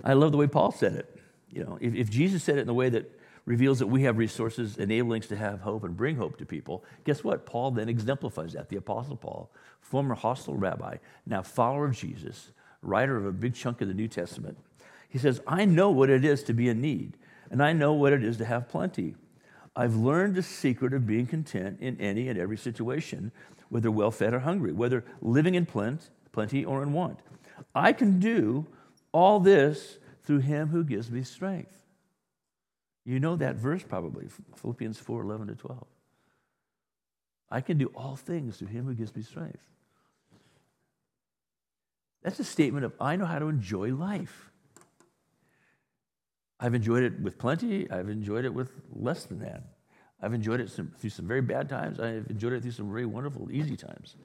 I 0.03 0.13
love 0.13 0.31
the 0.31 0.39
way 0.39 0.47
Paul 0.47 0.71
said 0.71 0.93
it. 0.93 1.21
You 1.51 1.63
know, 1.63 1.77
if, 1.79 1.93
if 1.93 2.09
Jesus 2.09 2.43
said 2.43 2.57
it 2.57 2.61
in 2.61 2.67
the 2.67 2.73
way 2.73 2.89
that 2.89 3.15
reveals 3.45 3.77
that 3.77 3.85
we 3.85 4.01
have 4.05 4.17
resources 4.17 4.77
enabling 4.77 5.21
us 5.21 5.27
to 5.27 5.35
have 5.35 5.59
hope 5.59 5.83
and 5.83 5.95
bring 5.95 6.15
hope 6.15 6.39
to 6.39 6.45
people, 6.47 6.83
guess 7.03 7.23
what? 7.23 7.45
Paul 7.45 7.69
then 7.69 7.87
exemplifies 7.87 8.53
that. 8.53 8.69
The 8.69 8.77
Apostle 8.77 9.17
Paul, 9.17 9.51
former 9.79 10.15
hostile 10.15 10.55
rabbi, 10.55 10.95
now 11.27 11.43
follower 11.43 11.85
of 11.85 11.95
Jesus, 11.95 12.53
writer 12.81 13.17
of 13.17 13.27
a 13.27 13.31
big 13.31 13.53
chunk 13.53 13.81
of 13.81 13.87
the 13.87 13.93
New 13.93 14.07
Testament, 14.07 14.57
he 15.07 15.19
says, 15.19 15.41
I 15.45 15.65
know 15.65 15.91
what 15.91 16.09
it 16.09 16.25
is 16.25 16.41
to 16.45 16.53
be 16.53 16.69
in 16.69 16.81
need, 16.81 17.17
and 17.51 17.61
I 17.61 17.73
know 17.73 17.93
what 17.93 18.13
it 18.13 18.23
is 18.23 18.37
to 18.37 18.45
have 18.45 18.67
plenty. 18.67 19.13
I've 19.75 19.95
learned 19.95 20.35
the 20.35 20.43
secret 20.43 20.93
of 20.93 21.07
being 21.07 21.25
content 21.25 21.79
in 21.79 21.99
any 21.99 22.27
and 22.27 22.37
every 22.37 22.57
situation, 22.57 23.31
whether 23.69 23.89
well 23.89 24.11
fed 24.11 24.33
or 24.33 24.39
hungry, 24.39 24.73
whether 24.73 25.05
living 25.21 25.55
in 25.55 25.65
plenty 25.65 26.65
or 26.65 26.83
in 26.83 26.93
want. 26.93 27.19
I 27.73 27.93
can 27.93 28.19
do 28.19 28.67
all 29.13 29.39
this 29.39 29.97
through 30.23 30.39
him 30.39 30.69
who 30.69 30.83
gives 30.83 31.09
me 31.09 31.23
strength. 31.23 31.77
You 33.05 33.19
know 33.19 33.35
that 33.37 33.55
verse 33.55 33.83
probably, 33.83 34.27
Philippians 34.57 34.97
4 34.99 35.21
11 35.21 35.47
to 35.47 35.55
12. 35.55 35.85
I 37.49 37.61
can 37.61 37.77
do 37.77 37.87
all 37.95 38.15
things 38.15 38.57
through 38.57 38.69
him 38.69 38.85
who 38.85 38.93
gives 38.93 39.15
me 39.15 39.23
strength. 39.23 39.63
That's 42.23 42.39
a 42.39 42.43
statement 42.43 42.85
of 42.85 42.93
I 42.99 43.15
know 43.15 43.25
how 43.25 43.39
to 43.39 43.47
enjoy 43.47 43.93
life. 43.93 44.50
I've 46.61 46.75
enjoyed 46.75 47.03
it 47.03 47.19
with 47.19 47.37
plenty, 47.37 47.89
I've 47.89 48.09
enjoyed 48.09 48.45
it 48.45 48.53
with 48.53 48.71
less 48.93 49.25
than 49.25 49.39
that. 49.39 49.63
I've 50.21 50.33
enjoyed 50.33 50.59
it 50.59 50.69
some, 50.69 50.93
through 50.99 51.09
some 51.09 51.27
very 51.27 51.41
bad 51.41 51.67
times, 51.67 51.99
I've 51.99 52.29
enjoyed 52.29 52.53
it 52.53 52.61
through 52.61 52.71
some 52.71 52.91
very 52.91 53.07
wonderful, 53.07 53.51
easy 53.51 53.75
times. 53.75 54.15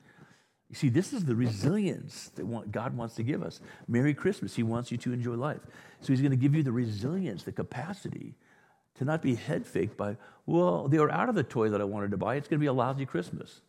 You 0.69 0.75
see, 0.75 0.89
this 0.89 1.13
is 1.13 1.25
the 1.25 1.35
resilience 1.35 2.31
that 2.35 2.73
God 2.73 2.97
wants 2.97 3.15
to 3.15 3.23
give 3.23 3.43
us. 3.43 3.61
Merry 3.87 4.15
Christmas. 4.15 4.57
He 4.57 4.65
wants 4.65 4.91
you 4.91 4.99
to 4.99 5.13
enjoy 5.13 5.35
life. 5.35 5.61
So 6.01 6.09
He's 6.09 6.21
going 6.21 6.33
to 6.33 6.37
give 6.37 6.57
you 6.57 6.65
the 6.65 6.73
resilience, 6.73 7.45
the 7.45 7.53
capacity 7.53 8.35
to 8.97 9.05
not 9.05 9.23
be 9.23 9.37
head 9.37 9.65
faked 9.65 9.97
by, 9.97 10.17
well, 10.45 10.89
they 10.89 10.99
were 10.99 11.13
out 11.13 11.29
of 11.29 11.35
the 11.35 11.43
toy 11.45 11.69
that 11.69 11.81
I 11.81 11.85
wanted 11.85 12.11
to 12.13 12.17
buy. 12.17 12.35
It's 12.35 12.49
going 12.49 12.59
to 12.59 12.63
be 12.63 12.67
a 12.67 12.73
lousy 12.73 13.07
Christmas. 13.07 13.61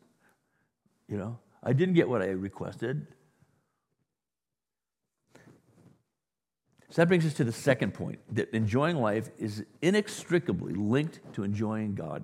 You 1.08 1.18
know, 1.18 1.38
I 1.62 1.74
didn't 1.74 1.96
get 1.96 2.10
what 2.10 2.22
I 2.22 2.28
requested. 2.28 3.08
So 6.90 7.02
that 7.02 7.08
brings 7.08 7.26
us 7.26 7.34
to 7.36 7.44
the 7.44 7.52
second 7.52 7.94
point 7.94 8.20
that 8.32 8.50
enjoying 8.54 8.98
life 8.98 9.30
is 9.38 9.66
inextricably 9.82 10.74
linked 10.74 11.20
to 11.34 11.44
enjoying 11.44 11.96
God. 11.96 12.24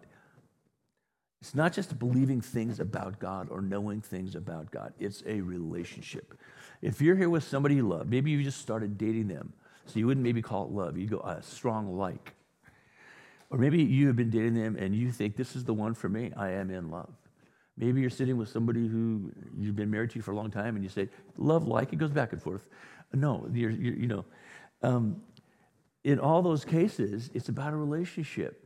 It's 1.42 1.54
not 1.54 1.74
just 1.74 2.00
believing 2.00 2.40
things 2.40 2.80
about 2.80 3.20
God 3.20 3.50
or 3.50 3.62
knowing 3.62 4.00
things 4.00 4.36
about 4.36 4.72
God, 4.72 4.94
it's 4.98 5.22
a 5.26 5.42
relationship. 5.42 6.34
If 6.82 7.02
you're 7.02 7.18
here 7.18 7.30
with 7.30 7.44
somebody 7.44 7.76
you 7.76 7.88
love, 7.88 8.08
maybe 8.08 8.32
you 8.32 8.42
just 8.44 8.62
started 8.62 8.98
dating 8.98 9.28
them, 9.28 9.52
so 9.86 10.00
you 10.00 10.08
wouldn't 10.08 10.24
maybe 10.24 10.42
call 10.42 10.66
it 10.66 10.72
love, 10.72 10.98
you'd 10.98 11.10
go 11.10 11.20
a 11.20 11.42
strong 11.44 11.98
like. 11.98 12.34
Or 13.50 13.58
maybe 13.58 13.84
you 13.84 14.08
have 14.08 14.16
been 14.16 14.30
dating 14.30 14.54
them 14.54 14.78
and 14.78 14.96
you 14.96 15.12
think, 15.12 15.36
this 15.36 15.56
is 15.56 15.66
the 15.66 15.74
one 15.74 15.94
for 15.94 16.08
me, 16.08 16.32
I 16.38 16.52
am 16.52 16.72
in 16.72 16.90
love. 16.90 17.12
Maybe 17.78 18.00
you're 18.00 18.10
sitting 18.10 18.38
with 18.38 18.48
somebody 18.48 18.88
who 18.88 19.32
you've 19.58 19.76
been 19.76 19.92
married 19.92 20.12
to 20.12 20.22
for 20.22 20.32
a 20.32 20.36
long 20.36 20.50
time 20.50 20.76
and 20.76 20.84
you 20.84 20.90
say, 20.90 21.10
love 21.38 21.68
like, 21.68 21.92
it 21.92 21.98
goes 21.98 22.12
back 22.12 22.32
and 22.32 22.42
forth. 22.42 22.68
No, 23.14 23.48
you're, 23.54 23.70
you're, 23.70 23.96
you 23.96 24.08
know, 24.08 24.26
um, 24.84 25.22
in 26.04 26.20
all 26.20 26.42
those 26.42 26.66
cases, 26.66 27.30
it's 27.34 27.50
about 27.50 27.74
a 27.74 27.78
relationship 27.78 28.64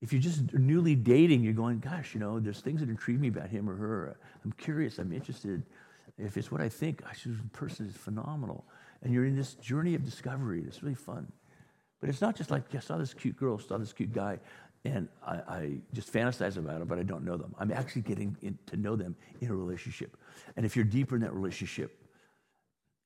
if 0.00 0.12
you're 0.12 0.22
just 0.22 0.52
newly 0.54 0.94
dating, 0.94 1.42
you're 1.42 1.52
going, 1.52 1.80
gosh, 1.80 2.14
you 2.14 2.20
know, 2.20 2.38
there's 2.38 2.60
things 2.60 2.80
that 2.80 2.88
intrigue 2.88 3.20
me 3.20 3.28
about 3.28 3.48
him 3.48 3.68
or 3.68 3.74
her. 3.74 4.16
I'm 4.44 4.52
curious, 4.52 4.98
I'm 4.98 5.12
interested. 5.12 5.64
If 6.18 6.36
it's 6.36 6.52
what 6.52 6.60
I 6.60 6.68
think, 6.68 7.02
gosh, 7.02 7.24
this 7.24 7.36
person 7.52 7.86
is 7.86 7.96
phenomenal. 7.96 8.64
And 9.02 9.12
you're 9.12 9.24
in 9.24 9.36
this 9.36 9.54
journey 9.54 9.94
of 9.94 10.04
discovery. 10.04 10.64
It's 10.66 10.82
really 10.82 10.94
fun. 10.94 11.30
But 12.00 12.08
it's 12.08 12.20
not 12.20 12.36
just 12.36 12.50
like, 12.50 12.72
I 12.74 12.78
saw 12.78 12.96
this 12.96 13.12
cute 13.12 13.36
girl, 13.36 13.58
saw 13.58 13.76
this 13.76 13.92
cute 13.92 14.12
guy, 14.12 14.38
and 14.84 15.08
I, 15.26 15.34
I 15.48 15.72
just 15.92 16.12
fantasize 16.12 16.56
about 16.56 16.78
them, 16.78 16.86
but 16.86 16.98
I 16.98 17.02
don't 17.02 17.24
know 17.24 17.36
them. 17.36 17.54
I'm 17.58 17.72
actually 17.72 18.02
getting 18.02 18.36
in, 18.40 18.56
to 18.66 18.76
know 18.76 18.94
them 18.94 19.16
in 19.40 19.50
a 19.50 19.54
relationship. 19.54 20.16
And 20.56 20.64
if 20.64 20.76
you're 20.76 20.84
deeper 20.84 21.16
in 21.16 21.22
that 21.22 21.34
relationship, 21.34 22.04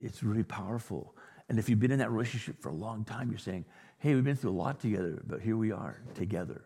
it's 0.00 0.22
really 0.22 0.42
powerful. 0.42 1.14
And 1.48 1.58
if 1.58 1.68
you've 1.68 1.80
been 1.80 1.92
in 1.92 1.98
that 1.98 2.10
relationship 2.10 2.60
for 2.60 2.70
a 2.70 2.74
long 2.74 3.04
time, 3.04 3.30
you're 3.30 3.38
saying, 3.38 3.64
hey, 3.98 4.14
we've 4.14 4.24
been 4.24 4.36
through 4.36 4.50
a 4.50 4.52
lot 4.52 4.80
together, 4.80 5.22
but 5.26 5.40
here 5.40 5.56
we 5.56 5.72
are 5.72 6.02
together. 6.14 6.64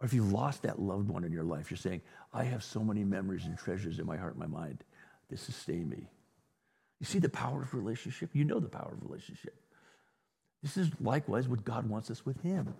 Or 0.00 0.06
if 0.06 0.12
you've 0.12 0.32
lost 0.32 0.62
that 0.62 0.78
loved 0.78 1.08
one 1.08 1.24
in 1.24 1.32
your 1.32 1.44
life, 1.44 1.70
you're 1.70 1.78
saying, 1.78 2.02
I 2.32 2.44
have 2.44 2.62
so 2.62 2.80
many 2.80 3.04
memories 3.04 3.46
and 3.46 3.56
treasures 3.58 3.98
in 3.98 4.06
my 4.06 4.16
heart 4.16 4.36
and 4.36 4.40
my 4.40 4.60
mind. 4.60 4.84
that 5.28 5.38
sustain 5.38 5.88
me. 5.88 6.08
You 7.00 7.06
see 7.06 7.18
the 7.18 7.28
power 7.28 7.62
of 7.62 7.74
relationship? 7.74 8.30
You 8.32 8.44
know 8.44 8.60
the 8.60 8.68
power 8.68 8.92
of 8.92 9.02
relationship. 9.02 9.54
This 10.62 10.76
is 10.76 10.90
likewise 11.00 11.48
what 11.48 11.64
God 11.64 11.88
wants 11.88 12.10
us 12.10 12.24
with 12.24 12.40
Him. 12.42 12.74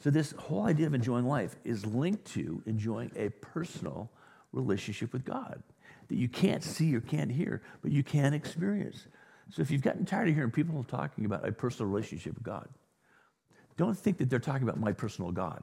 So, 0.00 0.10
this 0.10 0.32
whole 0.32 0.64
idea 0.64 0.86
of 0.86 0.94
enjoying 0.94 1.24
life 1.24 1.56
is 1.64 1.86
linked 1.86 2.26
to 2.32 2.62
enjoying 2.66 3.10
a 3.16 3.30
personal 3.30 4.10
relationship 4.52 5.12
with 5.12 5.24
God 5.24 5.62
that 6.08 6.16
you 6.16 6.28
can't 6.28 6.62
see 6.62 6.94
or 6.94 7.00
can't 7.00 7.30
hear, 7.30 7.62
but 7.82 7.90
you 7.90 8.02
can 8.02 8.34
experience. 8.34 9.06
So, 9.50 9.62
if 9.62 9.70
you've 9.70 9.82
gotten 9.82 10.04
tired 10.04 10.28
of 10.28 10.34
hearing 10.34 10.50
people 10.50 10.84
talking 10.84 11.24
about 11.24 11.46
a 11.46 11.52
personal 11.52 11.90
relationship 11.90 12.34
with 12.34 12.42
God, 12.42 12.68
don't 13.76 13.96
think 13.96 14.18
that 14.18 14.30
they're 14.30 14.38
talking 14.38 14.62
about 14.62 14.78
my 14.78 14.92
personal 14.92 15.32
God. 15.32 15.62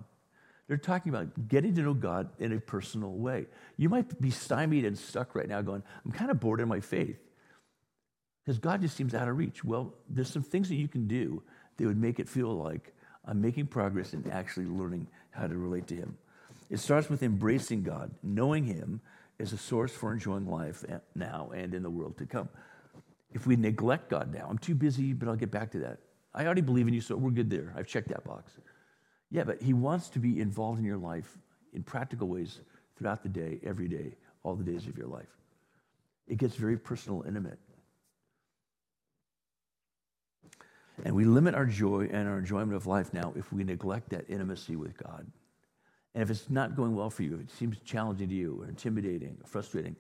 They're 0.68 0.78
talking 0.78 1.14
about 1.14 1.50
getting 1.50 1.76
to 1.76 1.82
know 1.82 1.94
God 1.94 2.30
in 2.40 2.54
a 2.54 2.60
personal 2.60 3.12
way. 3.12 3.48
You 3.78 3.90
might 3.90 4.22
be 4.22 4.32
stymied 4.32 4.86
and 4.86 4.98
stuck 4.98 5.36
right 5.36 5.48
now 5.48 5.62
going, 5.62 5.84
I'm 6.06 6.12
kind 6.12 6.32
of 6.32 6.40
bored 6.40 6.62
in 6.62 6.68
my 6.68 6.80
faith 6.80 7.20
because 8.46 8.58
God 8.58 8.82
just 8.82 8.96
seems 8.96 9.14
out 9.14 9.28
of 9.28 9.38
reach. 9.38 9.64
Well, 9.64 9.94
there's 10.10 10.30
some 10.30 10.44
things 10.44 10.70
that 10.70 10.76
you 10.76 10.88
can 10.88 11.08
do 11.08 11.44
that 11.78 11.86
would 11.86 11.98
make 11.98 12.20
it 12.20 12.30
feel 12.30 12.56
like 12.56 12.94
I'm 13.26 13.42
making 13.42 13.68
progress 13.68 14.14
in 14.14 14.30
actually 14.32 14.66
learning 14.66 15.08
how 15.32 15.48
to 15.48 15.58
relate 15.58 15.88
to 15.88 15.96
Him. 15.96 16.18
It 16.70 16.80
starts 16.80 17.10
with 17.10 17.22
embracing 17.22 17.84
God, 17.84 18.12
knowing 18.24 18.64
Him 18.64 19.02
as 19.40 19.54
a 19.54 19.58
source 19.58 19.92
for 19.92 20.14
enjoying 20.14 20.48
life 20.48 20.86
eh, 20.88 20.98
now 21.16 21.52
and 21.54 21.74
in 21.74 21.84
the 21.84 21.90
world 21.90 22.18
to 22.20 22.26
come. 22.26 22.50
If 23.34 23.48
we 23.48 23.56
neglect 23.56 24.10
God 24.10 24.34
now, 24.34 24.48
I'm 24.50 24.58
too 24.58 24.76
busy, 24.76 25.14
but 25.14 25.28
I'll 25.28 25.36
get 25.36 25.52
back 25.52 25.72
to 25.72 25.80
that. 25.80 26.00
I 26.34 26.46
already 26.46 26.62
believe 26.62 26.88
in 26.88 26.94
you, 26.94 27.02
so 27.02 27.16
we're 27.16 27.32
good 27.32 27.50
there. 27.50 27.74
I've 27.76 27.88
checked 27.88 28.10
that 28.10 28.24
box. 28.24 28.54
Yeah, 29.30 29.44
but 29.44 29.62
He 29.62 29.74
wants 29.74 30.10
to 30.10 30.20
be 30.20 30.40
involved 30.40 30.80
in 30.80 30.86
your 30.86 30.98
life 30.98 31.38
in 31.74 31.84
practical 31.84 32.28
ways 32.28 32.60
throughout 32.98 33.24
the 33.24 33.30
day, 33.30 33.60
every 33.64 33.88
day, 33.88 34.16
all 34.44 34.56
the 34.56 34.64
days 34.64 34.88
of 34.88 34.98
your 34.98 35.08
life. 35.08 35.30
It 36.28 36.38
gets 36.38 36.56
very 36.56 36.78
personal, 36.78 37.24
intimate. 37.28 37.60
And 41.04 41.16
we 41.16 41.26
limit 41.26 41.56
our 41.56 41.66
joy 41.66 42.10
and 42.12 42.28
our 42.28 42.38
enjoyment 42.38 42.76
of 42.76 42.86
life 42.86 43.14
now 43.14 43.34
if 43.36 43.52
we 43.52 43.64
neglect 43.64 44.10
that 44.10 44.30
intimacy 44.30 44.76
with 44.76 44.98
God. 44.98 45.26
And 46.14 46.22
if 46.22 46.30
it's 46.30 46.50
not 46.50 46.76
going 46.76 46.96
well 46.96 47.10
for 47.10 47.24
you, 47.24 47.36
if 47.36 47.42
it 47.42 47.52
seems 47.52 47.78
challenging 47.86 48.30
to 48.30 48.36
you 48.36 48.62
or 48.62 48.68
intimidating 48.68 49.38
or 49.42 49.48
frustrating, 49.48 49.96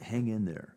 hang 0.00 0.28
in 0.28 0.44
there. 0.44 0.74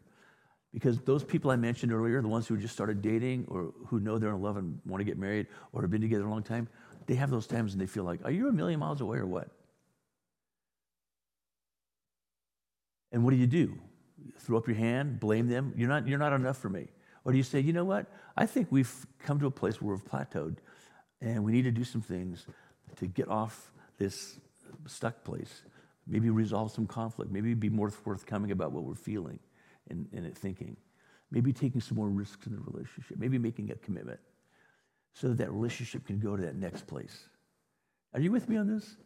Because 0.76 1.00
those 1.00 1.24
people 1.24 1.52
I 1.52 1.56
mentioned 1.56 1.94
earlier, 1.94 2.22
the 2.22 2.28
ones 2.28 2.48
who 2.48 2.58
just 2.58 2.74
started 2.74 3.02
dating 3.02 3.46
or 3.48 3.72
who 3.88 4.02
know 4.02 4.18
they're 4.18 4.36
in 4.36 4.42
love 4.42 4.58
and 4.58 4.78
want 4.86 5.00
to 5.00 5.06
get 5.06 5.18
married 5.18 5.48
or 5.72 5.82
have 5.82 5.90
been 5.90 6.02
together 6.02 6.26
a 6.26 6.30
long 6.30 6.44
time, 6.44 6.68
they 7.06 7.16
have 7.16 7.30
those 7.30 7.48
times 7.48 7.72
and 7.72 7.82
they 7.82 7.86
feel 7.86 8.04
like, 8.04 8.20
are 8.26 8.30
you 8.30 8.50
a 8.50 8.52
million 8.52 8.82
miles 8.82 9.00
away 9.00 9.18
or 9.18 9.26
what? 9.26 9.48
And 13.14 13.24
what 13.24 13.32
do 13.32 13.38
you 13.38 13.48
do? 13.48 13.80
Throw 14.40 14.58
up 14.58 14.68
your 14.68 14.76
hand, 14.76 15.18
blame 15.18 15.48
them. 15.48 15.74
You're 15.78 15.88
not, 15.88 16.10
you're 16.10 16.20
not 16.20 16.34
enough 16.34 16.58
for 16.58 16.68
me. 16.68 16.88
Or 17.24 17.32
do 17.32 17.38
you 17.38 17.44
say, 17.46 17.62
you 17.62 17.72
know 17.72 17.86
what? 17.86 18.08
I 18.36 18.46
think 18.46 18.68
we've 18.70 18.94
come 19.20 19.40
to 19.40 19.46
a 19.46 19.52
place 19.52 19.82
where 19.82 19.96
we've 19.96 20.04
plateaued 20.04 20.58
and 21.22 21.46
we 21.46 21.54
need 21.54 21.64
to 21.64 21.72
do 21.72 21.86
some 21.86 22.02
things 22.02 22.48
to 22.98 23.08
get 23.08 23.30
off 23.30 23.72
this 23.98 24.42
stuck 24.88 25.24
place. 25.24 25.62
Maybe 26.06 26.30
resolve 26.30 26.72
some 26.72 26.86
conflict. 26.86 27.32
Maybe 27.32 27.54
be 27.54 27.70
more 27.70 27.90
forthcoming 27.90 28.52
about 28.52 28.74
what 28.74 28.84
we're 28.84 28.96
feeling 28.96 29.40
and, 29.90 30.08
and 30.14 30.38
thinking. 30.38 30.76
Maybe 31.32 31.52
taking 31.52 31.82
some 31.82 31.98
more 31.98 32.10
risks 32.10 32.48
in 32.48 32.54
the 32.54 32.62
relationship. 32.62 33.18
Maybe 33.18 33.38
making 33.38 33.72
a 33.72 33.76
commitment 33.76 34.20
so 35.14 35.30
that 35.30 35.38
that 35.38 35.52
relationship 35.52 36.06
can 36.06 36.20
go 36.20 36.36
to 36.36 36.44
that 36.44 36.56
next 36.56 36.88
place. 36.88 37.30
Are 38.14 38.20
you 38.20 38.32
with 38.32 38.48
me 38.48 38.58
on 38.58 38.68
this? 38.68 38.98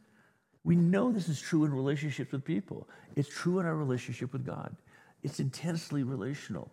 We 0.63 0.75
know 0.75 1.11
this 1.11 1.29
is 1.29 1.39
true 1.39 1.65
in 1.65 1.73
relationships 1.73 2.31
with 2.31 2.43
people. 2.43 2.89
It's 3.15 3.29
true 3.29 3.59
in 3.59 3.65
our 3.65 3.75
relationship 3.75 4.33
with 4.33 4.45
God. 4.45 4.75
It's 5.23 5.39
intensely 5.39 6.03
relational. 6.03 6.69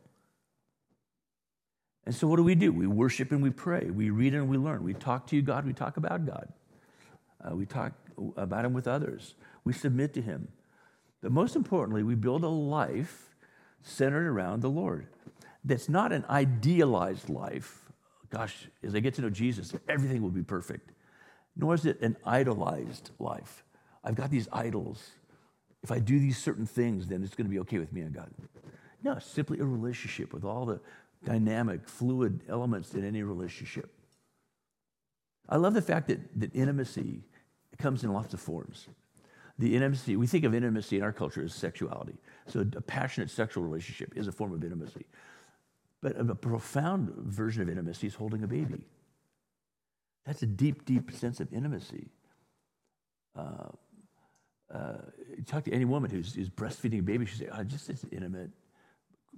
And 2.05 2.15
so, 2.15 2.29
what 2.29 2.37
do 2.37 2.45
we 2.45 2.55
do? 2.55 2.73
We 2.73 2.87
worship 2.87 3.33
and 3.33 3.43
we 3.43 3.51
pray. 3.51 3.91
We 3.91 4.11
read 4.11 4.35
and 4.35 4.49
we 4.49 4.59
learn. 4.59 4.85
We 4.85 4.95
talk 4.95 5.27
to 5.29 5.37
you, 5.37 5.43
God. 5.43 5.67
We 5.67 5.73
talk 5.73 5.97
about 5.97 6.25
God. 6.25 6.53
Uh, 7.45 7.57
we 7.57 7.67
talk 7.67 7.93
about 8.37 8.65
Him 8.65 8.73
with 8.73 8.87
others. 8.87 9.35
We 9.65 9.73
submit 9.73 10.15
to 10.15 10.23
Him. 10.23 10.49
But 11.21 11.33
most 11.33 11.57
importantly, 11.57 12.03
we 12.03 12.15
build 12.15 12.45
a 12.45 12.49
life 12.49 13.26
centered 13.87 14.27
around 14.27 14.61
the 14.61 14.71
Lord. 14.71 15.07
That's 15.65 15.89
not 15.89 16.13
an 16.13 16.25
idealized 16.29 17.29
life. 17.29 17.85
Gosh, 18.31 18.69
as 18.83 18.95
I 18.95 19.01
get 19.01 19.15
to 19.15 19.23
know 19.23 19.31
Jesus, 19.31 19.73
everything 19.89 20.23
will 20.23 20.31
be 20.31 20.43
perfect. 20.43 20.91
Nor 21.57 21.75
is 21.75 21.87
it 21.87 22.01
an 22.01 22.17
idolized 22.25 23.11
life. 23.19 23.65
I've 24.05 24.15
got 24.15 24.31
these 24.31 24.49
idols. 24.53 25.11
If 25.83 25.91
I 25.91 25.99
do 25.99 26.19
these 26.19 26.39
certain 26.39 26.67
things, 26.67 27.07
then 27.07 27.23
it's 27.23 27.35
going 27.35 27.47
to 27.47 27.51
be 27.51 27.61
okay 27.61 27.79
with 27.79 27.93
me 27.93 28.01
and 28.03 28.13
God. 28.13 28.31
No, 29.03 29.13
it's 29.13 29.27
simply 29.27 29.61
a 29.61 29.65
relationship 29.65 30.33
with 30.33 30.45
all 30.45 30.67
the 30.67 30.81
dynamic, 31.25 31.89
fluid 31.89 32.43
elements 32.49 32.95
in 32.95 33.05
any 33.05 33.23
relationship. 33.23 33.91
I 35.49 35.57
love 35.57 35.75
the 35.75 35.83
fact 35.83 36.09
that, 36.09 36.21
that 36.41 36.55
intimacy 36.55 37.23
comes 37.79 38.03
in 38.03 38.13
lots 38.13 38.35
of 38.35 38.41
forms. 38.41 38.89
The 39.59 39.75
intimacy, 39.75 40.17
we 40.17 40.27
think 40.27 40.45
of 40.45 40.55
intimacy 40.55 40.99
in 40.99 41.03
our 41.03 41.13
culture 41.13 41.43
as 41.43 41.55
sexuality. 41.55 42.19
So 42.47 42.61
a 42.77 42.81
passionate 42.81 43.31
sexual 43.31 43.65
relationship 43.65 44.13
is 44.15 44.29
a 44.29 44.33
form 44.33 44.53
of 44.53 44.63
intimacy. 44.63 45.07
But 46.03 46.19
a 46.19 46.35
profound 46.35 47.09
version 47.17 47.63
of 47.63 47.69
intimacy 47.71 48.07
is 48.07 48.15
holding 48.15 48.45
a 48.45 48.47
baby. 48.47 48.85
That's 50.27 50.43
a 50.43 50.47
deep, 50.47 50.85
deep 50.85 51.11
sense 51.13 51.41
of 51.41 51.53
intimacy. 51.53 52.09
Uh, 53.35 53.69
uh, 54.73 54.97
talk 55.47 55.65
to 55.65 55.73
any 55.73 55.85
woman 55.85 56.11
who's, 56.11 56.35
who's 56.35 56.51
breastfeeding 56.51 56.99
a 56.99 57.03
baby, 57.03 57.25
she 57.25 57.37
say, 57.37 57.49
oh, 57.53 57.63
just 57.63 57.89
it's 57.89 58.03
an 58.03 58.11
intimate 58.13 58.51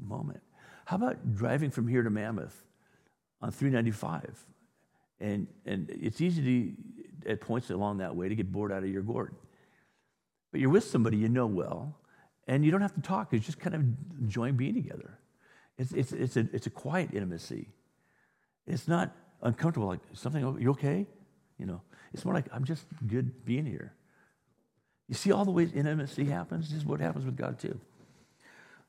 moment. 0.01 0.41
How 0.87 0.97
about 0.97 1.35
driving 1.35 1.71
from 1.71 1.87
here 1.87 2.03
to 2.03 2.11
Mammoth 2.11 2.64
on 3.43 3.51
395? 3.51 4.47
And, 5.21 5.47
and 5.66 5.91
it's 5.91 6.21
easy 6.21 6.77
to, 7.25 7.31
at 7.31 7.41
points 7.41 7.71
along 7.71 7.99
that 7.99 8.16
way 8.16 8.29
to 8.29 8.35
get 8.35 8.51
bored 8.51 8.73
out 8.73 8.83
of 8.83 8.89
your 8.89 9.03
gourd. 9.03 9.35
But 10.59 10.62
you're 10.62 10.70
with 10.70 10.82
somebody 10.82 11.16
you 11.16 11.28
know 11.28 11.46
well, 11.46 11.94
and 12.48 12.64
you 12.64 12.72
don't 12.72 12.80
have 12.80 12.96
to 12.96 13.00
talk. 13.00 13.32
It's 13.32 13.46
just 13.46 13.61
kind 13.61 13.76
of 13.76 13.82
enjoying 14.20 14.56
being 14.56 14.74
together. 14.74 15.16
It's, 15.78 15.92
it's, 15.92 16.11
it's, 16.11 16.36
a, 16.36 16.48
it's 16.52 16.66
a 16.66 16.70
quiet 16.70 17.11
intimacy. 17.12 17.68
It's 18.66 18.88
not 18.88 19.14
uncomfortable, 19.40 19.86
like 19.86 20.00
something, 20.14 20.42
you 20.61 20.70
okay? 20.70 21.06
You 21.61 21.66
know, 21.66 21.80
it's 22.12 22.24
more 22.24 22.34
like, 22.34 22.46
I'm 22.52 22.64
just 22.64 22.86
good 23.06 23.44
being 23.44 23.66
here. 23.66 23.92
You 25.06 25.14
see 25.14 25.30
all 25.30 25.44
the 25.44 25.52
ways 25.52 25.70
intimacy 25.72 26.24
happens? 26.24 26.70
This 26.70 26.78
is 26.78 26.84
what 26.84 26.98
happens 26.98 27.24
with 27.24 27.36
God, 27.36 27.61
too. 27.61 27.78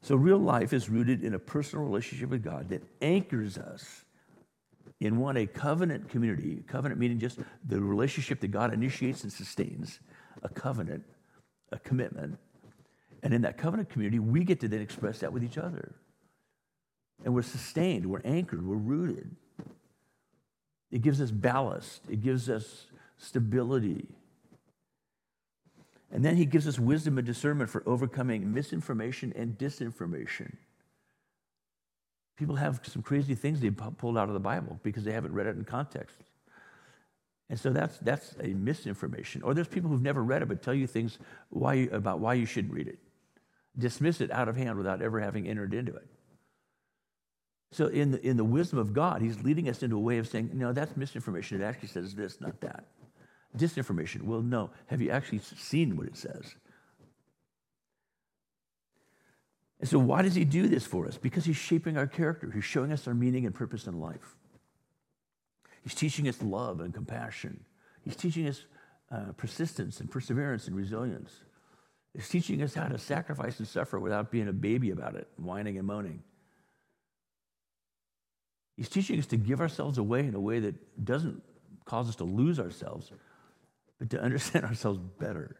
So, 0.01 0.15
real 0.15 0.39
life 0.39 0.73
is 0.73 0.89
rooted 0.89 1.23
in 1.23 1.35
a 1.35 1.39
personal 1.39 1.85
relationship 1.85 2.31
with 2.31 2.43
God 2.43 2.69
that 2.69 2.81
anchors 2.99 3.59
us 3.59 4.05
in 5.01 5.19
one, 5.19 5.37
a 5.37 5.45
covenant 5.45 6.09
community. 6.09 6.63
Covenant 6.65 6.99
meaning 6.99 7.19
just 7.19 7.37
the 7.63 7.79
relationship 7.79 8.39
that 8.39 8.47
God 8.47 8.73
initiates 8.73 9.21
and 9.23 9.31
sustains, 9.31 9.99
a 10.41 10.49
covenant, 10.49 11.03
a 11.71 11.79
commitment. 11.79 12.37
And 13.21 13.33
in 13.33 13.41
that 13.41 13.57
covenant 13.57 13.89
community, 13.89 14.19
we 14.19 14.43
get 14.43 14.59
to 14.61 14.67
then 14.67 14.81
express 14.81 15.19
that 15.19 15.33
with 15.33 15.43
each 15.43 15.57
other. 15.57 15.95
And 17.25 17.33
we're 17.33 17.41
sustained, 17.41 18.05
we're 18.05 18.21
anchored, 18.23 18.65
we're 18.65 18.77
rooted. 18.77 19.35
It 20.91 21.01
gives 21.01 21.21
us 21.21 21.31
ballast, 21.31 22.01
it 22.09 22.21
gives 22.21 22.49
us 22.49 22.85
stability. 23.17 24.07
And 26.11 26.25
then 26.25 26.37
he 26.37 26.45
gives 26.45 26.67
us 26.67 26.79
wisdom 26.79 27.17
and 27.17 27.27
discernment 27.27 27.69
for 27.69 27.83
overcoming 27.85 28.51
misinformation 28.51 29.31
and 29.35 29.57
disinformation. 29.57 30.55
People 32.35 32.55
have 32.55 32.79
some 32.83 33.03
crazy 33.03 33.35
things 33.35 33.59
they 33.59 33.69
pulled 33.69 34.17
out 34.17 34.29
of 34.29 34.33
the 34.33 34.39
Bible 34.39 34.79
because 34.81 35.03
they 35.03 35.11
haven't 35.11 35.33
read 35.33 35.45
it 35.45 35.57
in 35.57 35.65
context. 35.65 36.15
And 37.49 37.59
so 37.59 37.71
that's, 37.71 37.97
that's 37.99 38.35
a 38.41 38.47
misinformation. 38.47 39.41
Or 39.41 39.53
there's 39.53 39.67
people 39.67 39.89
who've 39.89 40.01
never 40.01 40.23
read 40.23 40.43
it 40.43 40.47
but 40.47 40.61
tell 40.61 40.73
you 40.73 40.85
things 40.85 41.17
why 41.49 41.73
you, 41.73 41.89
about 41.91 42.19
why 42.19 42.35
you 42.35 42.45
shouldn't 42.45 42.73
read 42.73 42.87
it. 42.87 42.99
Dismiss 43.77 44.21
it 44.21 44.31
out 44.31 44.47
of 44.47 44.55
hand 44.55 44.77
without 44.77 45.01
ever 45.01 45.19
having 45.19 45.47
entered 45.47 45.73
into 45.73 45.95
it. 45.95 46.07
So, 47.71 47.85
in 47.85 48.11
the, 48.11 48.25
in 48.25 48.35
the 48.35 48.43
wisdom 48.43 48.79
of 48.79 48.93
God, 48.93 49.21
He's 49.21 49.43
leading 49.43 49.69
us 49.69 49.83
into 49.83 49.95
a 49.95 49.99
way 49.99 50.17
of 50.17 50.27
saying, 50.27 50.49
no, 50.53 50.73
that's 50.73 50.97
misinformation. 50.97 51.61
It 51.61 51.63
actually 51.63 51.89
says 51.89 52.15
this, 52.15 52.41
not 52.41 52.59
that 52.61 52.85
disinformation. 53.57 54.23
Well, 54.23 54.41
no. 54.41 54.69
Have 54.87 55.01
you 55.01 55.09
actually 55.09 55.39
seen 55.39 55.95
what 55.97 56.07
it 56.07 56.17
says? 56.17 56.55
And 59.79 59.87
so, 59.87 59.97
why 59.97 60.21
does 60.21 60.35
he 60.35 60.45
do 60.45 60.67
this 60.67 60.85
for 60.85 61.07
us? 61.07 61.17
Because 61.17 61.45
he's 61.45 61.55
shaping 61.55 61.97
our 61.97 62.07
character, 62.07 62.51
he's 62.51 62.65
showing 62.65 62.91
us 62.91 63.07
our 63.07 63.13
meaning 63.13 63.45
and 63.45 63.55
purpose 63.55 63.87
in 63.87 63.99
life. 63.99 64.35
He's 65.83 65.95
teaching 65.95 66.27
us 66.27 66.41
love 66.41 66.81
and 66.81 66.93
compassion, 66.93 67.63
he's 68.03 68.15
teaching 68.15 68.47
us 68.47 68.65
uh, 69.11 69.31
persistence 69.37 69.99
and 69.99 70.09
perseverance 70.09 70.67
and 70.67 70.75
resilience. 70.75 71.31
He's 72.13 72.29
teaching 72.29 72.61
us 72.63 72.73
how 72.73 72.87
to 72.87 72.97
sacrifice 72.97 73.59
and 73.59 73.67
suffer 73.67 73.99
without 73.99 74.31
being 74.31 74.47
a 74.47 74.53
baby 74.53 74.89
about 74.91 75.15
it, 75.15 75.27
whining 75.37 75.77
and 75.77 75.85
moaning. 75.85 76.23
He's 78.77 78.89
teaching 78.89 79.19
us 79.19 79.25
to 79.27 79.37
give 79.37 79.61
ourselves 79.61 79.97
away 79.97 80.21
in 80.21 80.33
a 80.33 80.39
way 80.39 80.59
that 80.59 81.05
doesn't 81.05 81.43
cause 81.85 82.07
us 82.07 82.15
to 82.17 82.23
lose 82.23 82.59
ourselves, 82.59 83.11
but 83.99 84.09
to 84.11 84.21
understand 84.21 84.65
ourselves 84.71 84.99
better. 85.19 85.57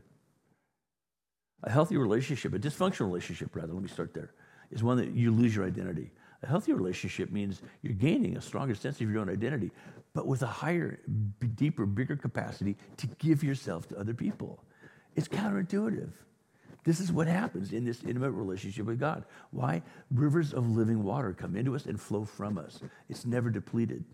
A 1.64 1.70
healthy 1.70 1.98
relationship, 1.98 2.54
a 2.54 2.60
dysfunctional 2.60 3.08
relationship, 3.08 3.56
rather, 3.56 3.74
let 3.74 3.84
me 3.84 3.90
start 3.90 4.14
there, 4.14 4.32
is 4.72 4.84
one 4.84 4.98
that 4.98 5.12
you 5.12 5.32
lose 5.32 5.56
your 5.56 5.66
identity. 5.66 6.12
A 6.42 6.48
healthy 6.48 6.72
relationship 6.72 7.32
means 7.32 7.62
you're 7.82 7.94
gaining 7.94 8.38
a 8.38 8.42
stronger 8.42 8.74
sense 8.74 9.02
of 9.02 9.12
your 9.12 9.20
own 9.20 9.30
identity, 9.30 9.72
but 10.14 10.28
with 10.28 10.42
a 10.42 10.48
higher, 10.48 11.00
deeper, 11.56 11.86
bigger 11.86 12.16
capacity 12.16 12.78
to 12.98 13.08
give 13.20 13.44
yourself 13.44 13.88
to 13.90 14.00
other 14.00 14.14
people. 14.14 14.64
It's 15.16 15.28
counterintuitive. 15.28 16.12
This 16.86 17.00
is 17.00 17.12
what 17.12 17.28
happens 17.28 17.74
in 17.74 17.86
this 17.86 18.04
intimate 18.04 18.32
relationship 18.32 18.86
with 18.86 19.00
God. 19.00 19.26
Why? 19.52 19.82
Rivers 20.12 20.54
of 20.54 20.70
living 20.70 21.04
water 21.04 21.34
come 21.34 21.56
into 21.56 21.76
us 21.76 21.86
and 21.86 22.00
flow 22.00 22.26
from 22.26 22.58
us. 22.58 22.80
It's 23.10 23.26
never 23.26 23.50
depleted. 23.50 24.06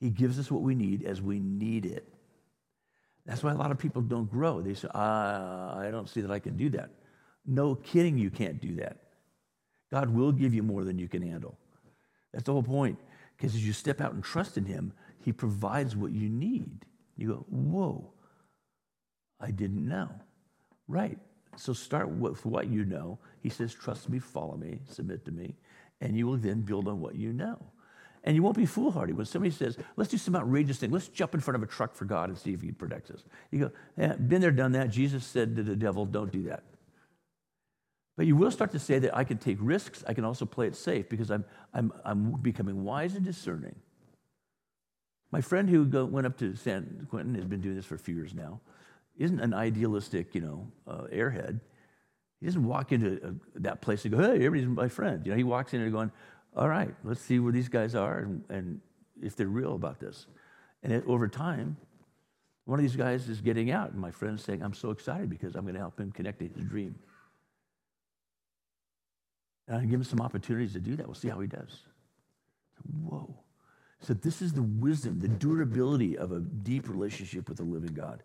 He 0.00 0.10
gives 0.10 0.38
us 0.38 0.50
what 0.50 0.62
we 0.62 0.74
need 0.74 1.04
as 1.04 1.20
we 1.20 1.40
need 1.40 1.86
it. 1.86 2.06
That's 3.26 3.42
why 3.42 3.52
a 3.52 3.56
lot 3.56 3.70
of 3.70 3.78
people 3.78 4.00
don't 4.00 4.30
grow. 4.30 4.60
They 4.60 4.74
say, 4.74 4.88
ah, 4.94 5.76
I 5.76 5.90
don't 5.90 6.08
see 6.08 6.20
that 6.20 6.30
I 6.30 6.38
can 6.38 6.56
do 6.56 6.70
that. 6.70 6.90
No 7.46 7.74
kidding, 7.74 8.16
you 8.16 8.30
can't 8.30 8.60
do 8.60 8.76
that. 8.76 8.98
God 9.90 10.10
will 10.10 10.32
give 10.32 10.54
you 10.54 10.62
more 10.62 10.84
than 10.84 10.98
you 10.98 11.08
can 11.08 11.22
handle. 11.22 11.58
That's 12.32 12.44
the 12.44 12.52
whole 12.52 12.62
point. 12.62 12.98
Because 13.38 13.54
as 13.54 13.64
you 13.64 13.72
step 13.72 14.00
out 14.00 14.12
and 14.12 14.22
trust 14.22 14.58
in 14.58 14.64
Him, 14.66 14.92
He 15.20 15.32
provides 15.32 15.96
what 15.96 16.12
you 16.12 16.28
need. 16.28 16.84
You 17.16 17.28
go, 17.28 17.46
whoa, 17.48 18.12
I 19.40 19.52
didn't 19.52 19.86
know. 19.88 20.10
Right. 20.88 21.18
So 21.56 21.72
start 21.72 22.08
with 22.08 22.44
what 22.44 22.68
you 22.68 22.84
know. 22.84 23.18
He 23.40 23.48
says, 23.48 23.72
trust 23.72 24.08
me, 24.08 24.18
follow 24.18 24.56
me, 24.56 24.80
submit 24.88 25.24
to 25.24 25.30
me, 25.30 25.54
and 26.00 26.16
you 26.16 26.26
will 26.26 26.36
then 26.36 26.62
build 26.62 26.88
on 26.88 27.00
what 27.00 27.14
you 27.14 27.32
know. 27.32 27.58
And 28.24 28.34
you 28.34 28.42
won't 28.42 28.56
be 28.56 28.66
foolhardy. 28.66 29.12
When 29.12 29.26
somebody 29.26 29.52
says, 29.52 29.78
let's 29.96 30.10
do 30.10 30.18
some 30.18 30.34
outrageous 30.34 30.78
thing, 30.78 30.90
let's 30.90 31.08
jump 31.08 31.34
in 31.34 31.40
front 31.40 31.56
of 31.56 31.62
a 31.62 31.66
truck 31.66 31.94
for 31.94 32.04
God 32.04 32.28
and 32.28 32.38
see 32.38 32.52
if 32.52 32.60
he 32.60 32.72
protects 32.72 33.10
us. 33.10 33.24
You 33.50 33.60
go, 33.60 33.70
yeah, 33.96 34.14
been 34.14 34.40
there, 34.40 34.50
done 34.50 34.72
that. 34.72 34.90
Jesus 34.90 35.24
said 35.24 35.54
to 35.56 35.62
the 35.62 35.76
devil, 35.76 36.04
don't 36.04 36.32
do 36.32 36.42
that. 36.44 36.64
But 38.18 38.26
you 38.26 38.34
will 38.34 38.50
start 38.50 38.72
to 38.72 38.80
say 38.80 38.98
that 38.98 39.16
I 39.16 39.22
can 39.22 39.38
take 39.38 39.58
risks. 39.60 40.02
I 40.08 40.12
can 40.12 40.24
also 40.24 40.44
play 40.44 40.66
it 40.66 40.74
safe 40.74 41.08
because 41.08 41.30
I'm, 41.30 41.44
I'm, 41.72 41.92
I'm 42.04 42.32
becoming 42.32 42.82
wise 42.82 43.14
and 43.14 43.24
discerning. 43.24 43.76
My 45.30 45.40
friend 45.40 45.70
who 45.70 45.84
go, 45.84 46.04
went 46.04 46.26
up 46.26 46.36
to 46.38 46.56
San 46.56 47.06
Quentin 47.08 47.36
has 47.36 47.44
been 47.44 47.60
doing 47.60 47.76
this 47.76 47.84
for 47.84 47.94
a 47.94 47.98
few 47.98 48.16
years 48.16 48.34
now. 48.34 48.60
Isn't 49.18 49.38
an 49.38 49.54
idealistic, 49.54 50.34
you 50.34 50.40
know, 50.40 50.66
uh, 50.88 51.02
airhead. 51.14 51.60
He 52.40 52.46
doesn't 52.46 52.64
walk 52.64 52.90
into 52.90 53.24
uh, 53.24 53.30
that 53.54 53.82
place 53.82 54.04
and 54.04 54.12
go, 54.12 54.20
"Hey, 54.20 54.44
everybody's 54.44 54.66
my 54.66 54.88
friend." 54.88 55.24
You 55.24 55.30
know, 55.30 55.36
he 55.36 55.44
walks 55.44 55.72
in 55.72 55.80
and 55.80 55.92
going, 55.92 56.10
"All 56.56 56.68
right, 56.68 56.92
let's 57.04 57.20
see 57.20 57.38
where 57.38 57.52
these 57.52 57.68
guys 57.68 57.94
are 57.94 58.18
and, 58.18 58.42
and 58.48 58.80
if 59.22 59.36
they're 59.36 59.46
real 59.46 59.76
about 59.76 60.00
this." 60.00 60.26
And 60.82 60.92
it, 60.92 61.04
over 61.06 61.28
time, 61.28 61.76
one 62.64 62.80
of 62.80 62.82
these 62.82 62.96
guys 62.96 63.28
is 63.28 63.40
getting 63.40 63.70
out, 63.70 63.92
and 63.92 64.00
my 64.00 64.10
friend's 64.10 64.42
saying, 64.42 64.62
"I'm 64.62 64.74
so 64.74 64.90
excited 64.90 65.30
because 65.30 65.54
I'm 65.54 65.62
going 65.62 65.74
to 65.74 65.80
help 65.80 66.00
him 66.00 66.10
connect 66.10 66.40
to 66.40 66.48
his 66.48 66.64
dream." 66.64 66.96
Uh, 69.68 69.74
and 69.74 69.82
I 69.82 69.84
give 69.84 70.00
him 70.00 70.04
some 70.04 70.20
opportunities 70.20 70.72
to 70.72 70.80
do 70.80 70.96
that. 70.96 71.06
We'll 71.06 71.14
see 71.14 71.28
how 71.28 71.40
he 71.40 71.46
does. 71.46 71.82
Whoa. 73.04 73.34
So, 74.00 74.14
this 74.14 74.40
is 74.40 74.52
the 74.52 74.62
wisdom, 74.62 75.18
the 75.18 75.28
durability 75.28 76.16
of 76.16 76.30
a 76.30 76.40
deep 76.40 76.88
relationship 76.88 77.48
with 77.48 77.58
the 77.58 77.64
living 77.64 77.94
God. 77.94 78.22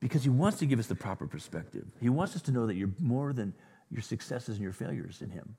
Because 0.00 0.24
he 0.24 0.30
wants 0.30 0.58
to 0.58 0.66
give 0.66 0.78
us 0.78 0.88
the 0.88 0.94
proper 0.94 1.26
perspective. 1.26 1.86
He 2.00 2.08
wants 2.08 2.34
us 2.36 2.42
to 2.42 2.52
know 2.52 2.66
that 2.66 2.74
you're 2.74 2.92
more 2.98 3.32
than 3.32 3.54
your 3.90 4.02
successes 4.02 4.56
and 4.56 4.62
your 4.62 4.72
failures 4.72 5.22
in 5.22 5.30
him. 5.30 5.56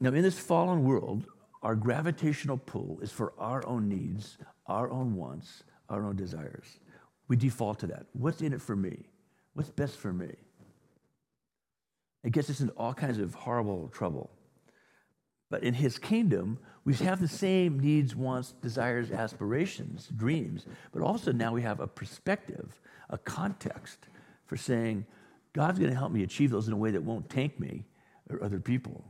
Now, 0.00 0.10
in 0.10 0.22
this 0.22 0.38
fallen 0.38 0.84
world, 0.84 1.26
our 1.62 1.74
gravitational 1.74 2.58
pull 2.58 2.98
is 3.00 3.12
for 3.12 3.32
our 3.38 3.66
own 3.66 3.88
needs, 3.88 4.38
our 4.66 4.90
own 4.90 5.14
wants, 5.14 5.62
our 5.88 6.04
own 6.04 6.16
desires. 6.16 6.78
We 7.28 7.36
default 7.36 7.78
to 7.80 7.86
that. 7.88 8.06
What's 8.12 8.40
in 8.40 8.52
it 8.52 8.62
for 8.62 8.74
me? 8.74 9.04
What's 9.54 9.70
best 9.70 9.96
for 9.96 10.12
me? 10.12 10.34
It 12.22 12.32
gets 12.32 12.50
us 12.50 12.60
into 12.60 12.72
all 12.74 12.94
kinds 12.94 13.18
of 13.18 13.34
horrible 13.34 13.88
trouble. 13.88 14.30
But 15.48 15.64
in 15.64 15.74
his 15.74 15.98
kingdom, 15.98 16.58
we 16.84 16.94
have 16.94 17.20
the 17.20 17.28
same 17.28 17.80
needs, 17.80 18.14
wants, 18.14 18.52
desires, 18.52 19.10
aspirations, 19.10 20.08
dreams, 20.14 20.66
but 20.92 21.02
also 21.02 21.32
now 21.32 21.52
we 21.52 21.62
have 21.62 21.80
a 21.80 21.86
perspective, 21.86 22.80
a 23.08 23.18
context 23.18 23.98
for 24.46 24.56
saying, 24.56 25.06
God's 25.52 25.78
going 25.78 25.90
to 25.90 25.98
help 25.98 26.12
me 26.12 26.22
achieve 26.22 26.50
those 26.50 26.68
in 26.68 26.72
a 26.72 26.76
way 26.76 26.92
that 26.92 27.02
won't 27.02 27.28
tank 27.28 27.58
me 27.58 27.84
or 28.30 28.42
other 28.42 28.60
people. 28.60 29.04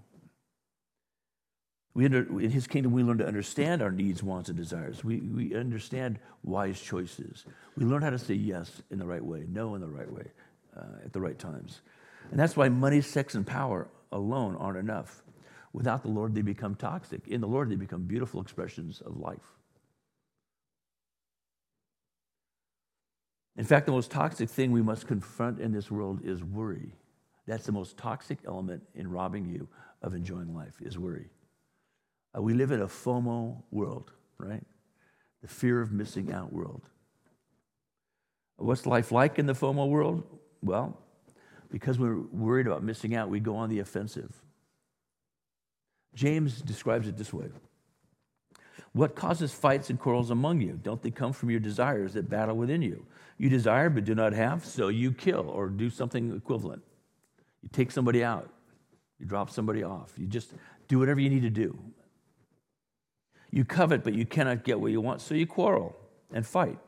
We 1.93 2.05
under, 2.07 2.41
in 2.41 2.51
his 2.51 2.67
kingdom, 2.67 2.93
we 2.93 3.03
learn 3.03 3.19
to 3.19 3.27
understand 3.27 3.83
our 3.83 3.91
needs, 3.91 4.23
wants, 4.23 4.49
and 4.49 4.57
desires. 4.57 5.05
We, 5.05 5.21
we 5.21 5.55
understand 5.55 6.19
wise 6.43 6.81
choices. 6.81 7.45
We 7.77 7.85
learn 7.85 8.01
how 8.01 8.11
to 8.11 8.19
say 8.19 8.35
yes 8.35 8.83
in 8.91 8.99
the 8.99 9.07
right 9.07 9.25
way, 9.25 9.45
no 9.49 9.75
in 9.75 9.81
the 9.81 9.89
right 9.89 10.11
way, 10.11 10.27
uh, 10.77 11.05
at 11.05 11.13
the 11.13 11.21
right 11.21 11.39
times. 11.39 11.83
And 12.31 12.39
that's 12.39 12.57
why 12.57 12.69
money, 12.69 13.01
sex, 13.01 13.35
and 13.35 13.47
power 13.47 13.89
alone 14.13 14.57
aren't 14.57 14.79
enough. 14.79 15.23
Without 15.73 16.03
the 16.03 16.09
Lord, 16.09 16.35
they 16.35 16.43
become 16.43 16.75
toxic. 16.75 17.27
In 17.29 17.41
the 17.41 17.47
Lord, 17.47 17.71
they 17.71 17.77
become 17.77 18.03
beautiful 18.03 18.41
expressions 18.41 19.01
of 19.01 19.17
life. 19.17 19.39
In 23.57 23.65
fact, 23.65 23.87
the 23.87 23.93
most 23.93 24.11
toxic 24.11 24.49
thing 24.49 24.73
we 24.73 24.83
must 24.83 25.07
confront 25.07 25.61
in 25.61 25.73
this 25.73 25.91
world 25.91 26.21
is 26.25 26.43
worry. 26.43 26.93
That's 27.47 27.67
the 27.67 27.73
most 27.73 27.97
toxic 27.97 28.39
element 28.47 28.83
in 28.95 29.11
robbing 29.11 29.47
you 29.47 29.69
of 30.03 30.15
enjoying 30.15 30.55
life, 30.55 30.75
is 30.81 30.99
worry. 30.99 31.29
Uh, 32.37 32.43
we 32.43 32.55
live 32.55 32.71
in 32.71 32.81
a 32.81 32.87
FOMO 32.87 33.63
world, 33.71 34.13
right? 34.39 34.63
The 35.43 35.49
fear 35.49 35.81
of 35.81 35.93
missing 35.93 36.33
out 36.33 36.53
world. 36.53 36.89
What's 38.57 38.87
life 38.87 39.11
like 39.11 39.39
in 39.39 39.47
the 39.47 39.55
FOMO 39.55 39.89
world? 39.89 40.23
Well, 40.63 40.99
because 41.71 41.99
we're 41.99 42.19
worried 42.19 42.67
about 42.67 42.83
missing 42.83 43.15
out, 43.15 43.29
we 43.29 43.41
go 43.41 43.57
on 43.57 43.69
the 43.69 43.79
offensive. 43.79 44.43
James 46.15 46.61
describes 46.61 47.07
it 47.07 47.17
this 47.17 47.33
way 47.33 47.47
What 48.93 49.15
causes 49.15 49.53
fights 49.53 49.91
and 49.91 49.99
quarrels 49.99 50.31
among 50.31 50.61
you? 50.61 50.79
Don't 50.83 51.03
they 51.03 51.11
come 51.11 51.33
from 51.33 51.51
your 51.51 51.61
desires 51.61 52.15
that 52.15 52.29
battle 52.29 52.57
within 52.57 52.83
you? 52.83 53.07
You 53.39 53.49
desire 53.49 53.89
but 53.89 54.05
do 54.05 54.15
not 54.15 54.33
have, 54.33 54.65
so 54.65 54.89
you 54.89 55.13
kill 55.13 55.49
or 55.49 55.69
do 55.69 55.89
something 55.89 56.35
equivalent. 56.35 56.83
You 57.63 57.69
take 57.73 57.91
somebody 57.91 58.25
out, 58.25 58.51
you 59.19 59.27
drop 59.27 59.51
somebody 59.51 59.83
off, 59.83 60.13
you 60.19 60.27
just 60.27 60.55
do 60.89 60.99
whatever 60.99 61.21
you 61.21 61.31
need 61.31 61.43
to 61.43 61.51
do. 61.51 61.79
You 63.53 63.65
covet, 63.65 64.05
but 64.05 64.15
you 64.15 64.27
cannot 64.27 64.65
get 64.65 64.81
what 64.81 64.93
you 64.93 65.01
want, 65.01 65.21
so 65.21 65.35
you 65.35 65.47
quarrel 65.47 65.97
and 66.33 66.47
fight. 66.47 66.79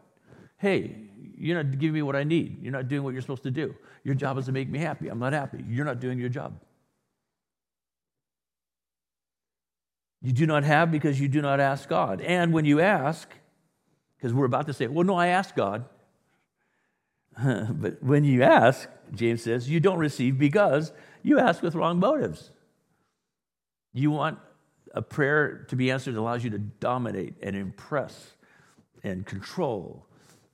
Hey, 0.63 0.95
you're 1.37 1.61
not 1.61 1.77
giving 1.77 1.95
me 1.95 2.03
what 2.03 2.15
I 2.15 2.23
need. 2.23 2.63
You're 2.63 2.71
not 2.71 2.87
doing 2.87 3.03
what 3.03 3.15
you're 3.15 3.21
supposed 3.21 3.43
to 3.43 3.51
do. 3.51 3.75
Your 4.05 4.15
job 4.15 4.39
is 4.39 4.47
to 4.47 4.53
make 4.53 4.69
me 4.69 4.79
happy. 4.79 5.09
I'm 5.09 5.19
not 5.19 5.33
happy. 5.33 5.65
You're 5.69 5.85
not 5.85 5.99
doing 5.99 6.21
your 6.21 6.29
job. 6.29 6.55
You 10.23 10.31
do 10.31 10.47
not 10.47 10.63
have 10.63 10.93
because 10.93 11.21
you 11.21 11.27
do 11.27 11.43
not 11.43 11.59
ask 11.59 11.89
God. 11.89 12.21
And 12.21 12.53
when 12.53 12.65
you 12.65 12.81
ask, 12.81 13.29
because 14.17 14.33
we're 14.33 14.45
about 14.45 14.69
to 14.69 14.73
say, 14.73 14.87
well, 14.87 15.05
no, 15.05 15.17
I 15.17 15.27
asked 15.29 15.57
God. 15.57 15.85
but 17.45 18.01
when 18.01 18.23
you 18.23 18.45
ask, 18.45 18.89
James 19.13 19.43
says, 19.43 19.69
you 19.69 19.81
don't 19.81 19.99
receive 19.99 20.39
because 20.39 20.93
you 21.25 21.41
ask 21.41 21.61
with 21.61 21.75
wrong 21.75 21.99
motives. 21.99 22.53
You 23.93 24.13
want 24.13 24.39
a 24.95 25.03
prayer 25.03 25.67
to 25.71 25.75
be 25.75 25.91
answered 25.91 26.15
that 26.15 26.21
allows 26.21 26.45
you 26.45 26.51
to 26.51 26.59
dominate 26.59 27.35
and 27.43 27.57
impress 27.57 28.37
and 29.03 29.27
control 29.27 30.07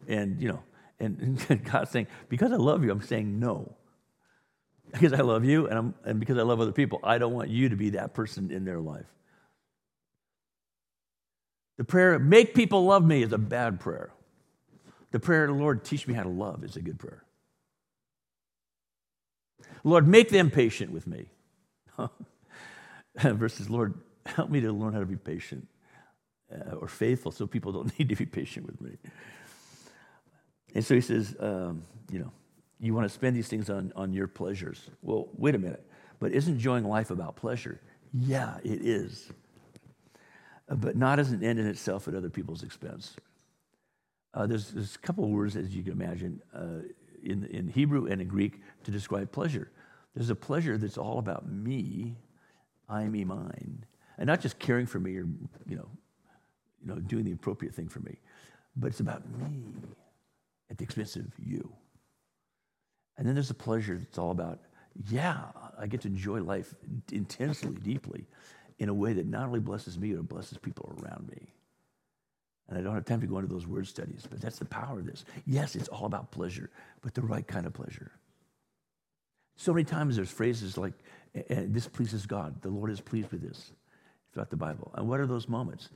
and, 0.09 0.41
you 0.43 0.49
know, 0.49 0.63
and, 0.99 1.45
and 1.49 1.65
God's 1.65 1.91
saying, 1.91 2.09
because 2.29 2.51
I 2.51 2.57
love 2.57 2.85
you, 2.85 2.91
I'm 2.91 3.03
saying 3.03 3.39
no. 3.39 3.77
Because 4.91 5.13
I 5.13 5.21
love 5.21 5.45
you 5.45 5.67
and, 5.67 5.79
I'm, 5.79 5.95
and 6.05 6.19
because 6.19 6.39
I 6.39 6.43
love 6.43 6.61
other 6.61 6.73
people, 6.73 6.99
I 7.05 7.19
don't 7.19 7.35
want 7.35 7.51
you 7.51 7.69
to 7.69 7.77
be 7.77 7.91
that 7.91 8.15
person 8.15 8.51
in 8.51 8.65
their 8.65 8.81
life. 8.81 9.07
The 11.77 11.85
prayer, 11.85 12.19
make 12.19 12.55
people 12.55 12.85
love 12.85 13.05
me, 13.05 13.23
is 13.23 13.33
a 13.33 13.39
bad 13.39 13.79
prayer. 13.79 14.11
The 15.13 15.21
prayer, 15.21 15.51
Lord, 15.53 15.85
teach 15.85 16.09
me 16.09 16.15
how 16.15 16.25
to 16.25 16.29
love, 16.29 16.65
is 16.65 16.77
a 16.77 16.83
good 16.83 16.99
prayer. 16.99 17.25
Lord, 19.85 20.09
make 20.09 20.31
them 20.31 20.51
patient 20.51 20.91
with 20.91 21.07
me. 21.07 21.27
Versus, 23.17 23.71
Lord, 23.71 23.95
help 24.27 24.51
me 24.51 24.61
to 24.61 24.73
learn 24.73 24.93
how 24.93 25.01
to 25.01 25.07
be 25.07 25.17
patient 25.17 25.69
uh, 26.53 26.75
or 26.77 26.89
faithful 26.89 27.33
so 27.33 27.47
people 27.47 27.73
don't 27.73 27.97
need 27.99 28.09
to 28.09 28.17
be 28.17 28.27
patient 28.27 28.67
with 28.67 28.81
me. 28.81 28.97
And 30.75 30.85
so 30.85 30.95
he 30.95 31.01
says, 31.01 31.35
um, 31.41 31.83
you 32.11 32.19
know, 32.19 32.33
you 32.81 32.95
want 32.95 33.07
to 33.07 33.13
spend 33.13 33.37
these 33.37 33.49
things 33.49 33.71
on, 33.71 33.93
on 33.97 34.13
your 34.13 34.29
pleasures. 34.29 34.91
Well, 35.03 35.29
wait 35.37 35.55
a 35.55 35.59
minute. 35.59 35.85
But 36.21 36.33
isn't 36.33 36.55
enjoying 36.55 36.85
life 36.85 37.11
about 37.11 37.37
pleasure? 37.37 37.81
Yeah, 38.13 38.59
it 38.65 38.85
is. 38.85 39.31
Uh, 40.69 40.75
but 40.77 40.97
not 40.97 41.19
as 41.19 41.31
an 41.31 41.43
end 41.43 41.59
in 41.59 41.67
itself 41.67 42.09
at 42.09 42.15
other 42.15 42.31
people's 42.31 42.63
expense. 42.63 43.17
Uh, 44.35 44.47
there's, 44.47 44.71
there's 44.71 44.95
a 44.95 44.99
couple 44.99 45.25
of 45.25 45.31
words, 45.31 45.57
as 45.57 45.75
you 45.75 45.83
can 45.83 45.93
imagine, 45.93 46.41
uh, 46.55 46.83
in, 47.23 47.45
in 47.47 47.69
Hebrew 47.69 48.07
and 48.07 48.21
in 48.21 48.29
Greek 48.29 48.61
to 48.85 48.91
describe 48.91 49.33
pleasure. 49.33 49.71
There's 50.15 50.31
a 50.31 50.35
pleasure 50.35 50.79
that's 50.79 50.99
all 50.99 51.19
about 51.19 51.49
me, 51.51 52.17
I, 52.89 53.05
me, 53.05 53.25
mine, 53.25 53.85
and 54.19 54.27
not 54.27 54.41
just 54.41 54.59
caring 54.59 54.87
for 54.87 55.01
me 55.01 55.17
or 55.17 55.27
you 55.67 55.77
know, 55.77 55.89
you 56.83 56.95
know, 56.95 56.97
doing 56.97 57.25
the 57.25 57.33
appropriate 57.33 57.75
thing 57.75 57.89
for 57.89 58.01
me, 58.01 58.17
but 58.77 58.89
it's 58.89 59.01
about 59.01 59.23
me 59.41 59.63
at 60.71 60.79
the 60.79 60.85
expense 60.85 61.17
of 61.17 61.27
you. 61.39 61.73
And 63.17 63.27
then 63.27 63.35
there's 63.35 63.51
a 63.51 63.55
pleasure 63.55 63.97
that's 63.97 64.19
all 64.19 64.31
about, 64.31 64.61
yeah, 65.09 65.45
I 65.79 65.87
get 65.87 66.03
to 66.03 66.09
enjoy 66.09 66.43
life 66.43 66.75
intensely, 67.13 67.75
deeply, 67.83 68.27
in 68.79 68.89
a 68.89 68.95
way 68.95 69.13
that 69.13 69.27
not 69.27 69.47
only 69.47 69.61
blesses 69.61 69.99
me, 69.99 70.13
but 70.13 70.29
blesses 70.29 70.59
people 70.59 70.97
around 71.03 71.29
me. 71.29 71.53
And 72.69 72.79
I 72.79 72.83
don't 72.83 72.95
have 72.95 73.07
time 73.07 73.21
to 73.23 73.27
go 73.27 73.39
into 73.39 73.53
those 73.53 73.67
word 73.67 73.87
studies, 73.87 74.27
but 74.29 74.41
that's 74.41 74.59
the 74.59 74.67
power 74.67 74.99
of 74.99 75.07
this. 75.07 75.25
Yes, 75.47 75.75
it's 75.75 75.89
all 75.89 76.05
about 76.05 76.31
pleasure, 76.31 76.71
but 77.01 77.15
the 77.15 77.23
right 77.23 77.47
kind 77.47 77.67
of 77.67 77.73
pleasure. 77.73 78.13
So 79.57 79.73
many 79.73 79.85
times 79.85 80.17
there's 80.17 80.31
phrases 80.31 80.77
like, 80.77 80.93
this 81.49 81.89
pleases 81.89 82.27
God. 82.27 82.61
The 82.63 82.69
Lord 82.69 82.91
is 82.91 83.01
pleased 83.01 83.33
with 83.33 83.41
this 83.41 83.73
throughout 84.33 84.51
the 84.51 84.57
Bible. 84.57 84.93
And 84.95 85.09
what 85.09 85.19
are 85.19 85.27
those 85.27 85.49
moments? 85.49 85.89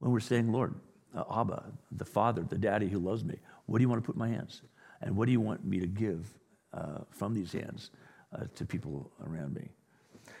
When 0.00 0.10
we're 0.10 0.20
saying, 0.20 0.52
Lord, 0.52 0.74
uh, 1.14 1.40
Abba, 1.40 1.64
the 1.92 2.04
Father, 2.04 2.42
the 2.42 2.58
Daddy 2.58 2.88
who 2.88 2.98
loves 2.98 3.24
me, 3.24 3.36
what 3.66 3.78
do 3.78 3.82
you 3.82 3.88
want 3.88 4.02
to 4.02 4.06
put 4.06 4.16
in 4.16 4.18
my 4.18 4.28
hands? 4.28 4.62
And 5.00 5.16
what 5.16 5.26
do 5.26 5.32
you 5.32 5.40
want 5.40 5.64
me 5.64 5.80
to 5.80 5.86
give 5.86 6.28
uh, 6.72 7.00
from 7.10 7.34
these 7.34 7.52
hands 7.52 7.90
uh, 8.34 8.44
to 8.54 8.64
people 8.64 9.10
around 9.26 9.54
me? 9.54 9.68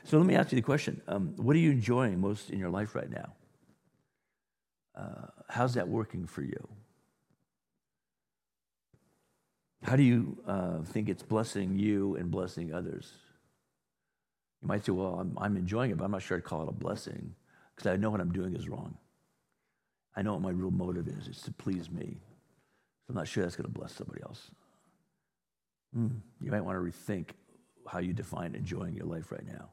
So 0.04 0.18
let 0.18 0.26
me 0.26 0.34
ask 0.34 0.52
you 0.52 0.56
the 0.56 0.62
question 0.62 1.00
um, 1.08 1.34
What 1.36 1.56
are 1.56 1.58
you 1.58 1.70
enjoying 1.70 2.20
most 2.20 2.50
in 2.50 2.58
your 2.58 2.70
life 2.70 2.94
right 2.94 3.10
now? 3.10 3.32
Uh, 4.94 5.26
how's 5.48 5.74
that 5.74 5.88
working 5.88 6.26
for 6.26 6.42
you? 6.42 6.68
How 9.82 9.96
do 9.96 10.02
you 10.02 10.38
uh, 10.46 10.82
think 10.82 11.08
it's 11.08 11.22
blessing 11.22 11.76
you 11.76 12.16
and 12.16 12.30
blessing 12.30 12.72
others? 12.72 13.12
You 14.60 14.68
might 14.68 14.84
say, 14.84 14.92
Well, 14.92 15.18
I'm, 15.20 15.36
I'm 15.40 15.56
enjoying 15.56 15.90
it, 15.90 15.98
but 15.98 16.04
I'm 16.04 16.12
not 16.12 16.22
sure 16.22 16.36
I'd 16.36 16.44
call 16.44 16.62
it 16.62 16.68
a 16.68 16.72
blessing 16.72 17.34
because 17.74 17.90
I 17.90 17.96
know 17.96 18.10
what 18.10 18.20
I'm 18.20 18.32
doing 18.32 18.54
is 18.54 18.68
wrong. 18.68 18.96
I 20.14 20.22
know 20.22 20.32
what 20.32 20.42
my 20.42 20.50
real 20.50 20.70
motive 20.70 21.08
is 21.08 21.26
it's 21.28 21.42
to 21.42 21.52
please 21.52 21.90
me. 21.90 22.18
So 23.06 23.10
I'm 23.10 23.16
not 23.16 23.28
sure 23.28 23.42
that's 23.42 23.56
going 23.56 23.72
to 23.72 23.78
bless 23.78 23.94
somebody 23.94 24.22
else. 24.22 24.50
Mm, 25.96 26.20
you 26.40 26.50
might 26.50 26.64
want 26.64 26.76
to 26.76 26.82
rethink 26.82 27.30
how 27.86 27.98
you 27.98 28.12
define 28.12 28.54
enjoying 28.54 28.94
your 28.94 29.06
life 29.06 29.32
right 29.32 29.46
now. 29.46 29.70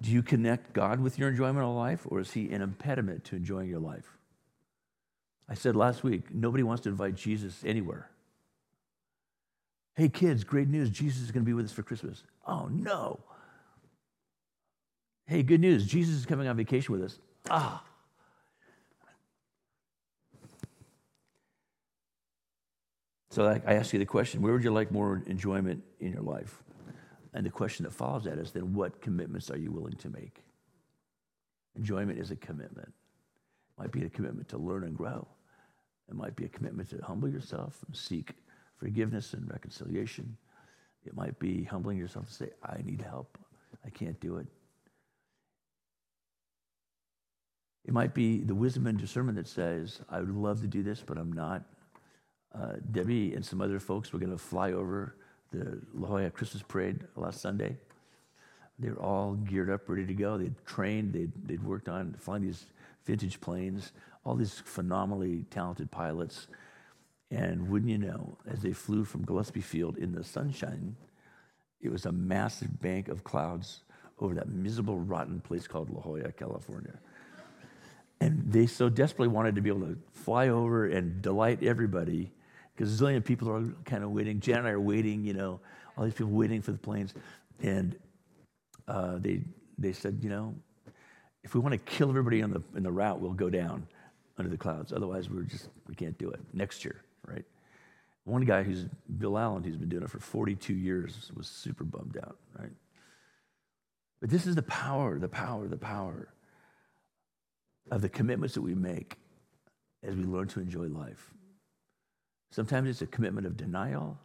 Do 0.00 0.10
you 0.10 0.22
connect 0.22 0.72
God 0.72 1.00
with 1.00 1.18
your 1.18 1.28
enjoyment 1.28 1.64
of 1.64 1.74
life, 1.74 2.00
or 2.06 2.20
is 2.20 2.32
He 2.32 2.50
an 2.50 2.62
impediment 2.62 3.24
to 3.24 3.36
enjoying 3.36 3.68
your 3.68 3.78
life? 3.78 4.16
I 5.48 5.54
said 5.54 5.76
last 5.76 6.02
week, 6.02 6.34
nobody 6.34 6.62
wants 6.62 6.82
to 6.84 6.88
invite 6.88 7.14
Jesus 7.14 7.62
anywhere. 7.64 8.10
Hey, 9.94 10.08
kids, 10.08 10.44
great 10.44 10.68
news. 10.68 10.88
Jesus 10.88 11.22
is 11.22 11.30
going 11.30 11.44
to 11.44 11.46
be 11.46 11.52
with 11.52 11.66
us 11.66 11.72
for 11.72 11.82
Christmas. 11.82 12.24
Oh, 12.46 12.68
no. 12.72 13.20
Hey, 15.26 15.42
good 15.42 15.60
news. 15.60 15.86
Jesus 15.86 16.16
is 16.16 16.26
coming 16.26 16.48
on 16.48 16.56
vacation 16.56 16.92
with 16.92 17.04
us. 17.04 17.18
Ah. 17.50 17.84
So 23.32 23.46
I, 23.46 23.62
I 23.66 23.74
ask 23.76 23.94
you 23.94 23.98
the 23.98 24.04
question 24.04 24.42
where 24.42 24.52
would 24.52 24.62
you 24.62 24.70
like 24.70 24.92
more 24.92 25.22
enjoyment 25.26 25.82
in 26.00 26.12
your 26.12 26.20
life? 26.20 26.62
And 27.32 27.46
the 27.46 27.50
question 27.50 27.84
that 27.84 27.92
follows 27.94 28.24
that 28.24 28.36
is 28.36 28.52
then 28.52 28.74
what 28.74 29.00
commitments 29.00 29.50
are 29.50 29.56
you 29.56 29.72
willing 29.72 29.96
to 29.96 30.10
make? 30.10 30.42
Enjoyment 31.74 32.18
is 32.18 32.30
a 32.30 32.36
commitment. 32.36 32.88
It 32.88 33.80
might 33.80 33.90
be 33.90 34.04
a 34.04 34.10
commitment 34.10 34.50
to 34.50 34.58
learn 34.58 34.84
and 34.84 34.94
grow. 34.94 35.26
It 36.10 36.14
might 36.14 36.36
be 36.36 36.44
a 36.44 36.48
commitment 36.48 36.90
to 36.90 36.98
humble 37.02 37.26
yourself 37.26 37.82
and 37.86 37.96
seek 37.96 38.34
forgiveness 38.76 39.32
and 39.32 39.50
reconciliation. 39.50 40.36
It 41.06 41.16
might 41.16 41.38
be 41.38 41.64
humbling 41.64 41.96
yourself 41.96 42.26
to 42.26 42.34
say, 42.34 42.50
I 42.62 42.82
need 42.84 43.00
help. 43.00 43.38
I 43.82 43.88
can't 43.88 44.20
do 44.20 44.36
it. 44.36 44.46
It 47.86 47.94
might 47.94 48.12
be 48.12 48.42
the 48.42 48.54
wisdom 48.54 48.86
and 48.86 48.98
discernment 48.98 49.38
that 49.38 49.48
says, 49.48 50.02
I 50.10 50.20
would 50.20 50.28
love 50.28 50.60
to 50.60 50.66
do 50.66 50.82
this, 50.82 51.00
but 51.00 51.16
I'm 51.16 51.32
not. 51.32 51.64
Uh, 52.54 52.74
Debbie 52.90 53.34
and 53.34 53.44
some 53.44 53.60
other 53.60 53.78
folks 53.78 54.12
were 54.12 54.18
going 54.18 54.32
to 54.32 54.38
fly 54.38 54.72
over 54.72 55.16
the 55.52 55.80
La 55.94 56.08
Jolla 56.08 56.30
Christmas 56.30 56.62
parade 56.62 57.00
last 57.16 57.40
Sunday. 57.40 57.76
They 58.78 58.90
were 58.90 59.00
all 59.00 59.34
geared 59.34 59.70
up, 59.70 59.88
ready 59.88 60.06
to 60.06 60.14
go. 60.14 60.38
They'd 60.38 60.54
trained, 60.66 61.12
they'd, 61.12 61.32
they'd 61.46 61.62
worked 61.62 61.88
on 61.88 62.14
flying 62.18 62.42
these 62.42 62.66
vintage 63.04 63.40
planes, 63.40 63.92
all 64.24 64.34
these 64.34 64.62
phenomenally 64.64 65.44
talented 65.50 65.90
pilots. 65.90 66.48
And 67.30 67.68
wouldn't 67.68 67.90
you 67.90 67.98
know, 67.98 68.36
as 68.50 68.60
they 68.60 68.72
flew 68.72 69.04
from 69.04 69.24
Gillespie 69.24 69.60
Field 69.60 69.96
in 69.96 70.12
the 70.12 70.24
sunshine, 70.24 70.96
it 71.80 71.90
was 71.90 72.06
a 72.06 72.12
massive 72.12 72.80
bank 72.80 73.08
of 73.08 73.24
clouds 73.24 73.80
over 74.20 74.34
that 74.34 74.48
miserable, 74.48 74.98
rotten 74.98 75.40
place 75.40 75.66
called 75.66 75.90
La 75.90 76.00
Jolla, 76.00 76.32
California. 76.32 76.98
And 78.20 78.52
they 78.52 78.66
so 78.66 78.88
desperately 78.88 79.28
wanted 79.28 79.56
to 79.56 79.62
be 79.62 79.68
able 79.68 79.80
to 79.80 79.98
fly 80.12 80.48
over 80.48 80.86
and 80.86 81.20
delight 81.22 81.62
everybody 81.62 82.30
because 82.74 83.00
a 83.00 83.04
zillion 83.04 83.24
people 83.24 83.50
are 83.50 83.62
kind 83.84 84.04
of 84.04 84.10
waiting. 84.10 84.40
Jan 84.40 84.58
and 84.58 84.68
I 84.68 84.70
are 84.70 84.80
waiting, 84.80 85.24
you 85.24 85.34
know, 85.34 85.60
all 85.96 86.04
these 86.04 86.14
people 86.14 86.32
waiting 86.32 86.62
for 86.62 86.72
the 86.72 86.78
planes. 86.78 87.14
And 87.60 87.96
uh, 88.88 89.18
they, 89.18 89.42
they 89.78 89.92
said, 89.92 90.18
you 90.22 90.30
know, 90.30 90.54
if 91.44 91.54
we 91.54 91.60
want 91.60 91.72
to 91.72 91.78
kill 91.78 92.08
everybody 92.08 92.42
on 92.42 92.50
the, 92.50 92.62
in 92.76 92.82
the 92.82 92.92
route, 92.92 93.20
we'll 93.20 93.32
go 93.32 93.50
down 93.50 93.86
under 94.38 94.50
the 94.50 94.56
clouds. 94.56 94.92
Otherwise, 94.92 95.28
we're 95.28 95.42
just, 95.42 95.68
we 95.88 95.94
can't 95.94 96.16
do 96.18 96.30
it 96.30 96.40
next 96.52 96.84
year, 96.84 97.02
right? 97.26 97.44
One 98.24 98.44
guy 98.44 98.62
who's 98.62 98.86
Bill 99.18 99.36
Allen, 99.36 99.64
who's 99.64 99.76
been 99.76 99.88
doing 99.88 100.04
it 100.04 100.10
for 100.10 100.20
42 100.20 100.72
years, 100.72 101.30
was 101.36 101.48
super 101.48 101.84
bummed 101.84 102.16
out, 102.22 102.36
right? 102.58 102.70
But 104.20 104.30
this 104.30 104.46
is 104.46 104.54
the 104.54 104.62
power, 104.62 105.18
the 105.18 105.28
power, 105.28 105.66
the 105.66 105.76
power 105.76 106.28
of 107.90 108.00
the 108.00 108.08
commitments 108.08 108.54
that 108.54 108.62
we 108.62 108.74
make 108.74 109.16
as 110.04 110.14
we 110.14 110.22
learn 110.22 110.46
to 110.48 110.60
enjoy 110.60 110.86
life. 110.86 111.32
Sometimes 112.52 112.88
it's 112.90 113.00
a 113.00 113.06
commitment 113.06 113.46
of 113.46 113.56
denial. 113.56 114.18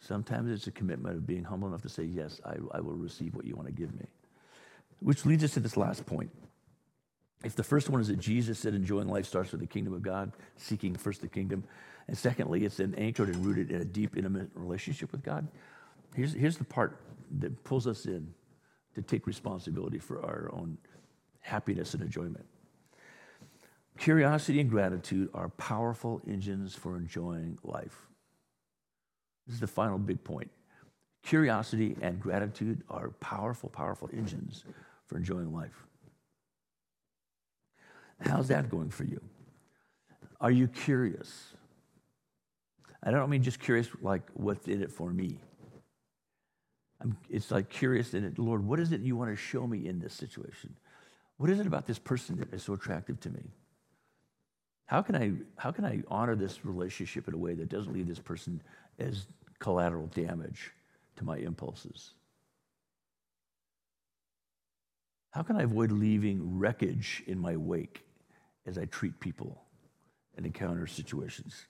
Sometimes 0.00 0.50
it's 0.50 0.66
a 0.66 0.72
commitment 0.72 1.16
of 1.16 1.26
being 1.26 1.44
humble 1.44 1.68
enough 1.68 1.82
to 1.82 1.88
say, 1.88 2.02
Yes, 2.02 2.40
I, 2.44 2.56
I 2.76 2.80
will 2.80 2.96
receive 2.96 3.34
what 3.34 3.46
you 3.46 3.54
want 3.54 3.68
to 3.68 3.72
give 3.72 3.94
me. 3.94 4.06
Which 4.98 5.24
leads 5.24 5.44
us 5.44 5.52
to 5.52 5.60
this 5.60 5.76
last 5.76 6.04
point. 6.04 6.30
If 7.44 7.54
the 7.54 7.62
first 7.62 7.88
one 7.88 8.00
is 8.00 8.08
that 8.08 8.18
Jesus 8.18 8.58
said 8.58 8.74
enjoying 8.74 9.08
life 9.08 9.24
starts 9.24 9.52
with 9.52 9.60
the 9.60 9.68
kingdom 9.68 9.94
of 9.94 10.02
God, 10.02 10.32
seeking 10.56 10.94
first 10.96 11.22
the 11.22 11.28
kingdom, 11.28 11.64
and 12.08 12.18
secondly, 12.18 12.64
it's 12.64 12.78
then 12.78 12.92
anchored 12.98 13.28
and 13.28 13.46
rooted 13.46 13.70
in 13.70 13.80
a 13.80 13.84
deep, 13.84 14.16
intimate 14.16 14.50
relationship 14.54 15.12
with 15.12 15.22
God. 15.22 15.46
Here's, 16.14 16.34
here's 16.34 16.58
the 16.58 16.64
part 16.64 17.00
that 17.38 17.62
pulls 17.62 17.86
us 17.86 18.04
in 18.04 18.34
to 18.96 19.00
take 19.00 19.28
responsibility 19.28 19.98
for 19.98 20.22
our 20.24 20.50
own 20.52 20.76
happiness 21.38 21.94
and 21.94 22.02
enjoyment. 22.02 22.44
Curiosity 23.98 24.60
and 24.60 24.70
gratitude 24.70 25.28
are 25.34 25.48
powerful 25.50 26.22
engines 26.26 26.74
for 26.74 26.96
enjoying 26.96 27.58
life. 27.62 28.06
This 29.46 29.54
is 29.54 29.60
the 29.60 29.66
final 29.66 29.98
big 29.98 30.22
point. 30.24 30.50
Curiosity 31.22 31.96
and 32.00 32.18
gratitude 32.20 32.82
are 32.88 33.10
powerful, 33.20 33.68
powerful 33.68 34.08
engines 34.12 34.64
for 35.06 35.16
enjoying 35.16 35.52
life. 35.52 35.86
How's 38.20 38.48
that 38.48 38.70
going 38.70 38.90
for 38.90 39.04
you? 39.04 39.20
Are 40.40 40.50
you 40.50 40.68
curious? 40.68 41.54
I 43.02 43.10
don't 43.10 43.30
mean 43.30 43.42
just 43.42 43.60
curious, 43.60 43.88
like, 44.02 44.22
what's 44.34 44.68
in 44.68 44.82
it 44.82 44.90
for 44.90 45.10
me? 45.12 45.38
I'm, 47.00 47.16
it's 47.30 47.50
like 47.50 47.70
curious 47.70 48.14
in 48.14 48.24
it, 48.24 48.38
Lord, 48.38 48.64
what 48.64 48.78
is 48.78 48.92
it 48.92 49.00
you 49.00 49.16
want 49.16 49.30
to 49.30 49.36
show 49.36 49.66
me 49.66 49.88
in 49.88 49.98
this 49.98 50.12
situation? 50.12 50.76
What 51.38 51.48
is 51.48 51.58
it 51.58 51.66
about 51.66 51.86
this 51.86 51.98
person 51.98 52.38
that 52.38 52.52
is 52.52 52.62
so 52.62 52.74
attractive 52.74 53.18
to 53.20 53.30
me? 53.30 53.50
How 54.90 55.02
can 55.02 55.14
I, 55.14 55.30
how 55.56 55.70
can 55.70 55.84
I 55.84 56.02
honor 56.08 56.34
this 56.34 56.64
relationship 56.64 57.28
in 57.28 57.34
a 57.34 57.38
way 57.38 57.54
that 57.54 57.68
doesn't 57.68 57.92
leave 57.92 58.08
this 58.08 58.18
person 58.18 58.60
as 58.98 59.28
collateral 59.60 60.08
damage 60.08 60.72
to 61.14 61.24
my 61.24 61.36
impulses? 61.36 62.14
How 65.30 65.42
can 65.42 65.54
I 65.54 65.62
avoid 65.62 65.92
leaving 65.92 66.58
wreckage 66.58 67.22
in 67.28 67.38
my 67.38 67.56
wake 67.56 68.04
as 68.66 68.78
I 68.78 68.86
treat 68.86 69.20
people 69.20 69.62
and 70.36 70.44
encounter 70.44 70.88
situations? 70.88 71.66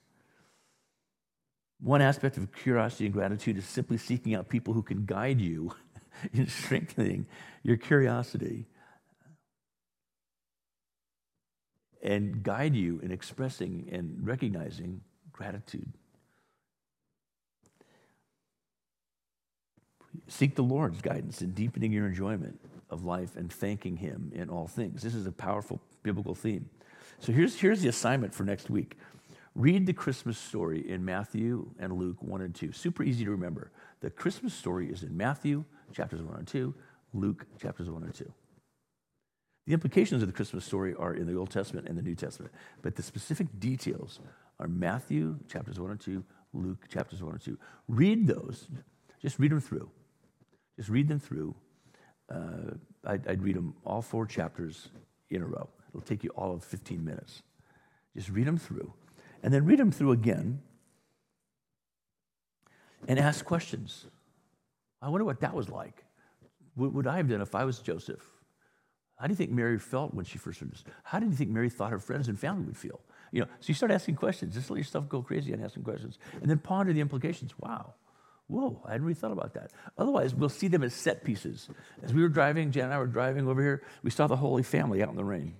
One 1.79 2.01
aspect 2.01 2.37
of 2.37 2.51
curiosity 2.51 3.05
and 3.05 3.13
gratitude 3.13 3.55
is 3.55 3.65
simply 3.65 3.99
seeking 3.99 4.33
out 4.33 4.49
people 4.49 4.73
who 4.73 4.81
can 4.81 5.05
guide 5.05 5.39
you 5.39 5.75
in 6.33 6.47
strengthening 6.47 7.27
your 7.61 7.77
curiosity 7.77 8.65
and 12.01 12.43
guide 12.43 12.75
you 12.75 12.99
in 13.03 13.11
expressing 13.11 13.87
and 13.91 14.17
recognizing 14.21 15.01
gratitude. 15.31 15.93
Seek 20.27 20.55
the 20.55 20.63
Lord's 20.63 21.01
guidance 21.01 21.41
in 21.41 21.51
deepening 21.51 21.91
your 21.91 22.05
enjoyment 22.05 22.59
of 22.89 23.05
life 23.05 23.35
and 23.35 23.51
thanking 23.51 23.97
Him 23.97 24.31
in 24.35 24.49
all 24.49 24.67
things. 24.67 25.01
This 25.01 25.15
is 25.15 25.25
a 25.25 25.31
powerful 25.31 25.81
biblical 26.03 26.35
theme. 26.35 26.69
So 27.19 27.31
here's, 27.31 27.59
here's 27.59 27.81
the 27.81 27.89
assignment 27.89 28.33
for 28.33 28.43
next 28.43 28.69
week 28.69 28.97
read 29.53 29.85
the 29.85 29.93
Christmas 29.93 30.37
story 30.37 30.89
in 30.89 31.03
Matthew 31.03 31.69
and 31.77 31.93
Luke 31.93 32.21
1 32.21 32.41
and 32.41 32.55
2. 32.55 32.71
Super 32.71 33.03
easy 33.03 33.25
to 33.25 33.31
remember. 33.31 33.71
The 33.99 34.09
Christmas 34.09 34.53
story 34.53 34.89
is 34.89 35.03
in 35.03 35.15
Matthew 35.15 35.65
chapters 35.93 36.21
1 36.21 36.37
and 36.37 36.47
2, 36.47 36.73
Luke 37.13 37.45
chapters 37.61 37.89
1 37.89 38.03
and 38.03 38.13
2. 38.13 38.31
The 39.67 39.73
implications 39.73 40.21
of 40.21 40.27
the 40.27 40.33
Christmas 40.33 40.65
story 40.65 40.95
are 40.95 41.13
in 41.13 41.27
the 41.27 41.35
Old 41.35 41.51
Testament 41.51 41.87
and 41.87 41.97
the 41.97 42.01
New 42.01 42.15
Testament, 42.15 42.53
but 42.81 42.95
the 42.95 43.03
specific 43.03 43.47
details 43.59 44.19
are 44.59 44.67
Matthew 44.67 45.37
chapters 45.47 45.79
1 45.79 45.91
and 45.91 45.99
2, 45.99 46.23
Luke 46.53 46.87
chapters 46.89 47.21
1 47.21 47.33
and 47.33 47.41
2. 47.41 47.57
Read 47.87 48.27
those, 48.27 48.67
just 49.21 49.39
read 49.39 49.51
them 49.51 49.61
through. 49.61 49.89
Just 50.77 50.89
read 50.89 51.07
them 51.07 51.19
through 51.19 51.55
uh, 52.33 52.75
I'd, 53.05 53.27
I'd 53.27 53.41
read 53.41 53.55
them 53.55 53.75
all 53.85 54.01
four 54.01 54.25
chapters 54.25 54.89
in 55.29 55.41
a 55.41 55.45
row. 55.45 55.69
It'll 55.89 56.01
take 56.01 56.23
you 56.23 56.29
all 56.31 56.53
of 56.53 56.63
15 56.63 57.03
minutes. 57.03 57.41
Just 58.15 58.29
read 58.29 58.47
them 58.47 58.57
through, 58.57 58.93
and 59.43 59.53
then 59.53 59.65
read 59.65 59.79
them 59.79 59.91
through 59.91 60.11
again 60.11 60.61
and 63.07 63.19
ask 63.19 63.43
questions. 63.45 64.05
I 65.01 65.09
wonder 65.09 65.25
what 65.25 65.39
that 65.41 65.53
was 65.53 65.69
like. 65.69 66.03
What 66.75 66.93
would 66.93 67.07
I 67.07 67.17
have 67.17 67.29
done 67.29 67.41
if 67.41 67.55
I 67.55 67.65
was 67.65 67.79
Joseph? 67.79 68.25
How 69.21 69.27
do 69.27 69.33
you 69.33 69.37
think 69.37 69.51
Mary 69.51 69.77
felt 69.77 70.15
when 70.15 70.25
she 70.25 70.39
first 70.39 70.59
heard 70.59 70.71
this? 70.71 70.83
How 71.03 71.19
did 71.19 71.29
you 71.29 71.35
think 71.35 71.51
Mary 71.51 71.69
thought 71.69 71.91
her 71.91 71.99
friends 71.99 72.27
and 72.27 72.39
family 72.39 72.65
would 72.65 72.75
feel? 72.75 72.99
You 73.31 73.41
know, 73.41 73.47
so 73.59 73.67
you 73.67 73.75
start 73.75 73.91
asking 73.91 74.15
questions. 74.15 74.55
Just 74.55 74.71
let 74.71 74.77
yourself 74.77 75.07
go 75.07 75.21
crazy 75.21 75.53
and 75.53 75.63
asking 75.63 75.83
questions, 75.83 76.17
and 76.41 76.49
then 76.49 76.57
ponder 76.57 76.91
the 76.91 77.01
implications. 77.01 77.53
Wow, 77.59 77.93
whoa, 78.47 78.81
I 78.83 78.93
hadn't 78.93 79.05
really 79.05 79.13
thought 79.13 79.31
about 79.31 79.53
that. 79.53 79.73
Otherwise, 79.95 80.33
we'll 80.33 80.49
see 80.49 80.67
them 80.67 80.81
as 80.81 80.95
set 80.95 81.23
pieces. 81.23 81.69
As 82.01 82.15
we 82.15 82.23
were 82.23 82.29
driving, 82.29 82.71
Jan 82.71 82.85
and 82.85 82.93
I 82.95 82.97
were 82.97 83.05
driving 83.05 83.47
over 83.47 83.61
here, 83.61 83.83
we 84.01 84.09
saw 84.09 84.25
the 84.25 84.35
Holy 84.35 84.63
Family 84.63 85.03
out 85.03 85.09
in 85.09 85.15
the 85.15 85.23
rain. 85.23 85.53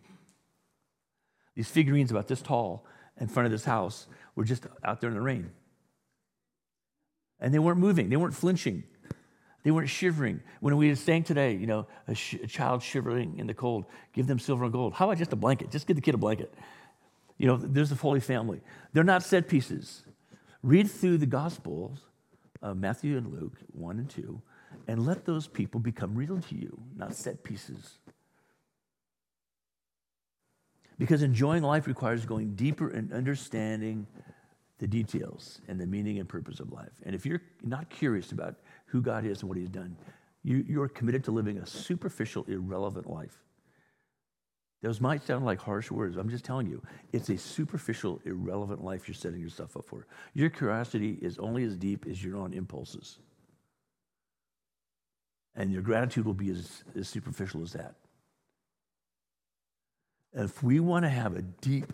These 1.53 1.69
figurines 1.69 2.09
about 2.09 2.27
this 2.27 2.41
tall 2.41 2.87
in 3.19 3.27
front 3.27 3.45
of 3.45 3.51
this 3.51 3.65
house 3.65 4.07
were 4.35 4.43
just 4.43 4.65
out 4.83 5.01
there 5.01 5.11
in 5.11 5.15
the 5.15 5.21
rain. 5.21 5.51
And 7.39 7.53
they 7.53 7.59
weren't 7.59 7.79
moving, 7.79 8.09
they 8.09 8.17
weren't 8.17 8.33
flinching. 8.33 8.85
They 9.63 9.71
weren't 9.71 9.89
shivering. 9.89 10.41
When 10.59 10.75
we 10.77 10.89
were 10.89 10.95
saying 10.95 11.23
today, 11.23 11.53
you 11.53 11.67
know, 11.67 11.87
a, 12.07 12.15
sh- 12.15 12.37
a, 12.43 12.47
child 12.47 12.81
shivering 12.81 13.37
in 13.37 13.47
the 13.47 13.53
cold, 13.53 13.85
give 14.13 14.27
them 14.27 14.39
silver 14.39 14.63
and 14.63 14.73
gold. 14.73 14.93
How 14.93 15.05
about 15.05 15.17
just 15.17 15.33
a 15.33 15.35
blanket? 15.35 15.69
Just 15.69 15.87
give 15.87 15.95
the 15.95 16.01
kid 16.01 16.15
a 16.15 16.17
blanket. 16.17 16.53
You 17.37 17.47
know, 17.47 17.57
there's 17.57 17.89
the 17.89 17.95
Holy 17.95 18.19
Family. 18.19 18.61
They're 18.93 19.03
not 19.03 19.23
set 19.23 19.47
pieces. 19.47 20.03
Read 20.63 20.89
through 20.89 21.17
the 21.19 21.25
Gospels, 21.25 21.99
uh, 22.61 22.73
Matthew 22.73 23.17
and 23.17 23.31
Luke, 23.31 23.57
1 23.71 23.99
and 23.99 24.09
2, 24.09 24.41
and 24.87 25.05
let 25.05 25.25
those 25.25 25.47
people 25.47 25.79
become 25.79 26.15
real 26.15 26.39
to 26.39 26.55
you, 26.55 26.79
not 26.95 27.13
set 27.15 27.43
pieces. 27.43 27.99
Because 30.97 31.23
enjoying 31.23 31.63
life 31.63 31.87
requires 31.87 32.25
going 32.25 32.55
deeper 32.55 32.89
and 32.89 33.11
understanding 33.11 34.05
the 34.77 34.87
details 34.87 35.61
and 35.67 35.79
the 35.79 35.85
meaning 35.85 36.19
and 36.19 36.27
purpose 36.27 36.59
of 36.59 36.71
life. 36.71 36.91
And 37.03 37.15
if 37.15 37.25
you're 37.25 37.41
not 37.63 37.89
curious 37.89 38.31
about 38.31 38.55
who 38.91 39.01
God 39.01 39.25
is 39.25 39.41
and 39.41 39.49
what 39.49 39.57
He's 39.57 39.69
done, 39.69 39.95
you, 40.43 40.65
you're 40.67 40.87
committed 40.87 41.23
to 41.25 41.31
living 41.31 41.57
a 41.57 41.65
superficial, 41.65 42.45
irrelevant 42.47 43.09
life. 43.09 43.37
Those 44.81 44.99
might 44.99 45.21
sound 45.21 45.45
like 45.45 45.59
harsh 45.59 45.91
words. 45.91 46.17
I'm 46.17 46.29
just 46.29 46.43
telling 46.43 46.67
you, 46.67 46.81
it's 47.13 47.29
a 47.29 47.37
superficial, 47.37 48.19
irrelevant 48.25 48.83
life 48.83 49.07
you're 49.07 49.15
setting 49.15 49.39
yourself 49.39 49.77
up 49.77 49.85
for. 49.85 50.07
Your 50.33 50.49
curiosity 50.49 51.19
is 51.21 51.37
only 51.37 51.63
as 51.63 51.77
deep 51.77 52.05
as 52.09 52.23
your 52.23 52.35
own 52.35 52.53
impulses. 52.53 53.19
And 55.55 55.71
your 55.71 55.83
gratitude 55.83 56.25
will 56.25 56.33
be 56.33 56.49
as, 56.49 56.83
as 56.95 57.07
superficial 57.07 57.61
as 57.61 57.73
that. 57.73 57.95
And 60.33 60.45
if 60.45 60.63
we 60.63 60.79
want 60.79 61.05
to 61.05 61.09
have 61.09 61.35
a 61.35 61.41
deep, 61.41 61.93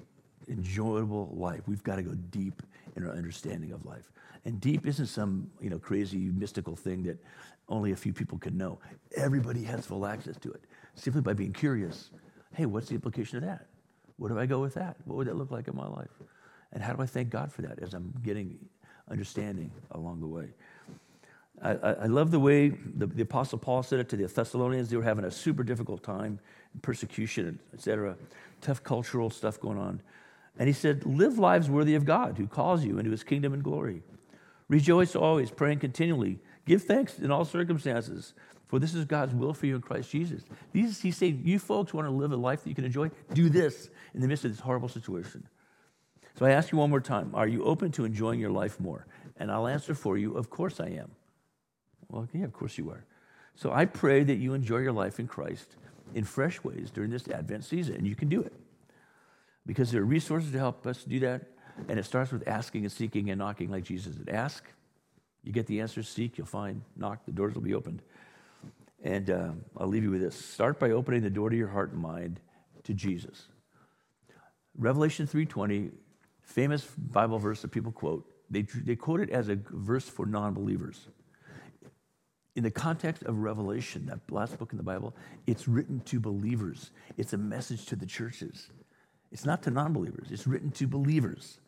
enjoyable 0.49 1.33
life, 1.35 1.61
we've 1.67 1.83
got 1.83 1.97
to 1.97 2.03
go 2.03 2.13
deep 2.31 2.61
in 2.95 3.05
our 3.05 3.13
understanding 3.13 3.71
of 3.71 3.85
life. 3.85 4.11
And 4.45 4.61
deep 4.61 4.87
isn't 4.87 5.07
some 5.07 5.49
you 5.59 5.69
know, 5.69 5.79
crazy 5.79 6.17
mystical 6.17 6.75
thing 6.75 7.03
that 7.03 7.17
only 7.69 7.91
a 7.91 7.95
few 7.95 8.13
people 8.13 8.37
can 8.37 8.57
know. 8.57 8.79
Everybody 9.15 9.63
has 9.63 9.85
full 9.85 10.05
access 10.05 10.37
to 10.37 10.51
it 10.51 10.61
simply 10.95 11.21
by 11.21 11.33
being 11.33 11.53
curious. 11.53 12.09
Hey, 12.53 12.65
what's 12.65 12.87
the 12.87 12.95
implication 12.95 13.37
of 13.37 13.43
that? 13.43 13.65
Where 14.17 14.31
do 14.31 14.39
I 14.39 14.45
go 14.45 14.59
with 14.59 14.73
that? 14.75 14.97
What 15.05 15.17
would 15.17 15.27
that 15.27 15.35
look 15.35 15.51
like 15.51 15.67
in 15.67 15.75
my 15.75 15.87
life? 15.87 16.09
And 16.73 16.81
how 16.81 16.93
do 16.93 17.01
I 17.01 17.05
thank 17.05 17.29
God 17.29 17.51
for 17.51 17.61
that 17.63 17.79
as 17.79 17.93
I'm 17.93 18.13
getting 18.23 18.57
understanding 19.09 19.71
along 19.91 20.21
the 20.21 20.27
way? 20.27 20.47
I, 21.61 21.71
I 21.71 22.05
love 22.05 22.29
the 22.31 22.39
way 22.39 22.69
the, 22.69 23.07
the, 23.07 23.23
Apostle 23.23 23.57
Paul 23.57 23.81
said 23.81 23.99
it 23.99 24.09
to 24.09 24.15
the 24.15 24.27
Thessalonians. 24.27 24.89
They 24.89 24.97
were 24.97 25.03
having 25.03 25.25
a 25.25 25.31
super 25.31 25.63
difficult 25.63 26.03
time, 26.03 26.39
persecution, 26.83 27.47
and 27.47 27.59
etc., 27.73 28.15
tough 28.61 28.83
cultural 28.83 29.31
stuff 29.31 29.59
going 29.59 29.79
on. 29.79 30.01
And 30.59 30.67
he 30.67 30.73
said, 30.73 31.05
Live 31.05 31.37
lives 31.37 31.69
worthy 31.69 31.95
of 31.95 32.05
God 32.05 32.37
who 32.37 32.47
calls 32.47 32.83
you 32.83 32.97
into 32.97 33.11
his 33.11 33.23
kingdom 33.23 33.53
and 33.53 33.63
glory. 33.63 34.01
Rejoice 34.67 35.15
always, 35.15 35.51
praying 35.51 35.79
continually. 35.79 36.39
Give 36.65 36.81
thanks 36.81 37.19
in 37.19 37.31
all 37.31 37.45
circumstances, 37.45 38.33
for 38.65 38.79
this 38.79 38.93
is 38.93 39.05
God's 39.05 39.33
will 39.33 39.53
for 39.53 39.65
you 39.65 39.75
in 39.75 39.81
Christ 39.81 40.11
Jesus. 40.11 40.43
These, 40.73 40.99
he's 40.99 41.15
saying, 41.15 41.41
You 41.45 41.59
folks 41.59 41.93
want 41.93 42.07
to 42.07 42.11
live 42.11 42.31
a 42.31 42.37
life 42.37 42.63
that 42.63 42.69
you 42.69 42.75
can 42.75 42.85
enjoy? 42.85 43.11
Do 43.33 43.49
this 43.49 43.89
in 44.13 44.21
the 44.21 44.27
midst 44.27 44.43
of 44.45 44.51
this 44.51 44.59
horrible 44.59 44.89
situation. 44.89 45.47
So 46.37 46.45
I 46.45 46.51
ask 46.51 46.71
you 46.71 46.77
one 46.77 46.89
more 46.89 47.01
time 47.01 47.31
Are 47.33 47.47
you 47.47 47.63
open 47.63 47.91
to 47.93 48.05
enjoying 48.05 48.39
your 48.39 48.51
life 48.51 48.79
more? 48.79 49.05
And 49.37 49.51
I'll 49.51 49.67
answer 49.67 49.93
for 49.93 50.17
you, 50.17 50.35
Of 50.35 50.49
course 50.49 50.79
I 50.79 50.87
am. 50.87 51.11
Well, 52.09 52.27
yeah, 52.33 52.45
of 52.45 52.53
course 52.53 52.77
you 52.77 52.89
are. 52.89 53.05
So 53.55 53.71
I 53.71 53.85
pray 53.85 54.23
that 54.23 54.35
you 54.35 54.53
enjoy 54.53 54.79
your 54.79 54.91
life 54.91 55.19
in 55.19 55.27
Christ 55.27 55.77
in 56.13 56.23
fresh 56.23 56.63
ways 56.63 56.89
during 56.89 57.09
this 57.09 57.27
Advent 57.27 57.65
season, 57.65 57.95
and 57.95 58.07
you 58.07 58.15
can 58.15 58.29
do 58.29 58.41
it 58.41 58.53
because 59.67 59.91
there 59.91 60.01
are 60.01 60.05
resources 60.05 60.51
to 60.51 60.57
help 60.57 60.87
us 60.87 61.03
do 61.03 61.19
that. 61.19 61.43
And 61.87 61.99
it 61.99 62.05
starts 62.05 62.31
with 62.31 62.47
asking 62.47 62.83
and 62.83 62.91
seeking 62.91 63.29
and 63.29 63.37
knocking, 63.37 63.69
like 63.69 63.83
Jesus 63.83 64.15
did. 64.15 64.29
Ask, 64.29 64.63
you 65.43 65.51
get 65.51 65.67
the 65.67 65.79
answer. 65.81 66.01
Seek, 66.01 66.39
you'll 66.39 66.47
find. 66.47 66.81
Knock, 66.95 67.23
the 67.25 67.31
doors 67.31 67.53
will 67.53 67.61
be 67.61 67.75
opened. 67.75 68.01
And 69.03 69.29
uh, 69.29 69.51
I'll 69.77 69.87
leave 69.87 70.03
you 70.03 70.09
with 70.09 70.21
this. 70.21 70.35
Start 70.35 70.79
by 70.79 70.89
opening 70.89 71.21
the 71.21 71.29
door 71.29 71.51
to 71.51 71.55
your 71.55 71.67
heart 71.67 71.91
and 71.91 72.01
mind 72.01 72.39
to 72.85 72.95
Jesus. 72.95 73.47
Revelation 74.75 75.27
3:20, 75.27 75.91
famous 76.41 76.83
Bible 76.97 77.37
verse 77.37 77.61
that 77.61 77.69
people 77.69 77.91
quote. 77.91 78.25
They, 78.49 78.63
they 78.63 78.95
quote 78.95 79.19
it 79.19 79.29
as 79.29 79.49
a 79.49 79.59
verse 79.69 80.09
for 80.09 80.25
non-believers 80.25 81.09
in 82.57 82.63
the 82.63 82.71
context 82.71 83.21
of 83.23 83.37
Revelation, 83.37 84.07
that 84.07 84.19
last 84.31 84.57
book 84.57 84.71
in 84.71 84.77
the 84.77 84.83
Bible, 84.83 85.15
it's 85.45 85.67
written 85.67 85.99
to 86.05 86.19
believers. 86.19 86.89
It's 87.15 87.33
a 87.33 87.37
message 87.37 87.85
to 87.85 87.95
the 87.95 88.07
churches. 88.07 88.71
It's 89.31 89.45
not 89.45 89.63
to 89.63 89.71
non 89.71 89.93
believers, 89.93 90.27
it's 90.31 90.47
written 90.47 90.71
to 90.71 90.87
believers. 90.87 91.59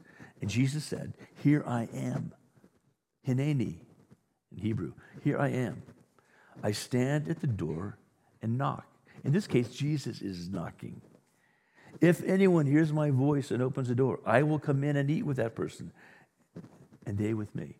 And 0.42 0.50
Jesus 0.50 0.86
said, 0.86 1.14
Here 1.44 1.64
I 1.68 1.90
am. 1.94 2.34
Hineni 3.28 3.76
in 4.52 4.58
Hebrew. 4.58 4.94
Here 5.24 5.38
I 5.38 5.50
am. 5.50 5.84
I 6.64 6.72
stand 6.72 7.28
at 7.28 7.42
the 7.42 7.48
door 7.48 7.98
and 8.42 8.58
knock. 8.58 8.86
In 9.24 9.32
this 9.32 9.48
case, 9.48 9.70
Jesus 9.70 10.22
is 10.22 10.50
knocking. 10.50 11.02
If 12.02 12.24
anyone 12.24 12.66
hears 12.66 12.94
my 12.94 13.10
voice 13.10 13.52
and 13.52 13.62
opens 13.62 13.90
the 13.90 13.96
door, 13.96 14.20
I 14.26 14.44
will 14.44 14.60
come 14.60 14.84
in 14.84 14.96
and 14.96 15.10
eat 15.10 15.26
with 15.26 15.38
that 15.38 15.56
person, 15.56 15.92
and 17.06 17.18
they 17.18 17.34
with 17.34 17.54
me. 17.56 17.76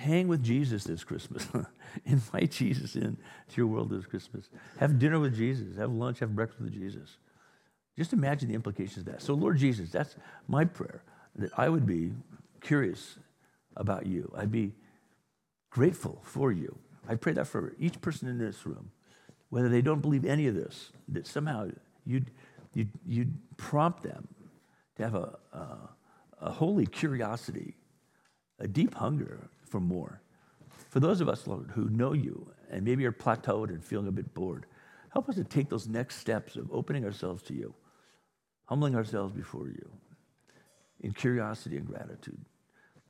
Hang 0.00 0.28
with 0.28 0.42
Jesus 0.42 0.84
this 0.84 1.04
Christmas. 1.04 1.46
Invite 2.06 2.52
Jesus 2.52 2.96
in 2.96 3.18
to 3.48 3.56
your 3.58 3.66
world 3.66 3.90
this 3.90 4.06
Christmas. 4.06 4.48
Have 4.78 4.98
dinner 4.98 5.20
with 5.20 5.36
Jesus. 5.36 5.76
Have 5.76 5.92
lunch, 5.92 6.20
have 6.20 6.34
breakfast 6.34 6.62
with 6.62 6.72
Jesus. 6.72 7.18
Just 7.98 8.14
imagine 8.14 8.48
the 8.48 8.54
implications 8.54 9.06
of 9.06 9.12
that. 9.12 9.20
So, 9.20 9.34
Lord 9.34 9.58
Jesus, 9.58 9.90
that's 9.90 10.16
my 10.48 10.64
prayer 10.64 11.02
that 11.36 11.50
I 11.58 11.68
would 11.68 11.84
be 11.84 12.12
curious 12.62 13.18
about 13.76 14.06
you. 14.06 14.32
I'd 14.34 14.50
be 14.50 14.72
grateful 15.68 16.22
for 16.24 16.50
you. 16.50 16.78
I 17.06 17.16
pray 17.16 17.34
that 17.34 17.46
for 17.46 17.74
each 17.78 18.00
person 18.00 18.26
in 18.26 18.38
this 18.38 18.64
room, 18.64 18.92
whether 19.50 19.68
they 19.68 19.82
don't 19.82 20.00
believe 20.00 20.24
any 20.24 20.46
of 20.46 20.54
this, 20.54 20.92
that 21.08 21.26
somehow 21.26 21.68
you'd, 22.06 22.30
you'd, 22.72 22.88
you'd 23.06 23.34
prompt 23.58 24.02
them 24.02 24.28
to 24.96 25.02
have 25.02 25.14
a, 25.14 25.36
a, 25.52 25.90
a 26.40 26.50
holy 26.52 26.86
curiosity, 26.86 27.74
a 28.58 28.66
deep 28.66 28.94
hunger 28.94 29.50
for 29.70 29.80
more. 29.80 30.20
For 30.90 31.00
those 31.00 31.20
of 31.20 31.28
us, 31.28 31.46
Lord, 31.46 31.70
who 31.74 31.88
know 31.88 32.12
you 32.12 32.50
and 32.70 32.84
maybe 32.84 33.06
are 33.06 33.12
plateaued 33.12 33.68
and 33.68 33.82
feeling 33.82 34.08
a 34.08 34.12
bit 34.12 34.34
bored, 34.34 34.66
help 35.10 35.28
us 35.28 35.36
to 35.36 35.44
take 35.44 35.68
those 35.68 35.88
next 35.88 36.16
steps 36.16 36.56
of 36.56 36.70
opening 36.72 37.04
ourselves 37.04 37.42
to 37.44 37.54
you, 37.54 37.74
humbling 38.64 38.94
ourselves 38.94 39.32
before 39.32 39.68
you 39.68 39.90
in 41.00 41.12
curiosity 41.12 41.76
and 41.76 41.86
gratitude. 41.86 42.40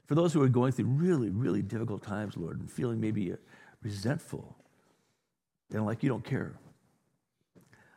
For 0.06 0.14
those 0.14 0.32
who 0.32 0.42
are 0.42 0.48
going 0.48 0.72
through 0.72 0.86
really, 0.86 1.30
really 1.30 1.62
difficult 1.62 2.02
times, 2.02 2.36
Lord, 2.36 2.60
and 2.60 2.70
feeling 2.70 3.00
maybe 3.00 3.32
uh, 3.32 3.36
resentful 3.82 4.56
and 5.72 5.86
like 5.86 6.02
you 6.02 6.08
don't 6.08 6.24
care, 6.24 6.54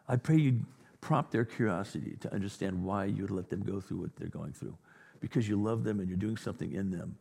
I 0.07 0.17
pray 0.17 0.37
you 0.37 0.59
prompt 1.01 1.31
their 1.31 1.43
curiosity 1.43 2.15
to 2.21 2.33
understand 2.33 2.83
why 2.83 3.05
you 3.05 3.23
would 3.23 3.31
let 3.31 3.49
them 3.49 3.61
go 3.61 3.81
through 3.81 3.97
what 3.97 4.15
they're 4.15 4.27
going 4.27 4.53
through 4.53 4.77
because 5.19 5.47
you 5.49 5.61
love 5.61 5.83
them 5.83 5.99
and 5.99 6.07
you're 6.07 6.17
doing 6.17 6.37
something 6.37 6.73
in 6.73 6.91
them 6.91 7.17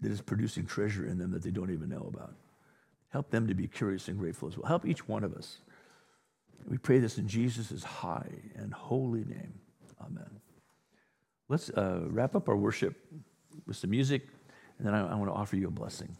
that 0.00 0.10
is 0.10 0.20
producing 0.20 0.66
treasure 0.66 1.06
in 1.06 1.18
them 1.18 1.30
that 1.30 1.42
they 1.42 1.50
don't 1.50 1.70
even 1.70 1.88
know 1.88 2.10
about. 2.12 2.34
Help 3.10 3.30
them 3.30 3.46
to 3.46 3.54
be 3.54 3.66
curious 3.66 4.08
and 4.08 4.18
grateful 4.18 4.48
as 4.48 4.58
well. 4.58 4.66
Help 4.66 4.86
each 4.86 5.08
one 5.08 5.24
of 5.24 5.34
us. 5.34 5.58
We 6.68 6.78
pray 6.78 6.98
this 6.98 7.18
in 7.18 7.28
Jesus' 7.28 7.84
high 7.84 8.30
and 8.56 8.72
holy 8.72 9.24
name. 9.24 9.54
Amen. 10.00 10.40
Let's 11.48 11.70
uh, 11.70 12.00
wrap 12.06 12.34
up 12.34 12.48
our 12.48 12.56
worship 12.56 12.96
with 13.66 13.76
some 13.76 13.90
music, 13.90 14.26
and 14.78 14.86
then 14.86 14.94
I, 14.94 15.12
I 15.12 15.14
want 15.14 15.30
to 15.30 15.34
offer 15.34 15.56
you 15.56 15.68
a 15.68 15.70
blessing. 15.70 16.16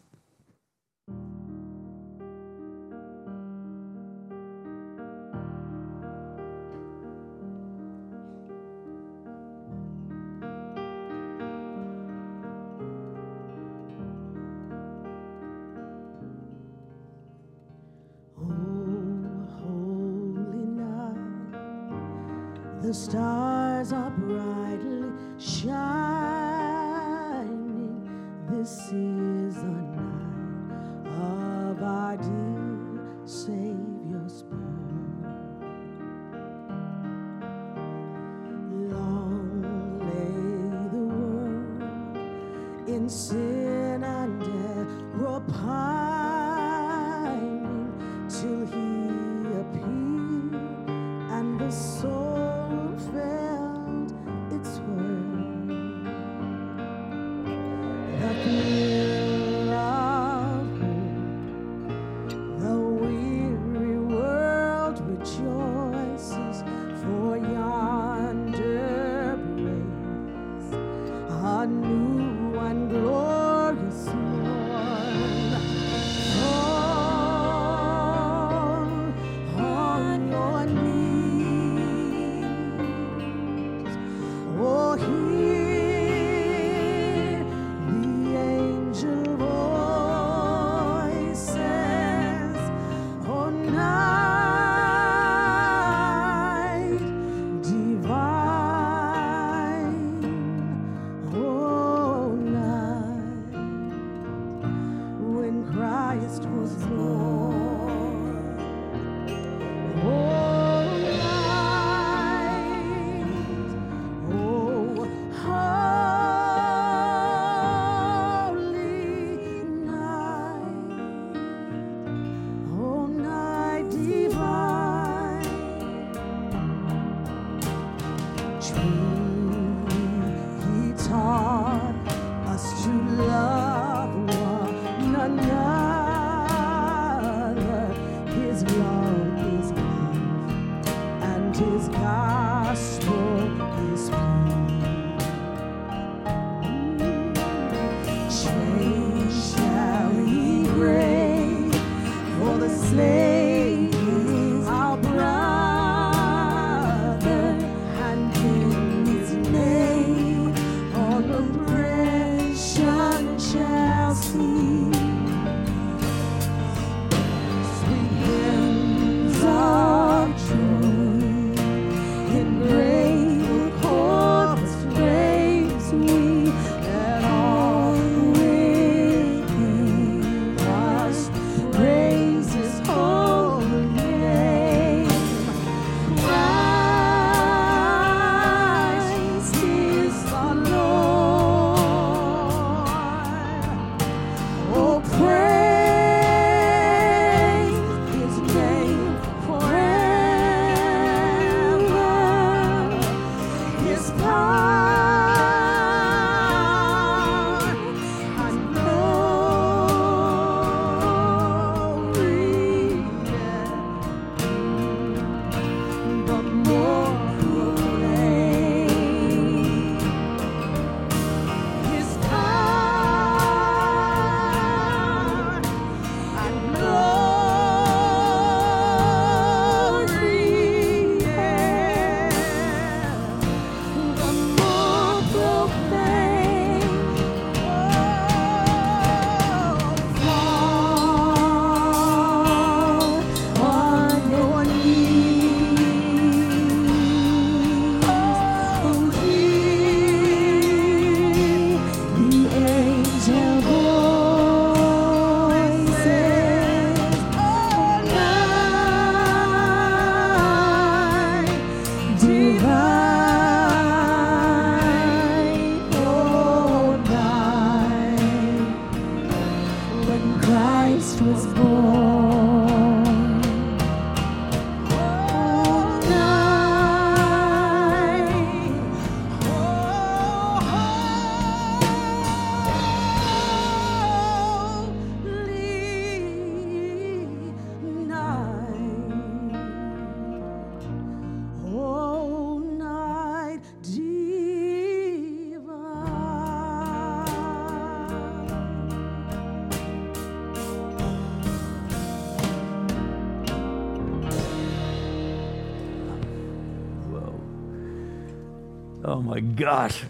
Gosh. 309.65 310.03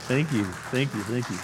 Thank 0.00 0.30
you. 0.34 0.44
Thank 0.44 0.92
you. 0.94 1.00
Thank 1.04 1.30
you. 1.30 1.38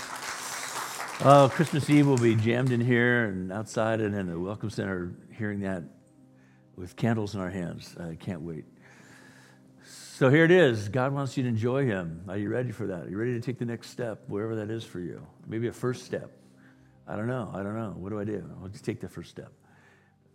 Oh, 1.26 1.48
Christmas 1.50 1.88
Eve 1.88 2.06
will 2.06 2.18
be 2.18 2.34
jammed 2.34 2.72
in 2.72 2.80
here 2.82 3.24
and 3.24 3.50
outside 3.50 4.02
and 4.02 4.14
in 4.14 4.26
the 4.26 4.38
Welcome 4.38 4.68
Center, 4.68 5.14
hearing 5.32 5.60
that 5.60 5.82
with 6.76 6.94
candles 6.94 7.34
in 7.34 7.40
our 7.40 7.48
hands. 7.48 7.96
I 7.98 8.16
can't 8.16 8.42
wait. 8.42 8.66
So 9.86 10.28
here 10.28 10.44
it 10.44 10.50
is. 10.50 10.90
God 10.90 11.14
wants 11.14 11.38
you 11.38 11.44
to 11.44 11.48
enjoy 11.48 11.86
Him. 11.86 12.22
Are 12.28 12.36
you 12.36 12.50
ready 12.50 12.70
for 12.70 12.86
that? 12.88 13.06
Are 13.06 13.08
you 13.08 13.16
ready 13.16 13.32
to 13.32 13.40
take 13.40 13.58
the 13.58 13.64
next 13.64 13.88
step, 13.88 14.22
wherever 14.26 14.54
that 14.56 14.68
is 14.70 14.84
for 14.84 15.00
you? 15.00 15.26
Maybe 15.46 15.68
a 15.68 15.72
first 15.72 16.04
step. 16.04 16.32
I 17.08 17.16
don't 17.16 17.28
know. 17.28 17.50
I 17.54 17.62
don't 17.62 17.76
know. 17.76 17.94
What 17.96 18.10
do 18.10 18.20
I 18.20 18.24
do? 18.24 18.44
I'll 18.60 18.68
just 18.68 18.84
take 18.84 19.00
the 19.00 19.08
first 19.08 19.30
step. 19.30 19.52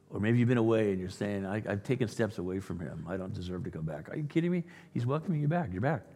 Or 0.09 0.19
maybe 0.19 0.39
you've 0.39 0.49
been 0.49 0.57
away 0.57 0.89
and 0.89 0.99
you're 0.99 1.09
saying, 1.09 1.45
I, 1.45 1.59
have 1.59 1.83
taken 1.83 2.07
steps 2.07 2.39
away 2.39 2.59
from 2.59 2.79
Him. 2.79 3.05
I 3.07 3.17
don't 3.17 3.35
deserve 3.35 3.65
to 3.65 3.69
come 3.69 3.85
back. 3.85 4.09
Are 4.09 4.17
you 4.17 4.23
kidding 4.23 4.49
me? 4.49 4.63
He's 4.95 5.05
welcoming 5.05 5.41
you 5.41 5.47
back. 5.47 5.69
You're 5.71 5.81
back. 5.81 6.07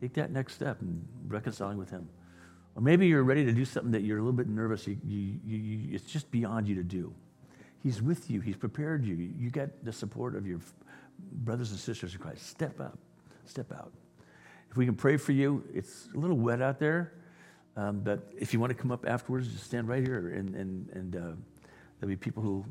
Take 0.00 0.14
that 0.14 0.30
next 0.30 0.54
step 0.54 0.80
and 0.80 1.06
reconciling 1.26 1.78
with 1.78 1.90
Him. 1.90 2.08
Or 2.76 2.82
maybe 2.82 3.06
you're 3.06 3.24
ready 3.24 3.44
to 3.44 3.52
do 3.52 3.64
something 3.64 3.90
that 3.92 4.02
you're 4.02 4.18
a 4.18 4.20
little 4.20 4.32
bit 4.36 4.48
nervous. 4.48 4.86
You, 4.86 4.98
you, 5.04 5.36
you, 5.44 5.94
it's 5.94 6.04
just 6.04 6.30
beyond 6.30 6.68
you 6.68 6.76
to 6.76 6.84
do. 6.84 7.12
He's 7.82 8.00
with 8.02 8.30
you. 8.30 8.40
He's 8.40 8.56
prepared 8.56 9.04
you. 9.04 9.14
You 9.16 9.50
get 9.50 9.84
the 9.84 9.92
support 9.92 10.36
of 10.36 10.46
your 10.46 10.60
brothers 11.18 11.70
and 11.70 11.80
sisters 11.80 12.14
in 12.14 12.20
Christ. 12.20 12.46
Step 12.46 12.80
up. 12.80 12.98
Step 13.46 13.72
out. 13.72 13.92
If 14.70 14.76
we 14.76 14.84
can 14.84 14.94
pray 14.94 15.16
for 15.16 15.32
you, 15.32 15.64
it's 15.74 16.08
a 16.14 16.18
little 16.18 16.36
wet 16.36 16.60
out 16.60 16.78
there. 16.78 17.14
Um, 17.76 18.00
but 18.00 18.30
if 18.36 18.52
you 18.52 18.60
want 18.60 18.70
to 18.70 18.74
come 18.74 18.90
up 18.90 19.06
afterwards, 19.06 19.48
just 19.48 19.64
stand 19.64 19.88
right 19.88 20.02
here, 20.02 20.30
and, 20.30 20.54
and, 20.54 20.88
and 20.90 21.16
uh, 21.16 21.18
there'll 21.98 22.08
be 22.08 22.16
people 22.16 22.42
who 22.42 22.64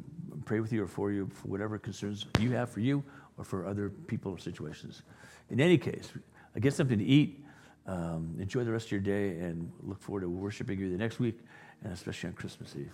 pray 0.46 0.60
with 0.60 0.72
you 0.74 0.84
or 0.84 0.88
for 0.88 1.12
you 1.12 1.30
for 1.34 1.48
whatever 1.48 1.78
concerns 1.78 2.26
you 2.40 2.52
have 2.52 2.70
for 2.70 2.82
you 2.82 3.04
or 3.38 3.44
for 3.44 3.66
other 3.66 3.90
people 3.90 4.34
or 4.34 4.38
situations. 4.38 5.04
In 5.50 5.62
any 5.62 5.78
case, 5.78 6.12
get 6.60 6.74
something 6.74 7.00
to 7.00 7.06
eat, 7.06 7.44
um, 7.86 8.36
enjoy 8.40 8.64
the 8.64 8.72
rest 8.72 8.88
of 8.88 8.92
your 8.92 9.02
day, 9.02 9.40
and 9.40 9.72
look 9.84 10.02
forward 10.02 10.22
to 10.22 10.30
worshiping 10.30 10.80
you 10.80 10.92
the 10.92 10.98
next 10.98 11.20
week, 11.20 11.40
and 11.84 11.94
especially 11.94 12.30
on 12.30 12.34
Christmas 12.34 12.76
Eve, 12.76 12.94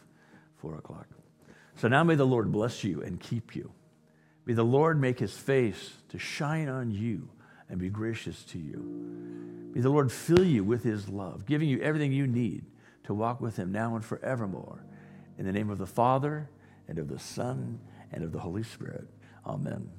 4 0.58 0.76
o'clock. 0.76 1.08
So 1.76 1.88
now 1.88 2.04
may 2.04 2.16
the 2.16 2.26
Lord 2.26 2.52
bless 2.52 2.84
you 2.84 3.02
and 3.02 3.20
keep 3.20 3.56
you. 3.56 3.72
May 4.46 4.54
the 4.54 4.64
Lord 4.64 5.00
make 5.00 5.20
his 5.20 5.36
face 5.36 5.94
to 6.10 6.20
shine 6.20 6.68
on 6.68 6.92
you 6.92 7.30
and 7.70 7.80
be 7.80 7.90
gracious 7.90 8.44
to 8.44 8.60
you. 8.60 9.72
May 9.74 9.82
the 9.82 9.90
Lord 9.90 10.12
fill 10.12 10.44
you 10.44 10.64
with 10.64 10.84
his 10.84 11.10
love, 11.10 11.46
giving 11.46 11.70
you 11.70 11.82
everything 11.82 12.12
you 12.12 12.28
need 12.28 12.66
to 13.06 13.14
walk 13.14 13.42
with 13.42 13.58
him 13.58 13.72
now 13.72 13.96
and 13.96 14.04
forevermore. 14.04 14.86
In 15.38 15.46
the 15.46 15.52
name 15.52 15.70
of 15.70 15.78
the 15.80 15.88
Father, 15.88 16.50
and 16.88 17.00
of 17.00 17.08
the 17.08 17.20
Son, 17.20 17.80
and 18.12 18.24
of 18.24 18.32
the 18.32 18.40
Holy 18.40 18.64
Spirit. 18.64 19.08
Amen. 19.46 19.90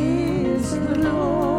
Is 0.00 0.72
the 0.72 0.94
Lord. 0.96 1.49